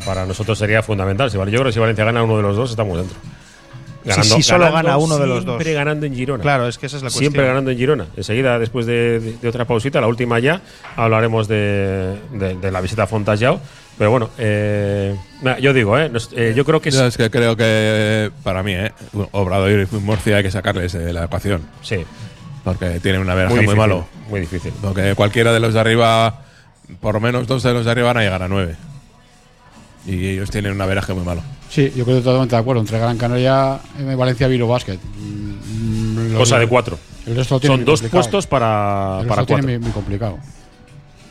Para 0.07 0.25
nosotros 0.25 0.59
sería 0.59 0.83
fundamental. 0.83 1.31
Yo 1.31 1.43
creo 1.43 1.65
que 1.65 1.73
si 1.73 1.79
Valencia 1.79 2.05
gana 2.05 2.23
uno 2.23 2.37
de 2.37 2.43
los 2.43 2.57
dos, 2.57 2.71
estamos 2.71 2.97
dentro. 2.99 3.19
Ganando, 4.05 4.37
si 4.37 4.43
solo 4.43 4.73
gana 4.73 4.97
uno 4.97 5.19
de 5.19 5.27
los 5.27 5.45
dos. 5.45 5.57
Siempre 5.57 5.73
ganando 5.75 6.07
en 6.07 6.15
Girona. 6.15 6.43
Claro, 6.43 6.69
es 6.69 6.79
que 6.79 6.87
esa 6.87 6.97
es 6.97 7.03
la 7.03 7.07
cuestión. 7.07 7.33
Siempre 7.33 7.47
ganando 7.47 7.71
en 7.71 7.79
Girona. 7.79 8.07
Enseguida, 8.17 8.59
después 8.59 8.87
de, 8.87 9.37
otra 9.47 9.65
pausita, 9.65 10.01
la 10.01 10.09
última 10.09 10.39
ya, 10.39 10.61
hablaremos 10.97 11.49
de, 11.49 12.17
la 12.63 12.81
visita 12.81 13.05
a 13.05 13.07
Fontajao. 13.07 13.61
Pero 13.99 14.11
bueno, 14.11 14.31
eh, 14.39 15.15
yo 15.61 15.73
digo, 15.73 15.99
eh, 15.99 16.11
eh, 16.33 16.53
yo 16.57 16.65
creo 16.65 16.81
que 16.81 16.89
es. 16.89 17.17
que 17.17 17.31
creo 17.31 17.57
que 17.57 18.31
para 18.43 18.63
mí, 18.63 18.73
eh, 18.75 18.91
Obrador 19.33 19.71
y 19.71 19.97
Murcia 19.97 20.39
hay 20.39 20.43
que 20.43 20.51
sacarles 20.51 20.93
de 20.93 21.13
la 21.13 21.25
ecuación. 21.25 21.63
Sí. 21.83 22.05
Porque 22.65 23.01
tienen 23.01 23.21
una 23.21 23.35
veraje 23.35 23.61
muy, 23.61 23.77
malo. 23.77 24.07
Muy 24.29 24.41
difícil. 24.41 24.73
Porque 24.81 25.15
cualquiera 25.15 25.53
de 25.53 25.61
los 25.61 25.75
de 25.75 25.81
arriba, 25.81 26.43
por 27.01 27.15
lo 27.15 27.21
menos 27.21 27.47
dos 27.47 27.63
de 27.63 27.73
los 27.75 27.85
de 27.85 27.91
arriba 27.91 28.09
van 28.09 28.19
a 28.19 28.23
llegar 28.23 28.43
a 28.43 28.49
nueve. 28.49 28.77
Y 30.07 30.29
ellos 30.29 30.51
tienen 30.51 30.73
una 30.73 30.87
veraje 30.87 31.15
muy 31.15 31.25
malo. 31.25 31.43
Sí, 31.71 31.93
yo 31.97 32.05
creo 32.05 32.19
totalmente 32.19 32.57
de 32.57 32.61
acuerdo. 32.61 32.81
Entre 32.81 32.99
Gran 32.99 33.17
Canaria 33.17 33.79
y 33.99 34.15
Valencia 34.15 34.49
Vilo 34.49 34.69
Basket. 34.69 34.99
Mm, 34.99 36.35
Cosa 36.35 36.59
de 36.59 36.67
cuatro. 36.67 36.99
Son 37.61 37.85
dos 37.85 38.03
puestos 38.03 38.47
para, 38.47 39.21
el 39.21 39.27
para 39.27 39.45
cuatro. 39.45 39.57
Tiene 39.65 39.79
muy 39.79 39.93
complicado. 39.93 40.39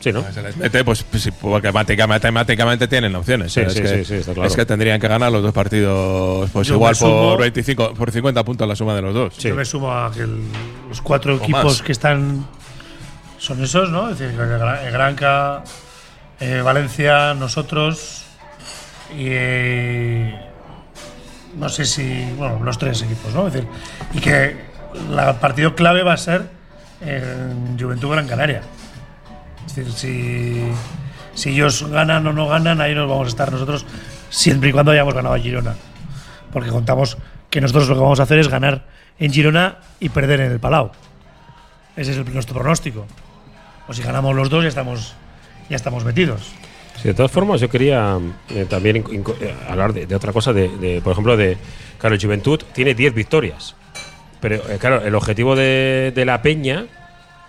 Sí, 0.00 0.10
¿no? 0.10 0.24
Se 0.32 0.42
les 0.42 0.56
mete, 0.56 0.82
pues, 0.82 1.04
pues 1.04 1.30
porque 1.40 1.70
matemáticamente 1.70 2.88
tienen 2.88 3.14
opciones. 3.14 3.52
Sí, 3.52 3.60
es, 3.60 3.72
sí, 3.72 3.82
que, 3.82 4.04
sí, 4.04 4.14
está 4.14 4.34
claro. 4.34 4.48
es 4.48 4.56
que 4.56 4.66
tendrían 4.66 5.00
que 5.00 5.06
ganar 5.06 5.30
los 5.30 5.44
dos 5.44 5.52
partidos, 5.52 6.50
pues 6.50 6.68
igual 6.70 6.96
por 6.98 7.38
25, 7.38 7.94
por 7.94 8.10
50 8.10 8.44
puntos 8.44 8.66
la 8.66 8.74
suma 8.74 8.96
de 8.96 9.02
los 9.02 9.14
dos. 9.14 9.38
Yo 9.38 9.54
me 9.54 9.64
sumo 9.64 9.92
a 9.92 10.10
que 10.10 10.26
los 10.88 11.00
cuatro 11.02 11.36
equipos 11.36 11.82
que 11.82 11.92
están 11.92 12.44
son 13.38 13.62
esos, 13.62 13.90
¿no? 13.90 14.10
Es 14.10 14.18
decir, 14.18 14.36
Granca, 14.36 15.62
eh, 16.40 16.62
Valencia, 16.64 17.34
nosotros 17.34 18.21
y 19.16 19.26
eh, 19.28 20.40
no 21.56 21.68
sé 21.68 21.84
si, 21.84 22.24
bueno, 22.36 22.62
los 22.64 22.78
tres 22.78 23.02
equipos, 23.02 23.34
¿no? 23.34 23.46
Es 23.46 23.52
decir, 23.54 23.68
y 24.14 24.20
que 24.20 24.56
el 24.94 25.34
partido 25.40 25.74
clave 25.74 26.02
va 26.02 26.14
a 26.14 26.16
ser 26.16 26.48
en 27.00 27.78
Juventud 27.78 28.10
Gran 28.10 28.26
Canaria. 28.26 28.62
Es 29.66 29.76
decir, 29.76 29.92
si, 29.92 30.72
si 31.34 31.50
ellos 31.50 31.88
ganan 31.88 32.26
o 32.26 32.32
no 32.32 32.48
ganan, 32.48 32.80
ahí 32.80 32.94
nos 32.94 33.08
vamos 33.08 33.26
a 33.26 33.30
estar 33.30 33.52
nosotros 33.52 33.86
siempre 34.30 34.70
y 34.70 34.72
cuando 34.72 34.92
hayamos 34.92 35.14
ganado 35.14 35.34
a 35.34 35.38
Girona. 35.38 35.74
Porque 36.52 36.70
contamos 36.70 37.18
que 37.50 37.60
nosotros 37.60 37.88
lo 37.88 37.94
que 37.94 38.00
vamos 38.00 38.20
a 38.20 38.24
hacer 38.24 38.38
es 38.38 38.48
ganar 38.48 38.86
en 39.18 39.32
Girona 39.32 39.78
y 40.00 40.08
perder 40.08 40.40
en 40.40 40.52
el 40.52 40.60
Palau. 40.60 40.90
Ese 41.96 42.12
es 42.12 42.26
nuestro 42.26 42.54
pronóstico. 42.54 43.06
O 43.88 43.92
si 43.92 44.02
ganamos 44.02 44.34
los 44.34 44.48
dos, 44.48 44.62
ya 44.62 44.68
estamos, 44.68 45.14
ya 45.68 45.76
estamos 45.76 46.04
metidos. 46.04 46.52
De 47.08 47.14
todas 47.14 47.30
formas, 47.30 47.60
yo 47.60 47.68
quería 47.68 48.18
eh, 48.50 48.66
también 48.68 49.04
eh, 49.40 49.54
hablar 49.68 49.92
de, 49.92 50.14
otra 50.14 50.32
cosa, 50.32 50.52
de, 50.52 51.00
por 51.02 51.12
ejemplo, 51.12 51.36
de. 51.36 51.56
Claro, 51.98 52.16
Juventud 52.20 52.60
tiene 52.72 52.94
10 52.94 53.14
victorias. 53.14 53.74
Pero, 54.40 54.56
eh, 54.56 54.78
claro, 54.78 55.02
el 55.02 55.14
objetivo 55.14 55.54
de, 55.54 56.12
de 56.14 56.24
la 56.24 56.42
Peña 56.42 56.86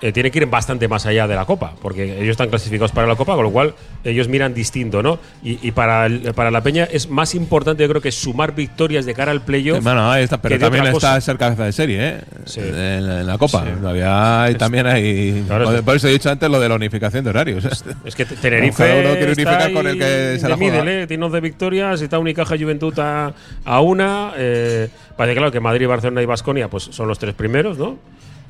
eh, 0.04 0.12
tiene 0.12 0.32
que 0.32 0.40
ir 0.40 0.48
bastante 0.48 0.90
más 0.90 1.06
allá 1.06 1.30
de 1.30 1.36
la 1.36 1.46
Copa, 1.46 1.76
porque 1.82 2.18
ellos 2.18 2.32
están 2.32 2.50
clasificados 2.50 2.92
para 2.92 3.08
la 3.08 3.16
Copa, 3.16 3.36
con 3.36 3.46
lo 3.46 3.52
cual 3.52 3.74
ellos 4.04 4.28
miran 4.28 4.54
distinto, 4.54 5.02
¿no? 5.02 5.18
Y, 5.42 5.72
para, 5.72 6.10
para 6.36 6.52
la 6.52 6.62
Peña 6.62 6.84
es 6.92 7.10
más 7.10 7.34
importante, 7.36 7.84
yo 7.84 7.90
creo, 7.90 8.02
que 8.02 8.12
sumar 8.12 8.54
victorias 8.54 9.06
de 9.06 9.14
cara 9.14 9.32
al 9.32 9.44
playoff. 9.44 9.82
bueno, 9.82 10.14
está, 10.16 10.42
pero 10.42 10.60
también 10.60 10.88
está 10.88 11.22
ser 11.22 11.38
cabeza 11.38 11.64
de 11.64 11.72
serie, 11.72 12.00
¿eh? 12.02 12.22
En, 12.58 13.26
la 13.26 13.38
Copa. 13.38 13.64
Todavía 13.64 14.54
también 14.58 14.88
hay. 14.88 15.46
por 15.86 15.96
eso 15.96 16.10
he 16.10 16.12
dicho 16.12 16.30
antes 16.30 16.50
lo 16.50 16.60
de 16.60 16.68
la 16.68 16.76
unificación 16.76 17.24
de 17.24 17.30
horarios. 17.30 17.64
Es 18.04 18.14
que 18.14 18.26
Tenerife. 18.26 19.00
uno 19.00 19.12
quiere 19.12 19.28
unificar 19.28 19.72
con 19.72 19.88
el 19.88 19.98
que 19.98 20.38
se 20.38 20.50
la 20.50 20.58
juega. 20.58 21.08
tiene 21.08 21.24
11 21.24 21.40
victorias, 21.40 22.02
está 22.02 22.20
Unicaja 22.20 22.58
Juventud 22.58 22.94
a, 23.00 23.34
a 23.64 23.80
una. 23.80 24.34
Eh, 24.36 24.90
parece 25.16 25.38
claro 25.38 25.50
que 25.50 25.62
Madrid, 25.62 25.88
Barcelona 25.88 26.22
y 26.22 26.26
Basconia 26.26 26.68
pues 26.68 26.84
son 26.84 27.08
los 27.08 27.18
tres 27.18 27.34
primeros, 27.36 27.78
¿no? 27.78 27.98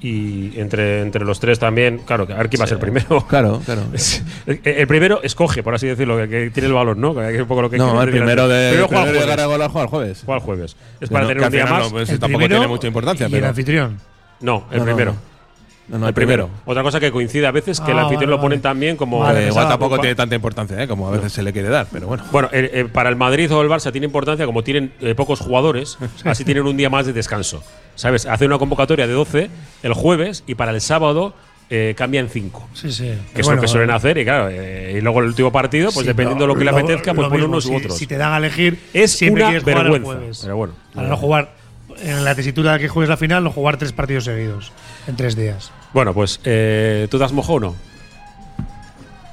Y 0.03 0.51
entre, 0.59 1.01
entre 1.01 1.23
los 1.23 1.39
tres 1.39 1.57
también, 1.59 1.99
claro, 1.99 2.27
a 2.29 2.35
ver 2.35 2.49
quién 2.49 2.59
va 2.59 2.65
a 2.65 2.67
ser 2.67 2.77
primero. 2.77 3.25
Claro, 3.33 3.61
claro. 3.65 3.83
el 4.45 4.85
primero 4.85 5.23
escoge, 5.23 5.63
por 5.63 5.73
así 5.73 5.87
decirlo, 5.87 6.17
que, 6.27 6.51
tiene 6.53 6.67
el 6.67 6.73
valor, 6.73 6.97
¿no? 6.97 7.15
Que 7.15 7.41
un 7.41 7.47
poco 7.47 7.61
lo 7.61 7.69
que 7.69 7.77
no, 7.77 8.01
el 8.01 8.09
primero 8.11 8.47
de, 8.47 8.71
primero 8.71 8.87
juega 8.87 9.03
el 9.03 9.09
jueves. 9.09 9.71
juega 9.71 9.83
el 9.83 9.89
jueves. 9.89 10.23
Juega 10.25 10.39
el 10.39 10.45
jueves. 10.45 10.75
Es 10.99 11.09
para 11.09 11.27
tener 11.27 11.43
un 11.43 11.51
día 11.51 11.65
más. 11.65 11.85
No, 11.85 11.89
pues 11.91 12.19
tampoco 12.19 12.47
tiene 12.47 12.67
mucha 12.67 12.87
importancia. 12.87 13.27
¿Y 13.27 13.31
pero 13.31 13.45
el 13.45 13.49
anfitrión? 13.49 13.97
No, 14.41 14.65
el 14.71 14.81
primero. 14.81 15.15
No, 15.87 15.99
no, 15.99 16.07
el 16.07 16.13
primero. 16.13 16.49
Otra 16.65 16.81
cosa 16.81 16.99
que 16.99 17.11
coincide 17.11 17.45
a 17.45 17.51
veces 17.51 17.81
que 17.81 17.91
el 17.91 17.99
ah, 17.99 18.03
anfitrión 18.03 18.29
lo 18.29 18.39
ponen 18.39 18.61
también 18.61 18.95
como. 18.95 19.29
igual 19.39 19.67
tampoco 19.67 19.99
tiene 19.99 20.15
tanta 20.15 20.35
importancia 20.35 20.81
¿eh? 20.81 20.87
como 20.87 21.07
a 21.07 21.11
veces 21.11 21.33
se 21.33 21.43
le 21.43 21.51
quiere 21.51 21.69
dar, 21.69 21.87
pero 21.91 22.07
bueno. 22.07 22.23
Bueno, 22.31 22.49
eh, 22.51 22.69
eh, 22.73 22.85
para 22.85 23.09
el 23.09 23.15
Madrid 23.15 23.53
o 23.53 23.61
el 23.61 23.69
Barça 23.69 23.91
tiene 23.91 24.05
importancia, 24.05 24.45
como 24.45 24.63
tienen 24.63 24.93
pocos 25.15 25.39
jugadores, 25.39 25.97
así 26.23 26.45
tienen 26.45 26.65
un 26.65 26.77
día 26.77 26.89
más 26.89 27.05
de 27.05 27.13
descanso. 27.13 27.63
¿Sabes? 27.95 28.25
Hace 28.25 28.45
una 28.45 28.57
convocatoria 28.57 29.05
de 29.05 29.13
12 29.13 29.49
el 29.83 29.93
jueves 29.93 30.43
y 30.47 30.55
para 30.55 30.71
el 30.71 30.81
sábado 30.81 31.35
cambian 31.95 32.29
5. 32.29 32.69
Sí, 32.73 32.91
sí. 32.91 33.11
Que 33.33 33.41
es 33.41 33.47
lo 33.47 33.59
que 33.59 33.67
suelen 33.67 33.89
hacer 33.89 34.17
y 34.19 34.23
claro, 34.23 34.51
y 34.51 35.01
luego 35.01 35.19
el 35.21 35.27
último 35.27 35.51
partido, 35.51 35.91
pues 35.91 36.05
dependiendo 36.05 36.45
de 36.45 36.47
lo 36.47 36.55
que 36.55 36.63
le 36.63 36.69
apetezca, 36.69 37.13
pues 37.13 37.27
ponen 37.27 37.45
unos 37.45 37.65
u 37.65 37.75
otros. 37.75 37.97
Si 37.97 38.07
te 38.07 38.17
dan 38.17 38.31
a 38.31 38.37
elegir, 38.37 38.79
es 38.93 39.11
siempre 39.11 39.43
una 39.43 39.59
vergüenza. 39.59 40.43
Pero 40.43 40.55
bueno. 40.55 40.73
Para 40.93 41.07
no 41.07 41.17
jugar 41.17 41.62
en 42.03 42.25
la 42.25 42.35
tesitura 42.35 42.73
de 42.73 42.79
que 42.79 42.87
juegues 42.87 43.09
la 43.09 43.17
final, 43.17 43.43
no 43.43 43.51
jugar 43.51 43.77
tres 43.77 43.93
partidos 43.93 44.25
seguidos 44.25 44.71
en 45.07 45.15
tres 45.15 45.35
días. 45.35 45.71
Bueno, 45.93 46.13
pues, 46.13 46.39
eh, 46.43 47.07
¿tú 47.09 47.17
te 47.17 47.23
has 47.23 47.31
mojado 47.31 47.53
o 47.53 47.59
no? 47.59 47.75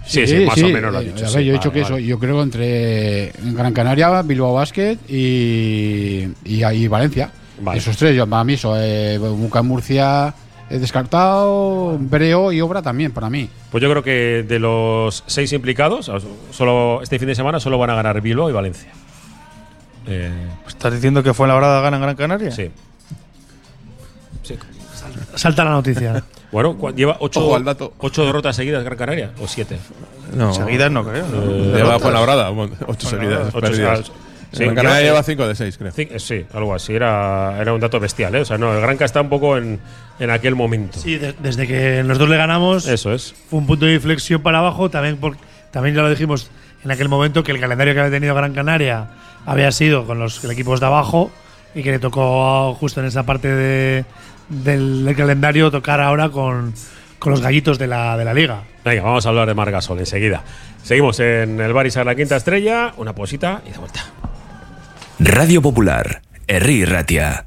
Sí, 0.06 0.26
sí, 0.26 0.44
más 0.44 0.60
o 0.60 0.68
menos 0.68 0.92
lo 0.92 0.98
has 0.98 1.04
dicho. 1.04 1.26
A 1.26 1.30
ver, 1.30 1.42
yo 1.44 1.52
he 1.52 1.54
dicho 1.54 1.70
que 1.70 1.82
eso, 1.82 1.98
yo 1.98 2.18
creo 2.18 2.42
entre 2.42 3.32
Gran 3.38 3.72
Canaria, 3.72 4.22
Bilbao 4.22 4.54
Basket 4.54 4.98
y, 5.08 6.26
y, 6.44 6.88
Valencia. 6.88 7.30
Esos 7.74 7.96
tres, 7.96 8.16
yo, 8.16 8.26
para 8.26 8.42
mí, 8.42 8.54
eso, 8.54 8.74
eh, 8.76 9.18
Murcia 9.62 10.34
he 10.68 10.78
descartado, 10.78 11.98
Breo 11.98 12.52
y 12.52 12.60
Obra 12.60 12.80
también, 12.82 13.12
para 13.12 13.28
mí. 13.28 13.48
Pues 13.70 13.82
yo 13.82 13.90
creo 13.90 14.02
que 14.02 14.44
de 14.46 14.58
los 14.58 15.22
seis 15.26 15.52
implicados, 15.52 16.10
solo 16.50 17.00
este 17.02 17.18
fin 17.18 17.28
de 17.28 17.34
semana 17.34 17.60
solo 17.60 17.78
van 17.78 17.90
a 17.90 17.94
ganar 17.94 18.20
Bilbao 18.20 18.48
y 18.50 18.52
Valencia. 18.52 18.92
Eh, 20.06 20.30
¿Estás 20.66 20.94
diciendo 20.94 21.22
que 21.22 21.34
fue 21.34 21.46
la 21.46 21.56
hora 21.56 21.76
de 21.76 21.82
ganar 21.82 21.94
en 21.94 22.02
Gran 22.02 22.16
Canaria? 22.16 22.50
Sí. 22.50 22.70
Salta 25.34 25.64
la 25.64 25.70
noticia. 25.70 26.24
Bueno, 26.52 26.76
lleva 26.96 27.16
ocho, 27.20 27.48
ocho 27.98 28.26
derrotas 28.26 28.56
seguidas 28.56 28.82
Gran 28.82 28.98
Canaria, 28.98 29.30
o 29.40 29.46
siete. 29.46 29.78
No. 30.34 30.52
Seguidas 30.52 30.90
no 30.90 31.04
creo. 31.04 31.24
Eh, 31.24 31.74
lleva 31.76 31.96
por 32.00 32.12
la 32.12 32.20
brada, 32.22 32.50
ocho 32.50 33.08
seguidas. 33.08 33.52
Gran 34.52 34.74
Canaria 34.74 35.00
lleva 35.00 35.22
cinco 35.22 35.46
de 35.46 35.54
seis, 35.54 35.78
creo. 35.78 35.92
Sí, 36.18 36.46
algo 36.52 36.74
así. 36.74 36.92
Era, 36.92 37.56
era 37.60 37.72
un 37.72 37.78
dato 37.78 38.00
bestial, 38.00 38.34
¿eh? 38.34 38.40
O 38.40 38.44
sea, 38.44 38.58
no, 38.58 38.74
el 38.74 38.80
Granca 38.80 39.04
está 39.04 39.20
un 39.20 39.28
poco 39.28 39.56
en, 39.56 39.78
en 40.18 40.30
aquel 40.30 40.56
momento. 40.56 40.98
Sí, 40.98 41.20
desde 41.38 41.68
que 41.68 42.02
los 42.02 42.18
dos 42.18 42.28
le 42.28 42.36
ganamos. 42.36 42.88
Eso 42.88 43.12
es. 43.12 43.32
Fue 43.48 43.60
un 43.60 43.66
punto 43.68 43.86
de 43.86 43.94
inflexión 43.94 44.42
para 44.42 44.58
abajo. 44.58 44.90
También, 44.90 45.18
por, 45.18 45.36
también 45.70 45.94
ya 45.94 46.02
lo 46.02 46.10
dijimos 46.10 46.50
en 46.84 46.90
aquel 46.90 47.08
momento 47.08 47.42
que 47.42 47.52
el 47.52 47.60
calendario 47.60 47.94
que 47.94 48.00
había 48.00 48.12
tenido 48.12 48.34
Gran 48.34 48.52
Canaria 48.54 49.08
había 49.46 49.72
sido 49.72 50.06
con 50.06 50.18
los 50.18 50.44
equipos 50.44 50.80
de 50.80 50.86
abajo 50.86 51.30
y 51.74 51.82
que 51.82 51.90
le 51.90 51.98
tocó 51.98 52.74
justo 52.74 53.00
en 53.00 53.06
esa 53.06 53.24
parte 53.24 53.48
de, 53.48 54.04
del, 54.48 55.14
calendario 55.16 55.70
tocar 55.70 56.00
ahora 56.00 56.28
con, 56.30 56.74
los 57.24 57.40
gallitos 57.40 57.78
de 57.78 57.86
la, 57.86 58.16
de 58.16 58.24
la 58.24 58.34
liga. 58.34 58.62
Venga, 58.84 59.02
vamos 59.02 59.26
a 59.26 59.28
hablar 59.28 59.46
de 59.46 59.54
Margasol 59.54 59.98
enseguida. 59.98 60.42
Seguimos 60.82 61.20
en 61.20 61.60
el 61.60 61.72
Barisar 61.72 62.06
la 62.06 62.14
quinta 62.14 62.36
estrella, 62.36 62.94
una 62.96 63.14
posita 63.14 63.62
y 63.66 63.70
de 63.72 63.78
vuelta. 63.78 64.00
Radio 65.18 65.60
Popular, 65.60 66.22
Herri 66.46 66.84
Ratia. 66.84 67.46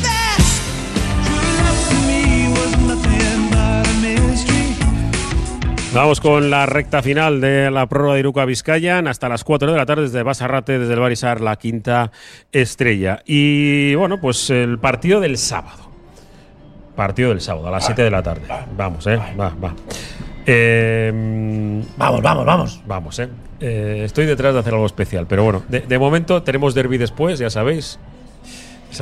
Vamos 5.93 6.21
con 6.21 6.49
la 6.49 6.65
recta 6.65 7.01
final 7.01 7.41
de 7.41 7.69
la 7.69 7.85
prórroga 7.85 8.13
de 8.13 8.21
Iruka 8.21 8.45
Vizcayan 8.45 9.09
hasta 9.09 9.27
las 9.27 9.43
4 9.43 9.73
de 9.73 9.77
la 9.77 9.85
tarde 9.85 10.03
desde 10.03 10.23
Basarrate, 10.23 10.79
desde 10.79 10.93
el 10.93 11.01
Barisar, 11.01 11.41
la 11.41 11.57
quinta 11.57 12.13
estrella. 12.53 13.21
Y 13.25 13.93
bueno, 13.95 14.21
pues 14.21 14.49
el 14.51 14.79
partido 14.79 15.19
del 15.19 15.37
sábado. 15.37 15.91
Partido 16.95 17.29
del 17.29 17.41
sábado, 17.41 17.67
a 17.67 17.71
las 17.71 17.85
7 17.85 18.03
de 18.03 18.09
la 18.09 18.23
tarde. 18.23 18.43
Vamos, 18.77 19.05
eh. 19.05 19.19
Va, 19.37 19.49
va. 19.49 19.73
Em, 20.45 21.83
vamos, 21.97 22.21
vamos, 22.21 22.45
vamos. 22.45 22.81
Vamos, 22.85 23.19
eh. 23.19 23.27
eh. 23.59 24.03
Estoy 24.05 24.25
detrás 24.25 24.53
de 24.53 24.61
hacer 24.61 24.73
algo 24.73 24.85
especial, 24.85 25.25
pero 25.27 25.43
bueno, 25.43 25.63
de, 25.67 25.99
momento 25.99 26.41
tenemos 26.41 26.73
derby 26.73 26.97
después, 26.99 27.37
ya 27.37 27.49
sabéis. 27.49 27.99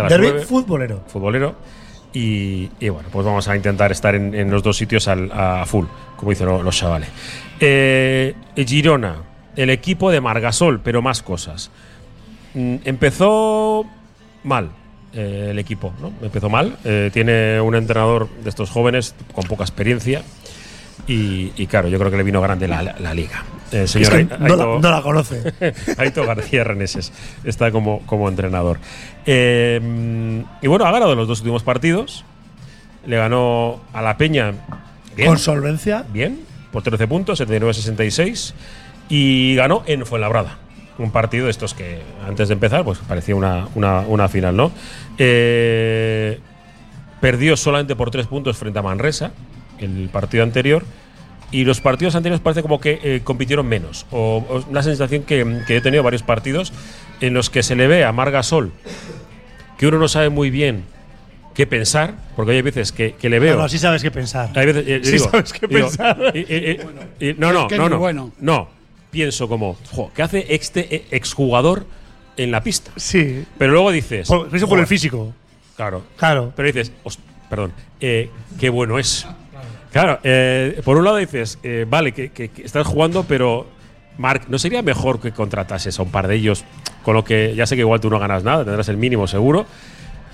Derby 0.10 0.44
futbolero. 0.44 1.04
Futbolero. 1.06 1.56
Y, 2.12 2.68
bueno, 2.90 3.10
pues 3.12 3.26
vamos 3.26 3.48
a 3.48 3.56
intentar 3.56 3.92
estar 3.92 4.16
en, 4.16 4.50
los 4.50 4.64
dos 4.64 4.78
sitios 4.78 5.08
a 5.08 5.66
full 5.66 5.86
como 6.20 6.32
dicen 6.32 6.48
los 6.48 6.78
chavales. 6.78 7.10
Eh, 7.62 8.36
Girona, 8.56 9.16
el 9.56 9.70
equipo 9.70 10.12
de 10.12 10.20
Margasol, 10.20 10.82
pero 10.82 11.02
más 11.02 11.24
cosas. 11.24 11.72
Mm, 12.54 12.76
empezó 12.84 13.86
mal 14.44 14.70
eh, 15.14 15.48
el 15.52 15.60
equipo, 15.60 15.94
¿no? 16.02 16.12
Empezó 16.22 16.50
mal. 16.50 16.78
Eh, 16.84 17.10
tiene 17.14 17.62
un 17.62 17.74
entrenador 17.74 18.28
de 18.44 18.50
estos 18.50 18.70
jóvenes 18.70 19.16
con 19.34 19.46
poca 19.46 19.64
experiencia. 19.64 20.24
Y, 21.08 21.66
claro, 21.66 21.88
yo 21.88 21.98
creo 21.98 22.12
que 22.12 22.18
le 22.18 22.24
vino 22.24 22.40
grande 22.40 22.68
la, 22.68 23.14
liga. 23.16 23.44
El 23.72 23.88
señor 23.88 24.14
Es 24.20 24.28
que 24.28 24.38
no, 24.40 24.56
la, 24.56 24.66
no 24.80 24.92
la 24.92 25.02
conoce. 25.02 25.54
Aito 25.98 26.26
García 26.26 26.64
Reneses 26.64 27.12
está 27.44 27.72
como, 27.72 28.00
como 28.06 28.28
entrenador. 28.30 28.80
Eh, 29.26 30.44
y 30.62 30.68
bueno, 30.68 30.86
ha 30.86 30.92
ganado 30.92 31.16
los 31.16 31.28
dos 31.28 31.40
últimos 31.40 31.64
partidos. 31.64 32.26
Le 33.06 33.18
ganó 33.18 33.82
a 33.94 34.02
la 34.02 34.18
Peña. 34.18 34.54
Bien, 35.16 35.28
Con 35.30 35.38
solvencia. 35.40 36.06
bien, 36.12 36.40
por 36.72 36.84
13 36.84 37.08
puntos, 37.08 37.40
79-66. 37.42 38.54
Y 39.10 39.56
ganó 39.56 39.84
en 39.88 40.06
Fuenlabrada. 40.06 40.58
Un 40.98 41.12
partido 41.12 41.46
de 41.46 41.52
estos 41.52 41.74
que 41.74 42.02
antes 42.28 42.48
de 42.50 42.54
empezar, 42.56 42.84
pues 42.84 43.00
parecía 43.00 43.36
una, 43.36 43.68
una- 43.76 44.02
una 44.02 44.28
final, 44.28 44.56
¿no? 44.56 44.72
Eh, 45.18 46.40
perdió 47.22 47.56
solamente 47.58 47.96
por 47.96 48.12
3 48.12 48.28
puntos 48.28 48.58
frente 48.58 48.80
a 48.80 48.82
Manresa, 48.82 49.32
el 49.80 50.10
partido 50.12 50.44
anterior. 50.44 50.84
Y 51.52 51.64
los 51.66 51.82
partidos 51.82 52.16
anteriores 52.16 52.42
parece 52.42 52.62
como 52.62 52.80
que 52.80 53.00
eh, 53.04 53.22
compitieron 53.24 53.68
menos. 53.68 54.06
O, 54.12 54.46
o 54.50 54.70
una 54.70 54.84
sensación 54.84 55.24
que, 55.24 55.62
que 55.66 55.78
he 55.78 55.82
tenido 55.82 56.04
varios 56.04 56.22
partidos 56.24 56.72
en 57.22 57.34
los 57.34 57.50
que 57.50 57.64
se 57.64 57.76
le 57.76 57.88
ve 57.88 58.04
a 58.06 58.12
Marga 58.12 58.44
Sol 58.44 58.72
que 59.78 59.88
uno 59.88 59.98
no 59.98 60.08
sabe 60.10 60.30
muy 60.30 60.50
bien 60.50 60.84
qué 61.56 61.66
pensar, 61.66 62.14
porque 62.36 62.52
hay 62.52 62.62
veces 62.62 62.92
que, 62.92 63.14
que 63.14 63.30
le 63.30 63.40
veo. 63.40 63.56
No, 63.56 63.62
no, 63.64 63.70
sí 63.70 63.80
sabes 63.80 64.02
qué 64.02 64.12
pensar. 64.12 64.50
Hay 64.56 64.66
veces, 64.66 64.84
eh, 64.88 65.00
Sí 65.04 65.12
digo, 65.14 65.30
sabes 65.32 65.54
qué 65.54 65.68
digo, 65.68 65.88
pensar. 65.88 66.18
no, 66.18 66.24
no, 66.26 66.32
Es 67.62 67.68
que 67.68 67.76
es 67.76 67.80
no, 67.80 67.90
no. 67.90 67.98
bueno. 67.98 68.32
No. 68.40 68.70
Pienso 69.10 69.48
como, 69.48 69.78
jo, 69.92 70.12
¿qué 70.14 70.22
hace 70.22 70.46
este 70.54 70.96
eh, 70.96 71.06
exjugador 71.12 71.86
en 72.38 72.52
la 72.52 72.62
pista? 72.62 72.92
Sí. 72.98 73.46
Pero 73.58 73.72
luego 73.72 73.92
dices. 73.92 74.28
Por, 74.28 74.54
eso 74.56 74.68
por 74.68 74.80
el 74.80 74.86
físico. 74.88 75.34
Claro. 75.78 76.04
Claro. 76.18 76.52
Pero 76.56 76.68
dices, 76.68 76.92
"Host- 77.04 77.20
perdón, 77.50 77.72
eh, 78.02 78.30
qué 78.60 78.70
bueno 78.70 79.00
es. 79.00 79.26
Claro, 79.92 80.20
eh, 80.24 80.82
por 80.86 80.98
un 80.98 81.04
lado 81.06 81.18
dices, 81.18 81.58
eh, 81.64 81.86
vale, 81.90 82.12
que, 82.12 82.30
que- 82.30 82.50
que 82.50 82.64
estás 82.64 82.86
jugando, 82.86 83.24
pero 83.28 83.66
Marc, 84.18 84.44
¿no 84.50 84.60
sería 84.60 84.82
mejor 84.82 85.20
que 85.20 85.32
contratases 85.32 85.98
a 86.00 86.04
un 86.04 86.12
par 86.12 86.28
de 86.28 86.36
ellos? 86.36 86.64
Con 87.04 87.16
lo 87.16 87.24
que 87.24 87.56
ya 87.56 87.66
sé 87.66 87.76
que 87.76 87.82
igual 87.82 88.00
tú 88.00 88.10
no 88.10 88.20
ganas 88.20 88.44
nada, 88.44 88.64
tendrás 88.66 88.90
el 88.90 88.98
mínimo 88.98 89.26
seguro. 89.28 89.66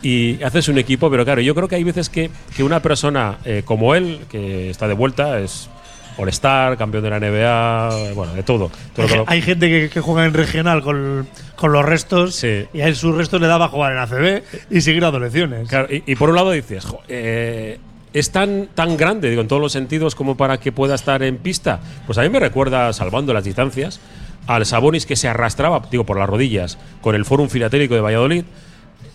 Y 0.02 0.44
haces 0.44 0.68
un 0.68 0.78
equipo, 0.78 1.10
pero 1.10 1.24
claro, 1.26 1.42
yo 1.42 1.56
creo 1.56 1.68
que 1.68 1.76
hay 1.76 1.84
veces 1.84 2.10
que, 2.10 2.30
que 2.56 2.64
una 2.64 2.80
persona 2.82 3.38
eh, 3.46 3.64
como 3.66 3.96
él, 3.96 4.20
que 4.30 4.70
está 4.70 4.88
de 4.88 4.94
vuelta, 4.94 5.40
es 5.40 5.70
All-Star, 6.18 6.78
campeón 6.78 7.04
de 7.04 7.10
la 7.10 7.20
NBA, 7.20 8.14
bueno, 8.14 8.34
de 8.34 8.44
todo. 8.44 8.70
Todo 8.96 9.24
Hay, 9.28 9.42
gente 9.42 9.68
que, 9.70 9.90
que 9.90 10.02
juega 10.02 10.26
en 10.26 10.34
regional 10.34 10.82
con, 10.82 11.28
con 11.56 11.72
los 11.72 11.84
restos 11.84 12.36
Sí. 12.36 12.66
y 12.74 12.82
a 12.82 12.88
él 12.88 12.96
sus 12.96 13.16
restos 13.16 13.42
le 13.42 13.48
daba 13.48 13.68
jugar 13.70 13.94
en 13.94 14.00
ACB 14.00 14.44
y 14.70 14.82
seguir 14.82 15.02
dando 15.02 15.20
lecciones. 15.20 15.68
Claro, 15.70 15.88
y, 15.92 16.04
y 16.06 16.16
por 16.16 16.30
un 16.30 16.36
lado 16.36 16.52
dices, 16.52 16.86
jo, 16.86 17.02
eh, 17.08 17.80
es 18.16 18.32
tan, 18.32 18.68
tan 18.74 18.98
grande, 18.98 19.30
digo, 19.30 19.42
en 19.42 19.48
todos 19.48 19.62
los 19.62 19.72
sentidos, 19.72 20.16
como 20.16 20.36
para 20.38 20.58
que 20.60 20.72
pueda 20.72 20.96
estar 20.96 21.22
en 21.22 21.38
pista. 21.38 21.80
Pues 22.08 22.18
a 22.18 22.22
mí 22.24 22.30
me 22.30 22.40
recuerda, 22.40 22.92
salvando 22.94 23.34
las 23.34 23.44
distancias, 23.44 24.00
al 24.48 24.66
Sabonis 24.66 25.06
que 25.06 25.16
se 25.16 25.28
arrastraba, 25.28 25.82
digo, 25.92 26.06
por 26.06 26.18
las 26.18 26.28
rodillas, 26.30 26.78
con 27.02 27.14
el 27.16 27.26
Fórum 27.26 27.50
Filatélico 27.50 27.94
de 27.94 28.02
Valladolid. 28.02 28.46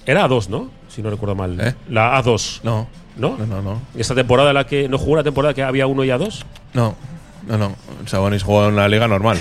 Era 0.07 0.26
A2, 0.28 0.48
¿no? 0.48 0.70
Si 0.88 1.03
no 1.03 1.11
recuerdo 1.11 1.34
mal. 1.34 1.59
¿Eh? 1.61 1.74
La 1.88 2.20
A2. 2.22 2.61
No. 2.62 2.88
¿No? 3.16 3.36
No, 3.36 3.46
no, 3.46 3.61
no. 3.62 3.80
Esta 3.96 4.14
temporada 4.14 4.51
en 4.51 4.55
la 4.55 4.66
que. 4.66 4.88
¿No 4.88 4.96
jugó 4.98 5.12
una 5.12 5.22
temporada 5.22 5.53
que 5.53 5.62
había 5.62 5.86
uno 5.86 6.05
y 6.05 6.09
A2? 6.09 6.42
No, 6.74 6.94
no, 7.46 7.59
no. 7.59 7.74
Sabonis 8.07 8.42
jugó 8.42 8.66
en 8.68 8.74
una 8.74 8.88
liga 8.88 9.07
normal. 9.09 9.36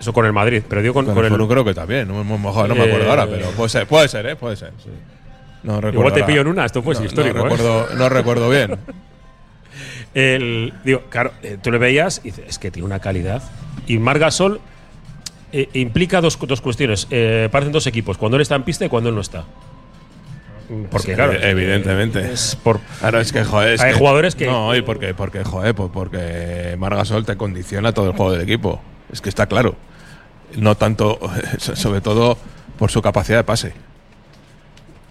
Eso 0.00 0.12
con 0.12 0.26
el 0.26 0.32
Madrid, 0.32 0.62
pero 0.68 0.82
digo 0.82 0.94
con, 0.94 1.04
Con, 1.06 1.14
con 1.14 1.24
el 1.24 1.32
el. 1.40 1.48
Creo 1.48 1.64
que 1.64 1.74
también. 1.74 2.08
No, 2.08 2.14
me- 2.24 2.30
no 2.30 2.38
me 2.38 2.48
acuerdo 2.50 2.74
Eh, 3.04 3.08
ahora, 3.10 3.26
pero 3.26 3.50
puede 3.50 3.68
ser, 3.68 3.86
puede 3.86 4.08
ser, 4.08 4.26
¿eh? 4.26 4.36
Puede 4.36 4.56
ser. 4.56 4.72
No 5.68 5.82
recuerdo. 5.82 5.98
Igual 6.00 6.14
te 6.14 6.24
pillo 6.24 6.40
en 6.40 6.46
una, 6.46 6.64
esto 6.64 6.82
fue 6.82 6.94
No, 6.94 7.04
histórico. 7.04 7.36
No 7.38 7.40
¿eh? 7.46 7.48
recuerdo, 7.50 7.88
no 7.94 8.08
recuerdo 8.08 8.48
bien. 8.50 8.78
El, 10.14 10.72
digo, 10.82 11.02
claro, 11.10 11.32
eh, 11.42 11.58
tú 11.62 11.70
le 11.70 11.76
veías 11.78 12.20
y 12.24 12.30
dices, 12.30 12.44
es 12.48 12.58
que 12.58 12.70
tiene 12.70 12.86
una 12.86 13.00
calidad. 13.00 13.42
Y 13.86 13.98
Margasol 13.98 14.60
eh, 15.52 15.68
implica 15.74 16.22
dos, 16.22 16.38
dos 16.40 16.60
cuestiones. 16.62 17.06
Eh, 17.10 17.48
parecen 17.52 17.72
dos 17.72 17.86
equipos, 17.86 18.16
cuando 18.16 18.36
él 18.36 18.42
está 18.42 18.54
en 18.54 18.62
pista 18.62 18.86
y 18.86 18.88
cuando 18.88 19.10
él 19.10 19.14
no 19.14 19.20
está. 19.20 19.44
Porque, 20.90 21.08
Sí, 21.08 21.14
claro, 21.14 21.32
evidentemente. 21.34 22.32
es 22.32 22.56
por, 22.56 22.80
Claro, 23.00 23.20
es 23.20 23.30
que, 23.32 23.44
joder. 23.44 23.74
es 23.74 23.80
Hay 23.82 23.92
que- 23.92 23.98
jugadores 23.98 24.34
que- 24.34 24.46
No, 24.46 24.74
y 24.74 24.80
porque, 24.82 25.12
porque, 25.14 25.44
joder, 25.44 25.74
pues 25.74 25.90
porque 25.92 26.76
Margasol 26.78 27.24
te 27.26 27.36
condiciona 27.36 27.92
todo 27.92 28.06
el 28.10 28.16
juego 28.16 28.32
del 28.32 28.40
equipo. 28.42 28.80
Es 29.12 29.20
que 29.20 29.28
está 29.28 29.46
claro. 29.46 29.76
No 30.56 30.74
tanto, 30.76 31.18
sobre 31.58 32.00
todo 32.00 32.38
por 32.78 32.90
su 32.90 33.02
capacidad 33.02 33.38
de 33.38 33.44
pase. 33.44 33.72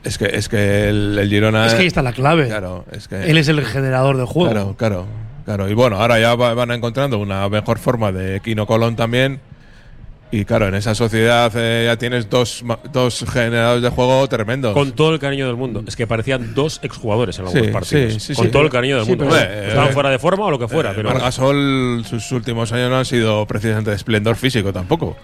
Es 0.07 0.17
que, 0.17 0.25
es 0.25 0.47
que 0.49 0.89
el, 0.89 1.17
el 1.19 1.29
Girona. 1.29 1.67
Es 1.67 1.73
que 1.73 1.81
ahí 1.81 1.87
está 1.87 2.01
la 2.01 2.13
clave. 2.13 2.47
Claro, 2.47 2.85
es 2.91 3.07
que. 3.07 3.29
Él 3.29 3.37
es 3.37 3.47
el 3.47 3.63
generador 3.65 4.17
del 4.17 4.25
juego. 4.25 4.49
Claro, 4.51 4.75
claro, 4.77 5.05
claro. 5.45 5.69
Y 5.69 5.73
bueno, 5.73 5.97
ahora 5.97 6.19
ya 6.19 6.35
va- 6.35 6.53
van 6.53 6.71
encontrando 6.71 7.17
una 7.19 7.47
mejor 7.49 7.77
forma 7.79 8.11
de 8.11 8.39
Kino 8.39 8.65
Colón 8.65 8.95
también. 8.95 9.39
Y 10.29 10.43
claro, 10.43 10.67
en 10.67 10.75
esa 10.75 10.93
sociedad 10.93 11.49
eh, 11.55 11.85
ya 11.85 11.95
tienes 11.97 12.29
dos, 12.29 12.61
ma- 12.61 12.79
dos 12.91 13.23
generadores 13.31 13.81
de 13.81 13.87
juego 13.89 14.27
tremendos. 14.27 14.73
con 14.73 14.91
todo 14.91 15.13
el 15.13 15.19
cariño 15.19 15.47
del 15.47 15.55
mundo. 15.55 15.81
Es 15.87 15.95
que 15.95 16.05
parecían 16.05 16.53
dos 16.53 16.81
exjugadores 16.83 17.39
en 17.39 17.45
algunos 17.45 17.65
Sí, 17.67 17.71
partidos. 17.71 18.13
sí, 18.15 18.19
sí, 18.19 18.33
con 18.35 18.45
sí. 18.47 18.51
todo 18.51 18.63
el 18.63 18.69
cariño 18.69 18.97
del 18.97 19.05
Sí, 19.05 19.11
mundo. 19.11 19.27
pero- 19.29 19.47
Bueno, 19.47 19.67
estaban 19.69 19.89
eh, 19.89 19.93
fuera 19.93 20.09
de 20.09 20.19
forma 20.19 20.45
o 20.47 20.51
lo 20.51 20.59
que 20.59 20.67
fuera. 20.67 20.91
Eh, 20.91 20.93
pero 20.97 21.09
Margasol, 21.11 22.03
sus 22.05 22.29
últimos 22.33 22.73
años 22.73 22.89
no 22.89 22.97
han 22.97 23.05
sido 23.05 23.45
precisamente 23.45 23.91
de 23.91 23.95
esplendor 23.95 24.35
físico 24.35 24.73
tampoco. 24.73 25.15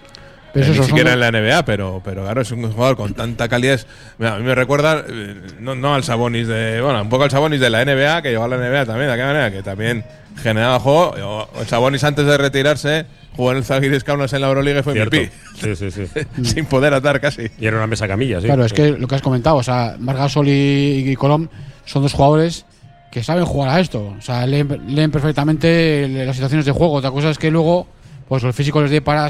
Pero 0.54 0.66
Eh, 0.66 0.78
ni 0.78 0.84
siquiera 0.84 1.12
en 1.12 1.20
la 1.20 1.30
NBA, 1.32 1.64
pero, 1.64 2.00
pero 2.04 2.22
claro, 2.22 2.40
es 2.40 2.50
un 2.52 2.70
jugador 2.72 2.96
con 2.96 3.12
tanta 3.12 3.48
calidad. 3.48 3.80
Mira, 4.18 4.36
a 4.36 4.38
mí 4.38 4.44
me 4.44 4.54
recuerda, 4.54 5.04
eh, 5.06 5.34
no, 5.60 5.74
no 5.74 5.94
al 5.94 6.04
Sabonis 6.04 6.46
de. 6.48 6.80
Bueno, 6.80 7.02
un 7.02 7.08
poco 7.08 7.24
al 7.24 7.30
Sabonis 7.30 7.58
de 7.60 7.68
la 7.70 7.84
NBA, 7.84 8.22
que 8.22 8.30
llegó 8.30 8.44
a 8.44 8.48
la 8.48 8.56
NBA 8.56 8.86
también, 8.86 9.08
de 9.08 9.12
aquella 9.14 9.26
manera, 9.26 9.50
que 9.50 9.62
también 9.62 10.04
generaba 10.42 10.78
juego. 10.80 11.14
O- 11.22 11.48
El 11.60 11.66
Sabonis 11.66 12.04
antes 12.04 12.24
de 12.24 12.38
retirarse 12.38 13.04
jugó 13.36 13.50
en 13.50 13.58
el 13.58 13.64
Zalgiris 13.64 14.04
Kaunas 14.04 14.32
en 14.32 14.40
la 14.42 14.46
Euroliga 14.48 14.78
y 14.78 14.82
fue 14.84 14.92
Cierto. 14.92 15.16
MVP. 15.16 15.32
Sí, 15.60 15.74
sí, 15.74 15.90
sí. 15.90 16.06
Sin 16.44 16.66
poder 16.66 16.94
atar 16.94 17.20
casi. 17.20 17.50
y 17.58 17.66
era 17.66 17.76
una 17.76 17.88
mesa 17.88 18.06
camilla, 18.06 18.40
sí. 18.40 18.46
Claro, 18.46 18.64
es 18.64 18.72
que 18.72 18.92
lo 18.92 19.08
que 19.08 19.16
has 19.16 19.22
comentado, 19.22 19.56
o 19.56 19.62
sea, 19.64 19.96
Margasol 19.98 20.46
y, 20.48 21.04
y 21.10 21.16
Colom 21.16 21.48
son 21.84 22.02
dos 22.02 22.12
jugadores 22.12 22.64
que 23.10 23.24
saben 23.24 23.44
jugar 23.44 23.70
a 23.70 23.80
esto. 23.80 24.14
O 24.16 24.20
sea, 24.22 24.46
leen, 24.46 24.82
leen 24.88 25.10
perfectamente 25.10 26.08
las 26.08 26.36
situaciones 26.36 26.64
de 26.64 26.70
juego. 26.72 26.92
Otra 26.94 27.10
cosa 27.10 27.30
es 27.30 27.38
que 27.38 27.50
luego, 27.50 27.88
pues 28.28 28.42
los 28.44 28.54
físicos 28.54 28.82
les 28.82 28.90
dé 28.92 29.00
para, 29.02 29.28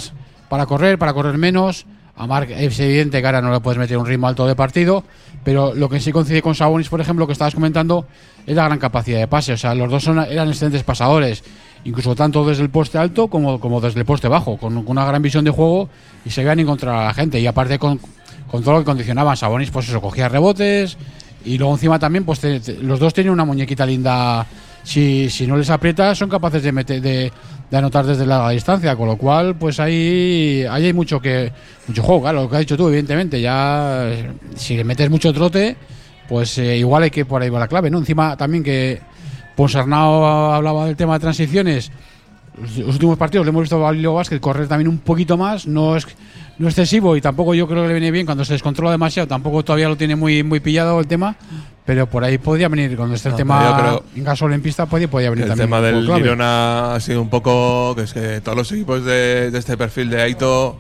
para 0.55 0.67
correr, 0.67 0.99
para 1.01 1.13
correr 1.13 1.37
menos. 1.37 1.85
A 2.17 2.29
Marc 2.29 2.49
es 2.51 2.79
evidente 2.79 3.21
que 3.21 3.27
ahora 3.27 3.43
no 3.43 3.51
le 3.51 3.59
puedes 3.59 3.77
meter 3.77 3.99
un 3.99 4.07
ritmo 4.07 4.29
alto 4.29 4.47
de 4.47 4.55
partido, 4.55 5.03
pero 5.43 5.75
lo 5.75 5.89
que 5.89 5.99
sí 5.99 6.13
coincide 6.13 6.43
con 6.43 6.55
Sabonis, 6.55 6.89
por 6.89 7.01
ejemplo, 7.01 7.27
que 7.27 7.33
estabas 7.33 7.57
comentando, 7.57 8.07
es 8.47 8.55
la 8.55 8.67
gran 8.67 8.79
capacidad 8.79 9.19
de 9.19 9.27
pase. 9.27 9.55
O 9.55 9.57
sea, 9.57 9.75
los 9.75 9.91
dos 9.91 10.05
son, 10.05 10.21
eran 10.21 10.47
excelentes 10.47 10.85
pasadores, 10.85 11.43
incluso 11.85 12.15
tanto 12.15 12.47
desde 12.47 12.63
el 12.63 12.71
poste 12.71 12.99
alto 12.99 13.27
como, 13.27 13.59
como 13.59 13.81
desde 13.81 13.99
el 13.99 14.07
poste 14.07 14.29
bajo, 14.29 14.57
con, 14.57 14.77
una 14.87 15.05
gran 15.05 15.21
visión 15.23 15.45
de 15.45 15.51
juego 15.51 15.89
y 16.25 16.31
se 16.31 16.43
veían 16.45 16.61
encontrar 16.61 16.95
a 16.95 17.05
la 17.07 17.15
gente. 17.15 17.41
Y 17.41 17.49
aparte 17.49 17.81
con, 17.81 17.99
con 18.49 18.63
todo 18.63 18.75
lo 18.75 18.79
que 18.79 18.85
condicionaban, 18.85 19.37
Sabonis, 19.37 19.73
pues 19.73 19.89
eso, 19.89 20.01
cogía 20.01 20.29
rebotes 20.29 20.97
y 21.45 21.59
luego 21.59 21.75
encima 21.75 21.99
también, 21.99 22.25
pues 22.25 22.39
te- 22.39 22.61
los 22.81 23.01
dos 23.01 23.13
tienen 23.13 23.33
una 23.33 23.45
muñequita 23.45 23.85
linda. 23.85 24.47
Si, 24.85 25.29
si 25.31 25.47
no 25.47 25.57
les 25.57 25.71
aprietas, 25.71 26.19
son 26.19 26.29
capaces 26.29 26.63
de, 26.63 26.71
meter, 26.71 27.01
de, 27.01 27.33
de 27.71 27.77
anotar 27.77 28.07
desde 28.07 28.27
la 28.27 28.51
distancia, 28.51 28.95
con 28.95 29.09
lo 29.09 29.17
cual, 29.17 29.57
pues 29.57 29.81
ahí, 29.81 30.65
ahí 30.71 30.87
hay 30.87 30.93
mucho 30.93 31.21
que 31.21 31.51
mucho 31.89 32.03
juego, 32.03 32.23
claro, 32.23 32.43
lo 32.43 32.49
que 32.51 32.57
has 32.57 32.61
dicho 32.61 32.77
tú, 32.77 32.89
evidentemente. 32.89 33.41
Ya, 33.41 34.07
si 34.55 34.77
le 34.77 34.85
metes 34.85 35.11
mucho 35.11 35.33
trote, 35.33 35.77
pues 36.29 36.59
eh, 36.59 36.77
igual 36.77 37.05
hay 37.05 37.11
que 37.11 37.25
por 37.25 37.43
ahí 37.43 37.51
va 37.51 37.59
la 37.59 37.69
clave, 37.69 37.91
¿no? 37.91 37.99
Encima 37.99 38.37
también 38.37 38.63
que 38.63 39.01
Ponsarnau 39.57 40.53
hablaba 40.53 40.87
del 40.87 40.97
tema 40.97 41.15
de 41.15 41.21
transiciones. 41.21 41.91
Los 42.77 42.95
últimos 42.95 43.19
partidos 43.19 43.45
le 43.47 43.51
hemos 43.51 43.63
visto 43.63 43.85
a 43.87 43.93
Lilo 43.93 44.15
Vázquez 44.15 44.41
correr 44.41 44.69
también 44.69 44.89
un 44.89 44.99
poquito 44.99 45.37
más, 45.37 45.67
no 45.67 45.97
es 45.97 46.07
no 46.59 46.69
excesivo 46.69 47.17
y 47.17 47.21
tampoco 47.21 47.55
yo 47.55 47.67
creo 47.67 47.83
que 47.83 47.89
le 47.89 47.95
viene 47.95 48.11
bien 48.11 48.27
cuando 48.27 48.45
se 48.45 48.53
descontrola 48.53 48.91
demasiado, 48.93 49.27
tampoco 49.27 49.65
todavía 49.65 49.89
lo 49.89 49.97
tiene 49.97 50.15
muy 50.17 50.43
muy 50.43 50.61
pillado 50.61 51.01
el 51.01 51.07
tema, 51.07 51.35
pero 51.85 52.09
por 52.09 52.23
ahí 52.25 52.39
podría 52.39 52.69
venir 52.69 52.97
cuando 52.97 53.15
esté 53.17 53.29
el 53.29 53.33
No, 53.33 53.37
tema 53.39 54.01
en 54.15 54.25
gasol 54.25 54.53
en 54.53 54.63
pista 54.63 54.87
podría, 54.87 55.09
podría 55.09 55.31
venir 55.31 55.45
El 55.45 55.49
también. 55.51 55.67
tema 55.69 55.79
un 55.81 56.01
poco 56.05 56.13
del. 56.15 56.23
Girona 56.23 56.95
ha 56.95 57.01
sido 57.01 57.21
un 57.23 57.29
poco. 57.29 57.95
que 57.97 58.03
es 58.03 58.13
que 58.13 58.41
todos 58.41 58.57
los 58.57 58.71
equipos 58.73 59.05
de, 59.05 59.51
de 59.51 59.59
este 59.59 59.77
perfil 59.77 60.11
de 60.11 60.23
Aito 60.23 60.79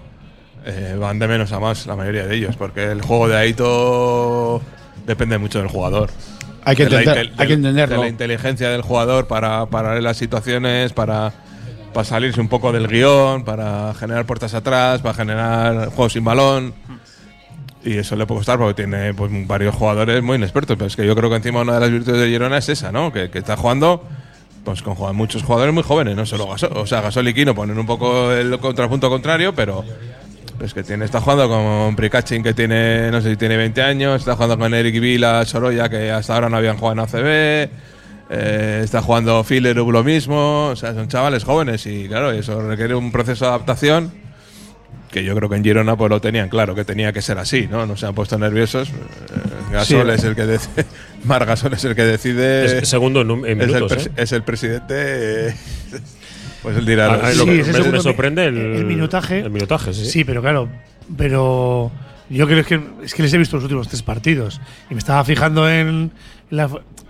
eh, 0.64 0.96
van 0.98 1.18
de 1.18 1.26
menos 1.28 1.52
a 1.52 1.60
más, 1.60 1.86
la 1.86 1.96
mayoría 1.96 2.26
de 2.26 2.36
ellos, 2.36 2.56
porque 2.56 2.84
el 2.90 3.02
juego 3.02 3.28
de 3.28 3.36
Aito 3.36 4.62
depende 5.06 5.38
mucho 5.38 5.58
del 5.58 5.68
jugador. 5.68 6.10
Hay 6.64 6.76
que 6.76 6.84
De 6.84 6.90
la 6.90 6.98
entender- 7.02 7.26
intel- 7.26 7.32
hay 7.32 7.36
que 7.36 7.46
de- 7.48 7.52
entenderlo. 7.54 7.96
De 7.96 8.02
la 8.02 8.08
inteligencia 8.08 8.70
del 8.70 8.80
jugador 8.82 9.26
para, 9.26 9.66
para 9.66 9.90
leer 9.90 10.02
las 10.04 10.16
situaciones, 10.16 10.92
para, 10.94 11.32
para 11.94 12.04
salirse 12.04 12.40
un 12.40 12.48
poco 12.48 12.72
del 12.72 12.88
guion, 12.88 13.44
para 13.44 13.94
generar 13.94 14.26
puertas 14.26 14.52
atrás, 14.52 15.00
para 15.00 15.14
generar 15.14 15.86
juegos 15.86 16.12
sin 16.12 16.24
balón. 16.24 16.74
Y 17.84 17.98
eso 17.98 18.16
le 18.16 18.26
puede 18.26 18.40
costar 18.40 18.58
porque 18.58 18.82
tiene 18.82 19.14
pues, 19.14 19.30
varios 19.46 19.74
jugadores 19.74 20.22
muy 20.22 20.36
inexpertos. 20.36 20.76
Pero 20.76 20.88
es 20.88 20.96
que 20.96 21.06
yo 21.06 21.14
creo 21.14 21.30
que 21.30 21.36
encima 21.36 21.60
una 21.60 21.74
de 21.74 21.80
las 21.80 21.90
virtudes 21.90 22.20
de 22.20 22.28
Girona 22.28 22.58
es 22.58 22.68
esa, 22.68 22.90
¿no? 22.90 23.12
Que, 23.12 23.30
está 23.32 23.56
jugando 23.56 24.02
pues 24.64 24.82
con 24.82 25.14
muchos 25.14 25.42
jugadores 25.42 25.74
muy 25.74 25.82
jóvenes, 25.82 26.16
no 26.16 26.26
solo 26.26 26.48
Gasol. 26.48 26.76
O 26.76 26.86
sea, 26.86 27.00
Gasol 27.02 27.28
y 27.28 27.34
Kino 27.34 27.54
ponen 27.54 27.78
un 27.78 27.86
poco 27.86 28.32
el 28.32 28.58
contrapunto 28.58 29.08
contrario, 29.10 29.54
pero 29.54 29.84
pues 30.58 30.72
que 30.72 30.82
tiene, 30.82 31.04
está 31.04 31.20
jugando 31.20 31.48
con 31.48 31.94
Prikachin 31.94 32.42
que 32.42 32.54
tiene, 32.54 33.10
no 33.10 33.20
sé 33.20 33.30
si 33.30 33.36
tiene 33.36 33.58
20 33.58 33.82
años, 33.82 34.20
está 34.20 34.34
jugando 34.34 34.58
con 34.58 34.72
Eric 34.72 34.98
Vila, 35.00 35.44
Soroya, 35.44 35.90
que 35.90 36.10
hasta 36.10 36.34
ahora 36.34 36.48
no 36.48 36.56
habían 36.56 36.78
jugado 36.78 36.94
en 36.94 37.00
ACB. 37.00 37.93
Eh, 38.36 38.80
está 38.84 39.02
jugando 39.02 39.42
Filler 39.44 39.76
lo 39.76 40.04
mismo. 40.04 40.68
O 40.68 40.76
sea, 40.76 40.94
son 40.94 41.08
chavales 41.08 41.44
jóvenes 41.44 41.86
y 41.86 42.08
claro, 42.08 42.30
eso 42.32 42.60
requiere 42.60 42.94
un 42.94 43.12
proceso 43.12 43.44
de 43.44 43.50
adaptación 43.50 44.24
que 45.14 45.22
yo 45.22 45.36
creo 45.36 45.48
que 45.48 45.54
en 45.54 45.62
Girona 45.62 45.96
pues 45.96 46.10
lo 46.10 46.20
tenían 46.20 46.48
claro 46.48 46.74
que 46.74 46.84
tenía 46.84 47.12
que 47.12 47.22
ser 47.22 47.38
así, 47.38 47.68
¿no? 47.70 47.86
No 47.86 47.96
se 47.96 48.04
han 48.04 48.16
puesto 48.16 48.36
nerviosos. 48.36 48.88
Eh, 48.88 48.92
Gasol 49.70 50.10
es 50.10 50.24
el 50.24 50.34
que 50.34 50.44
decide, 50.44 50.84
Mar 51.24 51.46
Gasol 51.46 51.72
es 51.72 51.84
el 51.84 51.94
que 51.94 52.02
decide. 52.02 52.78
Es 52.78 52.88
segundo 52.88 53.20
en, 53.20 53.56
minutos, 53.56 53.92
es, 53.92 54.06
el 54.06 54.12
es, 54.16 54.32
el 54.32 54.42
presidente. 54.42 55.54
pues 56.62 56.76
él 56.76 56.84
dirá. 56.84 57.14
Ah, 57.14 57.32
lo 57.32 57.44
que 57.44 57.62
me, 57.62 58.00
sorprende 58.00 58.46
el, 58.46 58.56
el, 58.56 58.84
minutaje. 58.86 59.38
El 59.38 59.50
minutaje, 59.50 59.94
sí. 59.94 60.06
Sí, 60.06 60.24
pero 60.24 60.42
claro, 60.42 60.68
pero 61.16 61.92
yo 62.28 62.46
creo 62.48 62.64
que 62.64 62.80
es 63.04 63.14
que 63.14 63.22
les 63.22 63.32
he 63.34 63.38
visto 63.38 63.56
los 63.56 63.64
últimos 63.64 63.86
tres 63.86 64.02
partidos 64.02 64.60
y 64.90 64.94
me 64.94 64.98
estaba 64.98 65.24
fijando 65.24 65.70
en, 65.70 66.10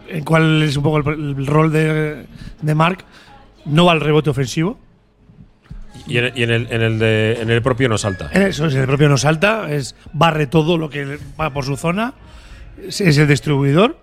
en 0.08 0.24
cuál 0.24 0.62
es 0.62 0.76
un 0.76 0.82
poco 0.82 1.10
el, 1.10 1.46
rol 1.46 1.72
de, 1.72 2.26
de 2.60 2.74
Mark. 2.74 3.04
No 3.64 3.86
va 3.86 3.92
al 3.92 4.00
rebote 4.00 4.30
ofensivo. 4.30 4.78
Y, 6.06 6.18
en, 6.18 6.24
el, 6.24 6.66
en, 6.70 6.82
el 6.82 6.98
de, 6.98 7.38
en 7.40 7.50
el 7.50 7.62
propio 7.62 7.88
no 7.88 7.96
salta. 7.96 8.28
Eso 8.32 8.66
es, 8.66 8.74
el 8.74 8.86
propio 8.86 9.08
no 9.08 9.16
salta, 9.16 9.72
es 9.72 9.96
barre 10.12 10.46
todo 10.46 10.76
lo 10.76 10.90
que 10.90 11.18
va 11.40 11.50
por 11.50 11.64
su 11.64 11.76
zona, 11.76 12.12
es, 12.86 13.00
el 13.00 13.26
distribuidor, 13.26 13.96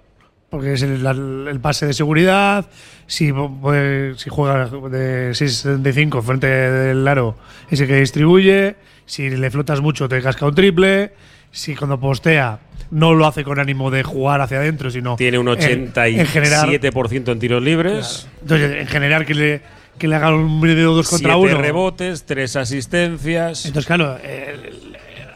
porque 0.50 0.74
es 0.74 0.82
el, 0.82 1.06
el 1.06 1.60
pase 1.60 1.86
de 1.86 1.94
seguridad. 1.94 2.66
Si, 3.06 3.32
pues, 3.34 4.20
si 4.20 4.30
juega 4.32 4.66
de 4.66 5.32
6.75 5.32 6.24
frente 6.24 6.48
del 6.48 7.08
aro, 7.08 7.38
es 7.70 7.82
el 7.82 7.88
que 7.88 7.98
distribuye 7.98 8.78
si 9.12 9.30
le 9.30 9.52
flotas 9.52 9.82
mucho, 9.82 10.08
te 10.08 10.22
casca 10.22 10.46
un 10.46 10.56
triple. 10.56 11.12
Si 11.52 11.76
cuando 11.76 12.00
postea 12.00 12.60
no 12.92 13.14
lo 13.14 13.26
hace 13.26 13.44
con 13.44 13.60
ánimo 13.60 13.90
de 13.92 14.04
jugar 14.04 14.42
hacia 14.42 14.58
adentro, 14.58 14.92
sino. 14.92 15.16
Tiene 15.16 15.38
un 15.38 15.48
87% 15.48 17.32
en, 17.32 17.40
tiros 17.40 17.64
libres. 17.64 18.28
Entonces, 18.42 18.82
en 18.82 18.88
general, 18.88 19.26
que 19.26 19.34
le, 19.34 19.62
que 19.98 20.08
le 20.08 20.16
haga 20.16 20.34
un 20.36 20.60
video 20.62 20.94
dos 20.94 21.10
contra 21.10 21.38
uno. 21.38 21.58
rebotes, 21.58 22.26
tres 22.26 22.56
asistencias. 22.56 23.66
Entonces, 23.66 23.88
claro, 23.88 24.18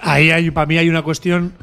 ahí 0.01 0.31
hay, 0.31 0.51
para 0.51 0.67
mí 0.67 0.77
hay 0.77 0.89
una 0.89 1.01
cuestión 1.01 1.53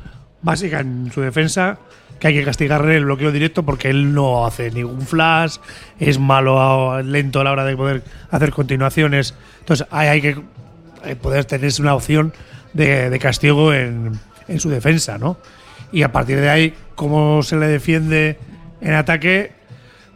básica 0.41 0.81
en 0.81 1.11
su 1.13 1.21
defensa 1.21 1.79
que 2.23 2.29
hay 2.29 2.35
que 2.35 2.45
castigarle 2.45 2.97
el 2.97 3.05
bloqueo 3.05 3.33
directo 3.33 3.65
porque 3.65 3.91
él 3.91 4.15
no 4.15 4.47
hace 4.47 4.71
ningún 4.71 5.01
flash, 5.03 5.57
es 5.99 6.21
malo, 6.21 7.03
lento 7.03 7.41
a 7.41 7.45
la 7.45 7.51
hora 7.51 7.65
de 7.65 7.77
poder 7.77 8.05
hacer 8.31 8.53
continuaciones. 8.53 9.35
Entonces, 9.59 9.89
ahí 9.91 10.07
hay 10.07 10.21
que 10.21 10.37
eh, 11.05 11.17
poder 11.17 11.47
tener 11.47 11.73
una 11.81 11.97
opción 11.97 12.33
de, 12.75 13.19
castigo 13.21 13.75
en, 13.75 14.21
su 14.59 14.71
defensa, 14.71 15.19
¿no? 15.19 15.39
Y 15.93 16.03
a 16.03 16.13
partir 16.13 16.41
de 16.41 16.49
ahí, 16.49 16.75
cómo 16.95 17.43
se 17.43 17.57
le 17.57 17.67
defiende 17.67 18.39
en 18.81 18.95
ataque, 18.95 19.53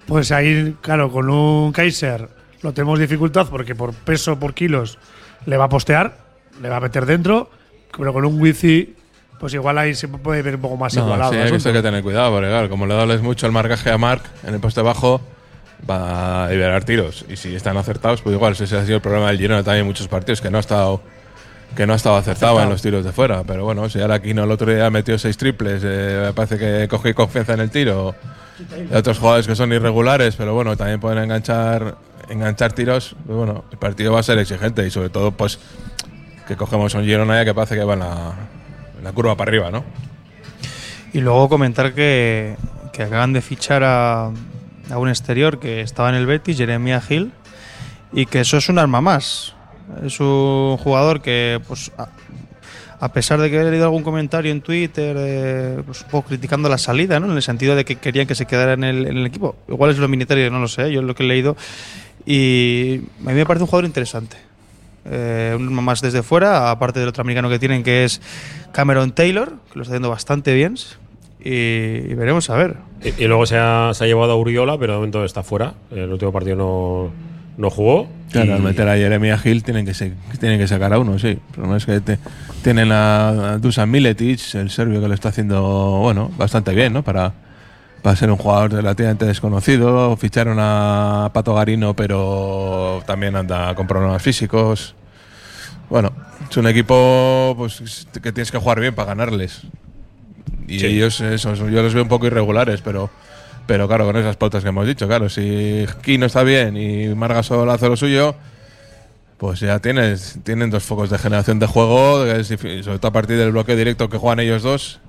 pues 0.07 0.33
ahí, 0.33 0.77
claro, 0.81 1.11
con 1.11 1.29
un 1.29 1.73
Kaiser 1.73 2.29
lo 2.63 2.73
tenemos 2.73 2.99
dificultad 2.99 3.47
porque 3.49 3.75
por 3.75 3.93
peso, 3.93 4.39
por 4.39 4.55
kilos, 4.55 4.99
le 5.45 5.57
va 5.57 5.65
a 5.65 5.69
postear, 5.69 6.17
le 6.61 6.69
va 6.69 6.77
a 6.77 6.81
meter 6.81 7.07
dentro, 7.07 7.51
pero 7.97 8.13
con 8.13 8.25
un 8.25 8.41
Wizzy, 8.41 8.95
pues 9.39 9.55
igual 9.55 9.79
ahí 9.79 9.95
se 9.95 10.09
puede 10.09 10.43
ver 10.43 10.57
un 10.57 10.63
poco 10.63 10.77
más 10.77 10.95
igualado. 10.95 11.33
Sí, 11.33 11.39
hay 11.39 11.51
que, 11.51 11.83
tener 11.83 12.03
cuidado, 12.03 12.33
porque 12.33 12.49
claro, 12.49 12.69
como 12.69 12.87
le 12.87 12.95
das 12.95 13.23
mucho 13.23 13.47
el 13.47 13.53
marcaje 13.53 13.91
a 13.91 13.99
Mark 13.99 14.23
en 14.45 14.55
el 14.55 14.61
poste 14.61 14.81
bajo, 14.83 15.21
va 15.89 16.47
a 16.47 16.51
liberar 16.51 16.85
tiros. 16.85 17.25
Y 17.29 17.37
si 17.37 17.55
están 17.55 17.77
acertados, 17.77 18.23
pues 18.23 18.35
igual 18.35 18.55
ese 18.55 18.65
ha 18.65 18.85
sido 18.85 18.97
el 18.97 19.03
problema 19.03 19.29
del 19.29 19.39
Girona 19.39 19.63
también 19.63 19.83
en 19.83 19.87
muchos 19.87 20.09
partidos, 20.09 20.41
que 20.41 20.51
no 20.51 20.57
ha 20.57 20.61
estado 20.61 21.03
que 21.75 21.87
no 21.87 21.93
ha 21.93 21.97
estado 21.97 22.17
acertado, 22.17 22.63
en 22.63 22.69
los 22.69 22.81
tiros 22.83 23.05
de 23.05 23.13
fuera. 23.13 23.45
Pero 23.45 23.65
bueno, 23.65 23.89
si 23.89 24.01
ahora 24.01 24.19
no 24.19 24.45
el 24.45 24.51
otro 24.51 24.73
día 24.73 24.89
metió 24.91 25.19
seis 25.19 25.37
triples, 25.37 25.83
eh, 25.85 26.23
me 26.27 26.33
parece 26.33 26.59
que 26.59 26.89
coge 26.89 27.15
confianza 27.15 27.55
en 27.55 27.61
el 27.61 27.71
tiro. 27.71 28.15
Y 28.91 28.95
otros 28.95 29.19
jugadores 29.19 29.47
que 29.47 29.55
son 29.55 29.73
irregulares, 29.73 30.37
pero 30.37 30.55
bueno, 30.55 30.77
también 30.77 31.01
pueden 31.01 31.19
enganchar 31.19 31.97
enganchar 32.29 32.73
tiros. 32.73 33.15
Pues 33.27 33.37
bueno, 33.37 33.65
el 33.71 33.79
partido 33.79 34.13
va 34.13 34.21
a 34.21 34.23
ser 34.23 34.39
exigente 34.39 34.87
y 34.87 34.91
sobre 34.91 35.11
todo 35.11 35.33
pues 35.33 35.59
que 36.47 36.57
cogemos 36.57 36.95
un 36.95 37.05
Girona 37.05 37.45
que 37.45 37.55
parece 37.55 37.75
que 37.75 37.85
va 37.85 37.95
en 37.95 38.01
la, 38.01 38.35
la 39.03 39.13
curva 39.13 39.37
para 39.37 39.51
arriba, 39.51 39.71
¿no? 39.71 39.85
Y 41.13 41.21
luego 41.21 41.49
comentar 41.49 41.93
que, 41.93 42.57
que 42.93 43.03
acaban 43.03 43.33
de 43.33 43.43
fichar 43.43 43.83
a, 43.85 44.27
a 44.91 44.99
un 44.99 45.09
exterior 45.09 45.59
que 45.59 45.81
estaba 45.81 46.09
en 46.11 46.15
el 46.15 46.27
Betis, 46.27 46.57
Jeremia 46.57 47.03
Hill, 47.09 47.33
y 48.13 48.27
que 48.27 48.41
eso 48.41 48.59
es 48.59 48.69
un 48.69 48.79
arma 48.79 49.01
más. 49.01 49.56
Es 50.05 50.21
un 50.21 50.77
jugador 50.79 51.21
que, 51.21 51.61
pues, 51.67 51.93
a, 52.99 53.13
pesar 53.13 53.41
de 53.41 53.51
que 53.51 53.59
he 53.59 53.71
leído 53.71 53.85
algún 53.85 54.03
comentario 54.03 54.51
en 54.51 54.61
Twitter, 54.61 55.83
pues, 55.85 56.03
un 56.03 56.09
poco 56.09 56.29
criticando 56.29 56.69
la 56.69 56.79
salida, 56.79 57.21
¿no? 57.21 57.27
En 57.31 57.37
el 57.37 57.43
sentido 57.43 57.77
de 57.77 57.85
que 57.85 57.97
querían 57.97 58.27
que 58.27 58.35
se 58.35 58.47
quedara 58.47 58.73
en 58.73 58.85
el, 58.85 59.07
en 59.07 59.17
el 59.19 59.27
equipo. 59.27 59.57
Igual 59.69 59.91
es 59.91 59.99
lo 59.99 60.09
militario, 60.09 60.51
no 60.51 60.59
lo 60.59 60.69
sé, 60.69 60.93
yo 60.93 61.01
es 61.01 61.07
lo 61.07 61.15
que 61.15 61.23
he 61.23 61.27
leído. 61.27 61.57
Y 62.25 63.03
a 63.25 63.31
mí 63.31 63.35
me 63.35 63.47
parece 63.47 63.63
un 63.63 63.69
jugador 63.69 63.85
interesante. 63.85 64.37
Eh, 65.09 65.55
un 65.57 65.67
arma 65.67 65.83
más 65.83 66.01
desde 66.01 66.23
fuera, 66.23 66.71
aparte 66.71 66.99
del 66.99 67.09
otro 67.09 67.21
americano 67.21 67.49
que 67.49 67.61
tienen, 67.61 67.85
que 67.85 68.05
es 68.05 68.21
Cameron 68.73 69.13
Taylor, 69.13 69.51
que 69.71 69.77
lo 69.79 69.83
está 69.83 69.93
haciendo 69.93 70.11
bastante 70.11 70.53
bien 70.53 70.75
y, 71.39 72.15
veremos 72.15 72.51
a 72.51 72.57
ver. 72.57 72.77
Y, 73.17 73.25
luego 73.27 73.47
se 73.47 73.57
ha, 73.57 73.93
se 73.95 74.03
ha, 74.03 74.07
llevado 74.09 74.33
a 74.33 74.37
Uriola, 74.37 74.77
pero 74.79 74.95
de 74.95 74.99
momento 74.99 75.25
está 75.25 75.45
fuera. 75.45 75.75
El 75.93 76.11
último 76.11 76.33
partido 76.33 76.57
no, 76.57 77.11
no 77.57 77.71
jugó. 77.71 78.09
Claro, 78.31 78.55
al 78.55 78.63
meter 78.63 78.89
a 78.89 78.97
Jeremia 78.97 79.41
Hill 79.43 79.63
tienen 79.63 79.87
que, 79.87 79.93
tienen 80.39 80.59
que 80.59 80.69
sacar 80.69 80.93
a 80.93 80.99
uno, 80.99 81.19
sí. 81.19 81.39
Pero 81.55 81.77
es 81.77 81.87
que 81.87 82.01
tienen 82.63 82.91
a, 82.93 83.59
Dusan 83.61 83.91
Miletic, 83.91 84.55
el 84.55 84.71
serbio 84.71 85.01
que 85.01 85.09
lo 85.09 85.15
está 85.15 85.31
haciendo, 85.31 85.63
bueno, 86.01 86.31
bastante 86.37 86.75
bien, 86.75 86.93
¿no? 86.93 87.03
Para, 87.03 87.33
para 88.03 88.17
ser 88.17 88.31
un 88.31 88.37
jugador 88.37 88.73
relativamente 88.73 89.25
desconocido. 89.25 90.17
Ficharon 90.17 90.59
a 90.61 91.31
Pato 91.33 91.55
Garino, 91.55 91.95
pero 91.95 93.03
también 93.07 93.37
anda 93.37 93.75
con 93.75 93.87
problemas 93.87 94.23
físicos. 94.23 94.95
Bueno, 95.89 96.13
es 96.51 96.57
un 96.57 96.67
equipo 96.67 97.55
pues, 97.57 98.07
que 98.23 98.33
tienes 98.33 98.51
que 98.51 98.59
jugar 98.59 98.81
bien 98.81 98.95
para 98.95 99.09
ganarles. 99.09 99.63
Y 100.69 100.85
ellos, 100.85 101.21
eso, 101.21 101.55
yo 101.55 101.83
los 101.83 101.95
veo 101.95 102.03
un 102.03 102.09
poco 102.09 102.27
irregulares, 102.27 102.81
pero, 102.83 103.09
pero 103.67 103.89
claro, 103.89 104.05
con 104.05 104.17
esas 104.17 104.37
pautas 104.37 104.63
que 104.63 104.69
hemos 104.69 104.87
dicho, 104.87 105.07
claro, 105.07 105.29
si 105.29 105.87
Kino 106.03 106.27
está 106.27 106.43
bien 106.43 106.77
y 106.77 107.15
Margasol 107.15 107.69
hace 107.71 107.89
lo 107.89 107.97
suyo, 107.97 108.35
pues 109.39 109.61
ya 109.61 109.79
tienes, 109.81 110.39
tienen 110.45 110.71
dos 110.71 110.85
focos 110.85 111.11
de 111.11 111.19
generación 111.19 111.59
de 111.59 111.67
juego, 111.67 112.25
sobre 112.45 112.99
todo 112.99 113.09
a 113.09 113.13
partir 113.13 113.37
del 113.37 113.53
bloqueo 113.53 113.77
directo 113.77 114.09
que 114.09 114.19
juegan 114.19 114.41
ellos 114.41 114.63
dos, 114.63 115.01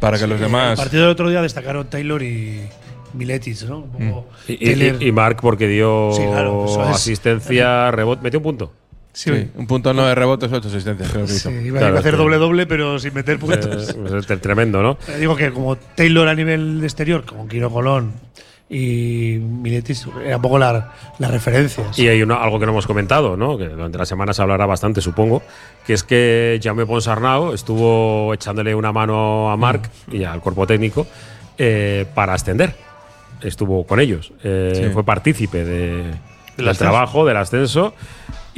para 0.00 0.18
que 0.18 0.26
los 0.26 0.38
demás. 0.38 0.78
El 0.78 0.84
partido 0.84 1.02
del 1.02 1.10
otro 1.10 1.28
día 1.28 1.42
destacaron 1.42 1.88
Taylor 1.88 2.22
y 2.22 2.68
Miletis, 3.14 3.64
¿no? 3.64 3.86
Mm. 3.98 4.12
Y, 4.48 5.12
Mark 5.12 5.38
porque 5.40 5.66
dio 5.66 6.10
asistencia, 6.82 7.90
rebote, 7.90 8.22
metió 8.22 8.38
un 8.38 8.44
punto. 8.44 8.72
Sí, 9.18 9.32
un 9.32 9.66
punto 9.66 9.92
no 9.92 10.06
de 10.06 10.14
rebotes, 10.14 10.52
ocho 10.52 10.68
asistencias, 10.68 11.10
creo 11.10 11.26
que 11.26 11.32
hizo. 11.32 11.50
iba, 11.50 11.80
a 11.80 11.98
hacer 11.98 12.16
doble-doble, 12.16 12.66
pero 12.66 13.00
sin 13.00 13.12
meter 13.14 13.36
puntos. 13.40 13.92
tremendo, 14.40 14.80
¿no? 14.80 14.96
Digo 15.18 15.34
que 15.34 15.50
como 15.50 15.74
Taylor 15.74 16.28
a 16.28 16.36
nivel 16.36 16.78
exterior, 16.84 17.24
como 17.24 17.48
Quiro 17.48 17.68
Colón 17.68 18.12
y 18.70 19.40
Miletis, 19.40 20.06
era 20.24 20.36
un 20.36 20.42
poco 20.42 20.56
la, 20.60 20.92
la 21.18 21.26
referencia. 21.26 21.82
Y 21.96 22.06
hay 22.06 22.20
algo 22.20 22.60
que 22.60 22.66
no 22.66 22.70
hemos 22.70 22.86
comentado, 22.86 23.36
¿no? 23.36 23.58
que 23.58 23.66
durante 23.66 23.98
la 23.98 24.06
semana 24.06 24.32
se 24.32 24.40
hablará 24.40 24.66
bastante, 24.66 25.00
supongo, 25.00 25.42
que 25.84 25.94
es 25.94 26.04
que 26.04 26.60
Jaume 26.62 26.86
Ponsarnau 26.86 27.52
estuvo 27.54 28.32
echándole 28.34 28.72
una 28.72 28.92
mano 28.92 29.50
a 29.50 29.56
Marc 29.56 29.90
mm. 30.06 30.14
y 30.14 30.22
al 30.22 30.40
cuerpo 30.40 30.64
técnico 30.64 31.08
eh, 31.58 32.06
para 32.14 32.34
ascender. 32.34 32.72
Estuvo 33.42 33.84
con 33.84 33.98
ellos, 33.98 34.32
eh, 34.44 34.90
fue 34.92 35.02
partícipe 35.02 35.64
de, 35.64 36.04
del 36.56 36.78
trabajo, 36.78 37.26
del 37.26 37.36
ascenso 37.36 37.94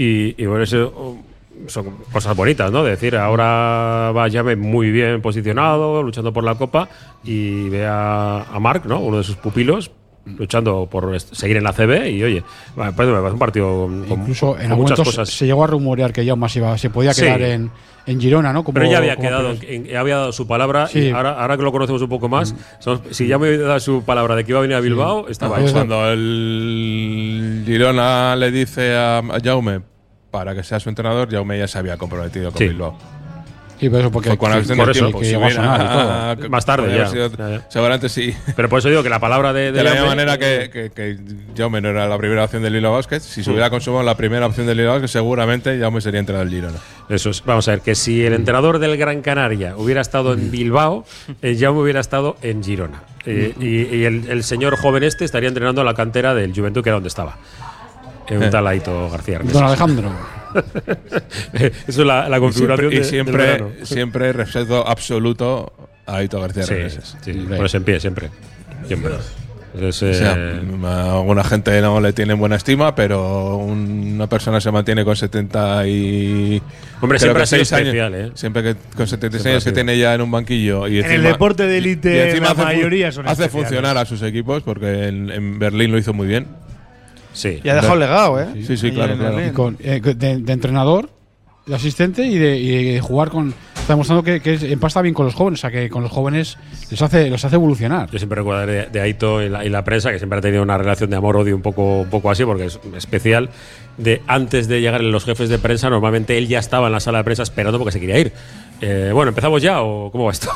y, 0.02 0.46
bueno, 0.46 0.64
eso 0.64 1.18
son 1.66 1.96
cosas 2.10 2.34
bonitas, 2.34 2.72
¿no? 2.72 2.82
decir, 2.82 3.16
ahora 3.16 4.12
va 4.16 4.28
Llame 4.28 4.56
muy 4.56 4.90
bien 4.90 5.20
posicionado, 5.20 6.02
luchando 6.02 6.32
por 6.32 6.42
la 6.42 6.54
copa, 6.54 6.88
y 7.22 7.68
ve 7.68 7.86
a, 7.86 8.46
Mark, 8.58 8.84
¿no? 8.86 9.00
Uno 9.00 9.18
de 9.18 9.24
sus 9.24 9.36
pupilos, 9.36 9.90
luchando 10.24 10.88
por 10.90 11.20
seguir 11.20 11.58
en 11.58 11.64
la 11.64 11.74
CB 11.74 12.08
y 12.08 12.22
oye, 12.22 12.42
me 12.76 12.92
parece 12.92 13.14
un 13.14 13.38
partido 13.38 13.90
con, 14.06 14.20
Incluso 14.20 14.58
en 14.58 14.70
muchas 14.70 15.00
cosas. 15.00 15.28
Se 15.28 15.44
llegó 15.44 15.64
a 15.64 15.66
rumorear 15.66 16.14
que 16.14 16.24
Jaume 16.24 16.48
se, 16.48 16.78
se 16.78 16.88
podía 16.88 17.12
quedar 17.12 17.42
en, 17.42 17.70
en, 18.06 18.20
Girona, 18.20 18.54
¿no? 18.54 18.64
Pero 18.64 18.90
ya 18.90 18.98
había 18.98 19.16
quedado, 19.16 19.50
había 19.98 20.16
dado 20.16 20.32
su 20.32 20.46
palabra 20.46 20.88
y 20.94 21.10
ahora, 21.10 21.32
ahora 21.32 21.58
que 21.58 21.62
lo 21.62 21.72
conocemos 21.72 22.00
un 22.00 22.08
poco 22.08 22.30
más, 22.30 22.54
mm. 22.54 23.12
si 23.12 23.26
ya 23.26 23.38
me 23.38 23.48
había 23.48 23.60
dado 23.60 23.80
su 23.80 24.02
palabra 24.02 24.34
de 24.34 24.44
que 24.44 24.52
iba 24.52 24.60
a 24.60 24.62
venir 24.62 24.76
a 24.76 24.80
Bilbao, 24.80 25.28
estaba 25.28 25.58
ahí. 25.58 25.70
Cuando 25.70 26.10
el 26.10 27.64
Girona 27.66 28.34
le 28.36 28.50
dice 28.50 28.96
a 28.96 29.22
Jaume 29.44 29.89
para 30.30 30.54
que 30.54 30.62
sea 30.62 30.78
su 30.80 30.88
entrenador, 30.88 31.30
Jaume 31.30 31.58
ya 31.58 31.68
se 31.68 31.78
había 31.78 31.96
comprometido 31.96 32.52
con 32.52 32.58
Bilbao. 32.66 32.96
Sí, 33.78 33.88
pero 33.88 34.00
eso 34.00 34.10
porque 34.10 34.28
Fue 34.28 34.36
con 34.36 34.50
la 34.50 34.56
cuestión 34.56 34.76
por 34.76 34.88
del 34.88 34.96
eso, 34.96 35.04
tiempo. 35.06 35.20
que 35.20 35.24
Si 35.24 35.30
llegó 35.30 35.44
a 35.46 36.34
y 36.34 36.36
todo. 36.36 36.50
Más 36.50 36.66
tarde 36.66 36.94
ya. 36.94 37.06
sido- 37.08 37.30
Ya, 37.34 37.48
ya. 37.48 37.66
Seguramente 37.70 38.10
sí. 38.10 38.36
Pero 38.54 38.68
por 38.68 38.78
eso 38.80 38.90
digo 38.90 39.02
que 39.02 39.08
la 39.08 39.20
palabra 39.20 39.54
de. 39.54 39.72
De 39.72 39.82
la 39.82 39.92
misma 39.92 40.08
manera 40.08 40.36
que, 40.36 40.68
que, 40.70 40.90
que 40.90 41.16
Jaume 41.56 41.80
no 41.80 41.88
era 41.88 42.06
la 42.06 42.18
primera 42.18 42.44
opción 42.44 42.62
del 42.62 42.74
Lilo 42.74 42.92
Basket, 42.92 43.20
si 43.20 43.42
se 43.42 43.50
hubiera 43.50 43.70
consumado 43.70 44.02
la 44.04 44.18
primera 44.18 44.44
opción 44.44 44.66
del 44.66 44.76
Lilo 44.76 44.90
Basket, 44.90 45.08
seguramente 45.08 45.78
Jaume 45.78 46.02
sería 46.02 46.20
entrenador 46.20 46.50
del 46.50 46.56
Girona. 46.60 46.78
Eso 47.08 47.30
es. 47.30 47.42
Vamos 47.42 47.68
a 47.68 47.70
ver, 47.70 47.80
que 47.80 47.94
si 47.94 48.22
el 48.22 48.34
entrenador 48.34 48.80
del 48.80 48.98
Gran 48.98 49.22
Canaria 49.22 49.74
hubiera 49.78 50.02
estado 50.02 50.34
en 50.34 50.50
Bilbao, 50.50 51.06
eh, 51.40 51.56
Jaume 51.58 51.80
hubiera 51.80 52.00
estado 52.00 52.36
en 52.42 52.62
Girona. 52.62 53.02
Eh, 53.24 53.54
y 53.58 53.96
y 53.96 54.04
el, 54.04 54.28
el 54.28 54.44
señor 54.44 54.76
joven 54.76 55.04
este 55.04 55.24
estaría 55.24 55.48
entrenando 55.48 55.80
en 55.80 55.86
la 55.86 55.94
cantera 55.94 56.34
del 56.34 56.52
Juventud, 56.54 56.82
que 56.82 56.90
era 56.90 56.96
donde 56.96 57.08
estaba. 57.08 57.38
Eh, 58.30 58.36
un 58.38 58.44
Eh. 58.44 58.50
tal 58.50 58.66
Aito 58.66 59.10
García 59.10 59.36
Arneses. 59.36 59.54
Don 59.54 59.64
Alejandro. 59.64 60.10
Eso 61.52 61.78
es 61.86 62.06
la, 62.06 62.28
la 62.28 62.36
Y 62.38 62.40
configuración 62.40 62.90
siempre, 62.90 62.96
y 62.96 62.98
de- 62.98 63.04
siempre, 63.04 63.42
del 63.46 63.52
verano. 63.62 63.70
siempre 63.86 64.32
respeto 64.32 64.86
absoluto 64.86 65.72
a 66.06 66.16
Aito 66.16 66.40
García 66.40 66.64
Sí, 66.64 66.74
Reneses. 66.74 67.16
sí, 67.20 67.32
pones 67.32 67.74
en 67.74 67.84
pie 67.84 68.00
siempre. 68.00 68.30
Siempre. 68.86 69.12
Es, 69.80 70.02
O 70.02 70.12
sea, 70.12 70.34
eh, 70.36 70.60
a 70.84 71.12
alguna 71.12 71.44
gente 71.44 71.80
no 71.80 72.00
le 72.00 72.12
tiene 72.12 72.34
buena 72.34 72.56
estima, 72.56 72.92
pero 72.96 73.56
una 73.58 74.26
persona 74.26 74.60
se 74.60 74.72
mantiene 74.72 75.04
con 75.04 75.14
70 75.14 75.86
y. 75.86 76.60
Hombre, 77.00 77.20
siempre 77.20 77.44
ha 77.44 77.46
sido 77.46 77.58
seis 77.60 77.72
años- 77.74 77.86
especial, 77.94 78.14
¿eh? 78.16 78.30
Siempre 78.34 78.62
que 78.64 78.74
con 78.96 79.06
76 79.06 79.30
Siempre 79.30 79.50
ha 79.50 79.52
años 79.54 79.64
que 79.64 79.70
tiene 79.72 79.96
ya 79.96 80.14
en 80.14 80.22
un 80.22 80.30
banquillo. 80.32 80.88
Y 80.88 80.98
En 80.98 81.04
el 81.04 81.10
encima- 81.12 81.28
deporte 81.28 81.68
de 81.68 81.78
élite, 81.78 82.16
y 82.16 82.18
encima 82.30 82.46
la 82.46 82.52
hace 82.52 82.62
mayoría 82.64 83.12
son 83.12 83.28
Hace 83.28 83.44
especiales. 83.44 83.68
funcionar 83.68 83.96
a 83.96 84.04
sus 84.06 84.22
equipos, 84.22 84.64
porque 84.64 85.06
en, 85.06 85.30
en 85.30 85.60
Berlín 85.60 85.92
lo 85.92 85.98
hizo 85.98 86.12
muy 86.12 86.26
bien. 86.26 86.48
Sí. 87.32 87.60
Y 87.62 87.68
ha 87.68 87.74
dejado 87.76 87.96
legado, 87.96 88.40
¿eh? 88.40 88.46
Sí, 88.66 88.76
sí, 88.76 88.90
claro, 88.90 89.16
claro. 89.16 89.36
Berlín. 89.36 89.50
Y 89.52 89.54
con, 89.54 89.76
eh, 89.80 90.00
de, 90.00 90.38
de 90.38 90.52
entrenador, 90.52 91.10
de 91.66 91.74
asistente 91.74 92.24
y 92.24 92.38
de, 92.38 92.56
y 92.58 92.92
de 92.94 93.00
jugar 93.00 93.30
con. 93.30 93.54
Está 93.74 93.94
demostrando 93.94 94.22
que, 94.22 94.40
que 94.40 94.72
empasta 94.72 95.00
bien 95.02 95.14
con 95.14 95.24
los 95.26 95.34
jóvenes, 95.34 95.58
o 95.58 95.62
sea 95.62 95.70
que 95.70 95.88
con 95.88 96.02
los 96.02 96.12
jóvenes 96.12 96.58
les 96.90 97.02
hace, 97.02 97.28
los 97.30 97.44
hace 97.44 97.56
evolucionar. 97.56 98.10
Yo 98.10 98.18
siempre 98.18 98.36
recuerdo 98.36 98.66
de, 98.66 98.86
de 98.86 99.00
Aito 99.00 99.42
y 99.42 99.48
la, 99.48 99.64
y 99.64 99.68
la 99.68 99.82
prensa, 99.82 100.12
que 100.12 100.18
siempre 100.18 100.38
ha 100.38 100.42
tenido 100.42 100.62
una 100.62 100.78
relación 100.78 101.10
de 101.10 101.16
amor-odio 101.16 101.56
un 101.56 101.62
poco, 101.62 102.00
un 102.02 102.10
poco 102.10 102.30
así, 102.30 102.44
porque 102.44 102.66
es 102.66 102.78
especial. 102.96 103.50
De 103.96 104.22
antes 104.26 104.68
de 104.68 104.80
llegar 104.80 105.02
los 105.02 105.24
jefes 105.24 105.48
de 105.48 105.58
prensa, 105.58 105.90
normalmente 105.90 106.38
él 106.38 106.46
ya 106.46 106.58
estaba 106.58 106.86
en 106.86 106.92
la 106.92 107.00
sala 107.00 107.18
de 107.18 107.24
prensa 107.24 107.42
esperando 107.42 107.78
porque 107.78 107.92
se 107.92 108.00
quería 108.00 108.18
ir. 108.18 108.32
Eh, 108.80 109.10
bueno, 109.12 109.30
¿empezamos 109.30 109.60
ya 109.60 109.82
o 109.82 110.10
cómo 110.10 110.26
va 110.26 110.32
esto? 110.32 110.50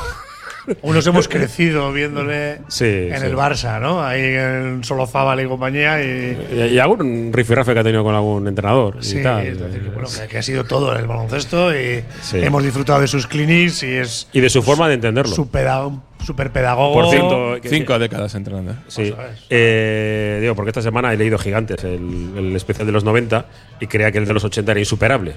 Unos 0.81 1.05
hemos 1.07 1.27
crecido 1.27 1.91
viéndole 1.93 2.59
Sí, 2.67 2.85
en 2.85 3.19
sí. 3.19 3.25
el 3.25 3.35
Barça, 3.35 3.79
¿no? 3.79 4.03
Ahí 4.03 4.21
en 4.23 4.83
Solozábal 4.83 5.41
y 5.41 5.45
compañía. 5.47 6.01
Y, 6.03 6.37
Y, 6.53 6.61
y 6.73 6.79
algún 6.79 7.31
rifirrafe 7.33 7.73
que 7.73 7.79
ha 7.79 7.83
tenido 7.83 8.03
con 8.03 8.15
algún 8.15 8.47
entrenador 8.47 8.97
sí, 9.03 9.19
y 9.19 9.23
tal. 9.23 9.45
es 9.45 9.59
decir, 9.59 9.81
que, 9.83 9.89
bueno, 9.89 10.07
que, 10.21 10.27
que 10.27 10.37
ha 10.37 10.41
sido 10.41 10.63
todo 10.63 10.93
en 10.93 11.01
el 11.01 11.07
baloncesto 11.07 11.73
y 11.75 12.03
Sí. 12.21 12.39
hemos 12.41 12.63
disfrutado 12.63 13.01
de 13.01 13.07
sus 13.07 13.27
clinics 13.27 13.83
y 13.83 13.93
es 13.93 14.27
Y 14.33 14.39
de 14.41 14.49
su 14.49 14.61
forma 14.63 14.87
de 14.87 14.95
entenderlo. 14.95 15.33
super 15.35 16.51
pedagogo. 16.51 16.93
Por 16.93 17.09
cierto, 17.11 17.57
que- 17.61 17.69
Cinco 17.69 17.99
décadas 17.99 18.33
entrenando. 18.35 18.71
¿eh? 18.71 18.75
Sí. 18.87 19.13
Eh, 19.49 20.39
digo, 20.41 20.55
porque 20.55 20.69
esta 20.71 20.81
semana 20.81 21.13
he 21.13 21.17
leído 21.17 21.37
Gigantes, 21.37 21.83
el, 21.83 22.31
el 22.37 22.55
especial 22.55 22.87
de 22.87 22.91
los 22.93 23.03
90, 23.03 23.45
y 23.79 23.87
creía 23.87 24.11
que 24.11 24.17
el 24.17 24.25
de 24.25 24.33
los 24.33 24.43
80 24.43 24.71
era 24.71 24.79
insuperable. 24.79 25.33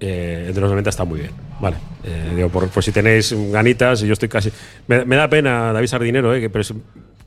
Eh, 0.00 0.50
de 0.54 0.60
los 0.60 0.70
90 0.70 0.88
está 0.90 1.04
muy 1.04 1.20
bien. 1.20 1.30
Vale. 1.60 1.76
Eh, 2.04 2.32
digo, 2.34 2.48
por, 2.48 2.68
por 2.68 2.82
si 2.82 2.90
tenéis 2.90 3.34
ganitas, 3.52 4.00
yo 4.00 4.12
estoy 4.14 4.28
casi. 4.30 4.50
Me, 4.86 5.04
me 5.04 5.16
da 5.16 5.28
pena, 5.28 5.72
David 5.74 5.88
Sardinero, 5.88 6.34
eh, 6.34 6.40
que, 6.40 6.48
pero 6.50 6.62
es- 6.62 6.72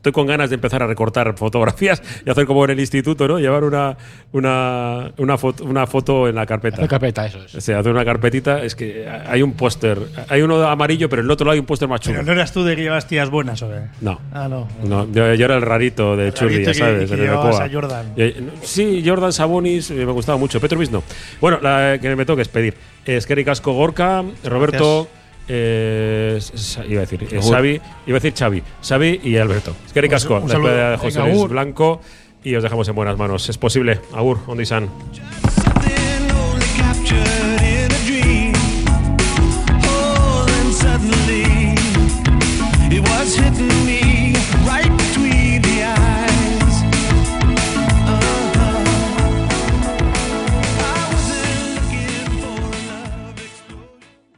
estoy 0.04 0.12
con 0.12 0.28
ganas 0.28 0.50
de 0.50 0.56
empezar 0.56 0.84
a 0.84 0.88
recortar 0.88 1.34
fotografías 1.38 2.04
y 2.26 2.30
hacer 2.30 2.46
como 2.46 2.66
en 2.66 2.72
el 2.72 2.80
instituto, 2.82 3.26
¿no? 3.26 3.40
Llevar 3.40 3.64
una, 3.64 3.96
una, 4.34 5.14
una, 5.18 5.38
foto, 5.38 5.64
una 5.64 5.88
foto 5.88 6.28
en 6.28 6.36
la 6.36 6.46
carpeta. 6.46 6.82
La 6.82 6.90
carpeta, 6.90 7.26
eso 7.26 7.38
es. 7.42 7.56
O 7.56 7.62
sea, 7.62 7.80
hacer 7.80 7.90
una 7.94 8.04
carpetita, 8.04 8.62
es 8.64 8.76
que 8.76 9.08
hay 9.08 9.42
un 9.42 9.54
póster, 9.54 9.98
hay 10.28 10.42
uno 10.42 10.62
amarillo, 10.68 11.08
pero 11.08 11.22
en 11.22 11.28
el 11.28 11.32
otro 11.32 11.46
lado 11.46 11.54
hay 11.54 11.60
un 11.60 11.66
póster 11.66 11.88
más 11.88 12.02
chulo. 12.02 12.16
Pero 12.16 12.26
no 12.26 12.34
eras 12.34 12.52
tú 12.52 12.66
de 12.66 12.76
que 12.76 12.82
llevas 12.82 13.08
tías 13.08 13.30
buenas, 13.30 13.62
¿o 13.62 13.70
qué? 13.70 13.80
No. 14.02 14.20
Ah, 14.34 14.50
no. 14.50 14.68
No, 14.84 15.10
yo, 15.10 15.34
yo 15.36 15.46
era 15.46 15.56
el 15.56 15.62
rarito 15.62 16.18
de 16.18 16.34
Churri, 16.34 16.56
rarito 16.56 16.72
ya 16.72 16.74
que- 16.74 16.80
sabes, 16.80 17.10
que 17.10 17.16
en 17.16 17.22
el 17.22 17.28
Recoa. 17.30 17.64
a 17.64 17.70
Jordan. 17.72 18.14
Sí, 18.62 19.04
Jordan 19.06 19.32
Sabonis 19.32 19.90
eh, 19.90 20.06
me 20.06 20.12
gustaba 20.12 20.38
mucho. 20.38 20.60
Petrovic 20.60 20.92
no. 20.92 21.02
Bueno, 21.40 21.60
la 21.62 21.98
que 22.02 22.14
me 22.18 22.26
toca 22.26 22.42
es 22.42 22.50
pedir. 22.50 22.74
Esqueri 23.06 23.46
Casco 23.46 23.72
Gorka, 23.72 24.22
Roberto. 24.44 25.08
Eh, 25.48 26.40
iba 26.88 27.00
a 27.02 27.06
decir 27.06 27.28
eh. 27.30 27.40
Xavi, 27.42 27.82
iba 28.08 28.18
a 28.18 28.20
decir 28.20 28.34
Xavi, 28.34 28.64
Xavi 28.82 29.20
y 29.24 29.38
Alberto. 29.38 29.76
Esqueri 29.86 30.08
Pues, 30.08 30.24
Casco, 30.24 30.38
un 30.38 30.48
la 30.48 30.54
saludo. 30.54 30.72
de 30.92 30.98
José 30.98 31.20
Venga, 31.20 31.34
Luis. 31.34 31.50
Blanco 31.50 32.02
y 32.44 32.56
os 32.56 32.64
dejamos 32.64 32.88
en 32.88 32.96
buenas 32.96 33.18
manos. 33.18 33.50
Es 33.50 33.58
posible. 33.58 34.00
Agur, 34.14 34.40
Ondi 34.48 34.66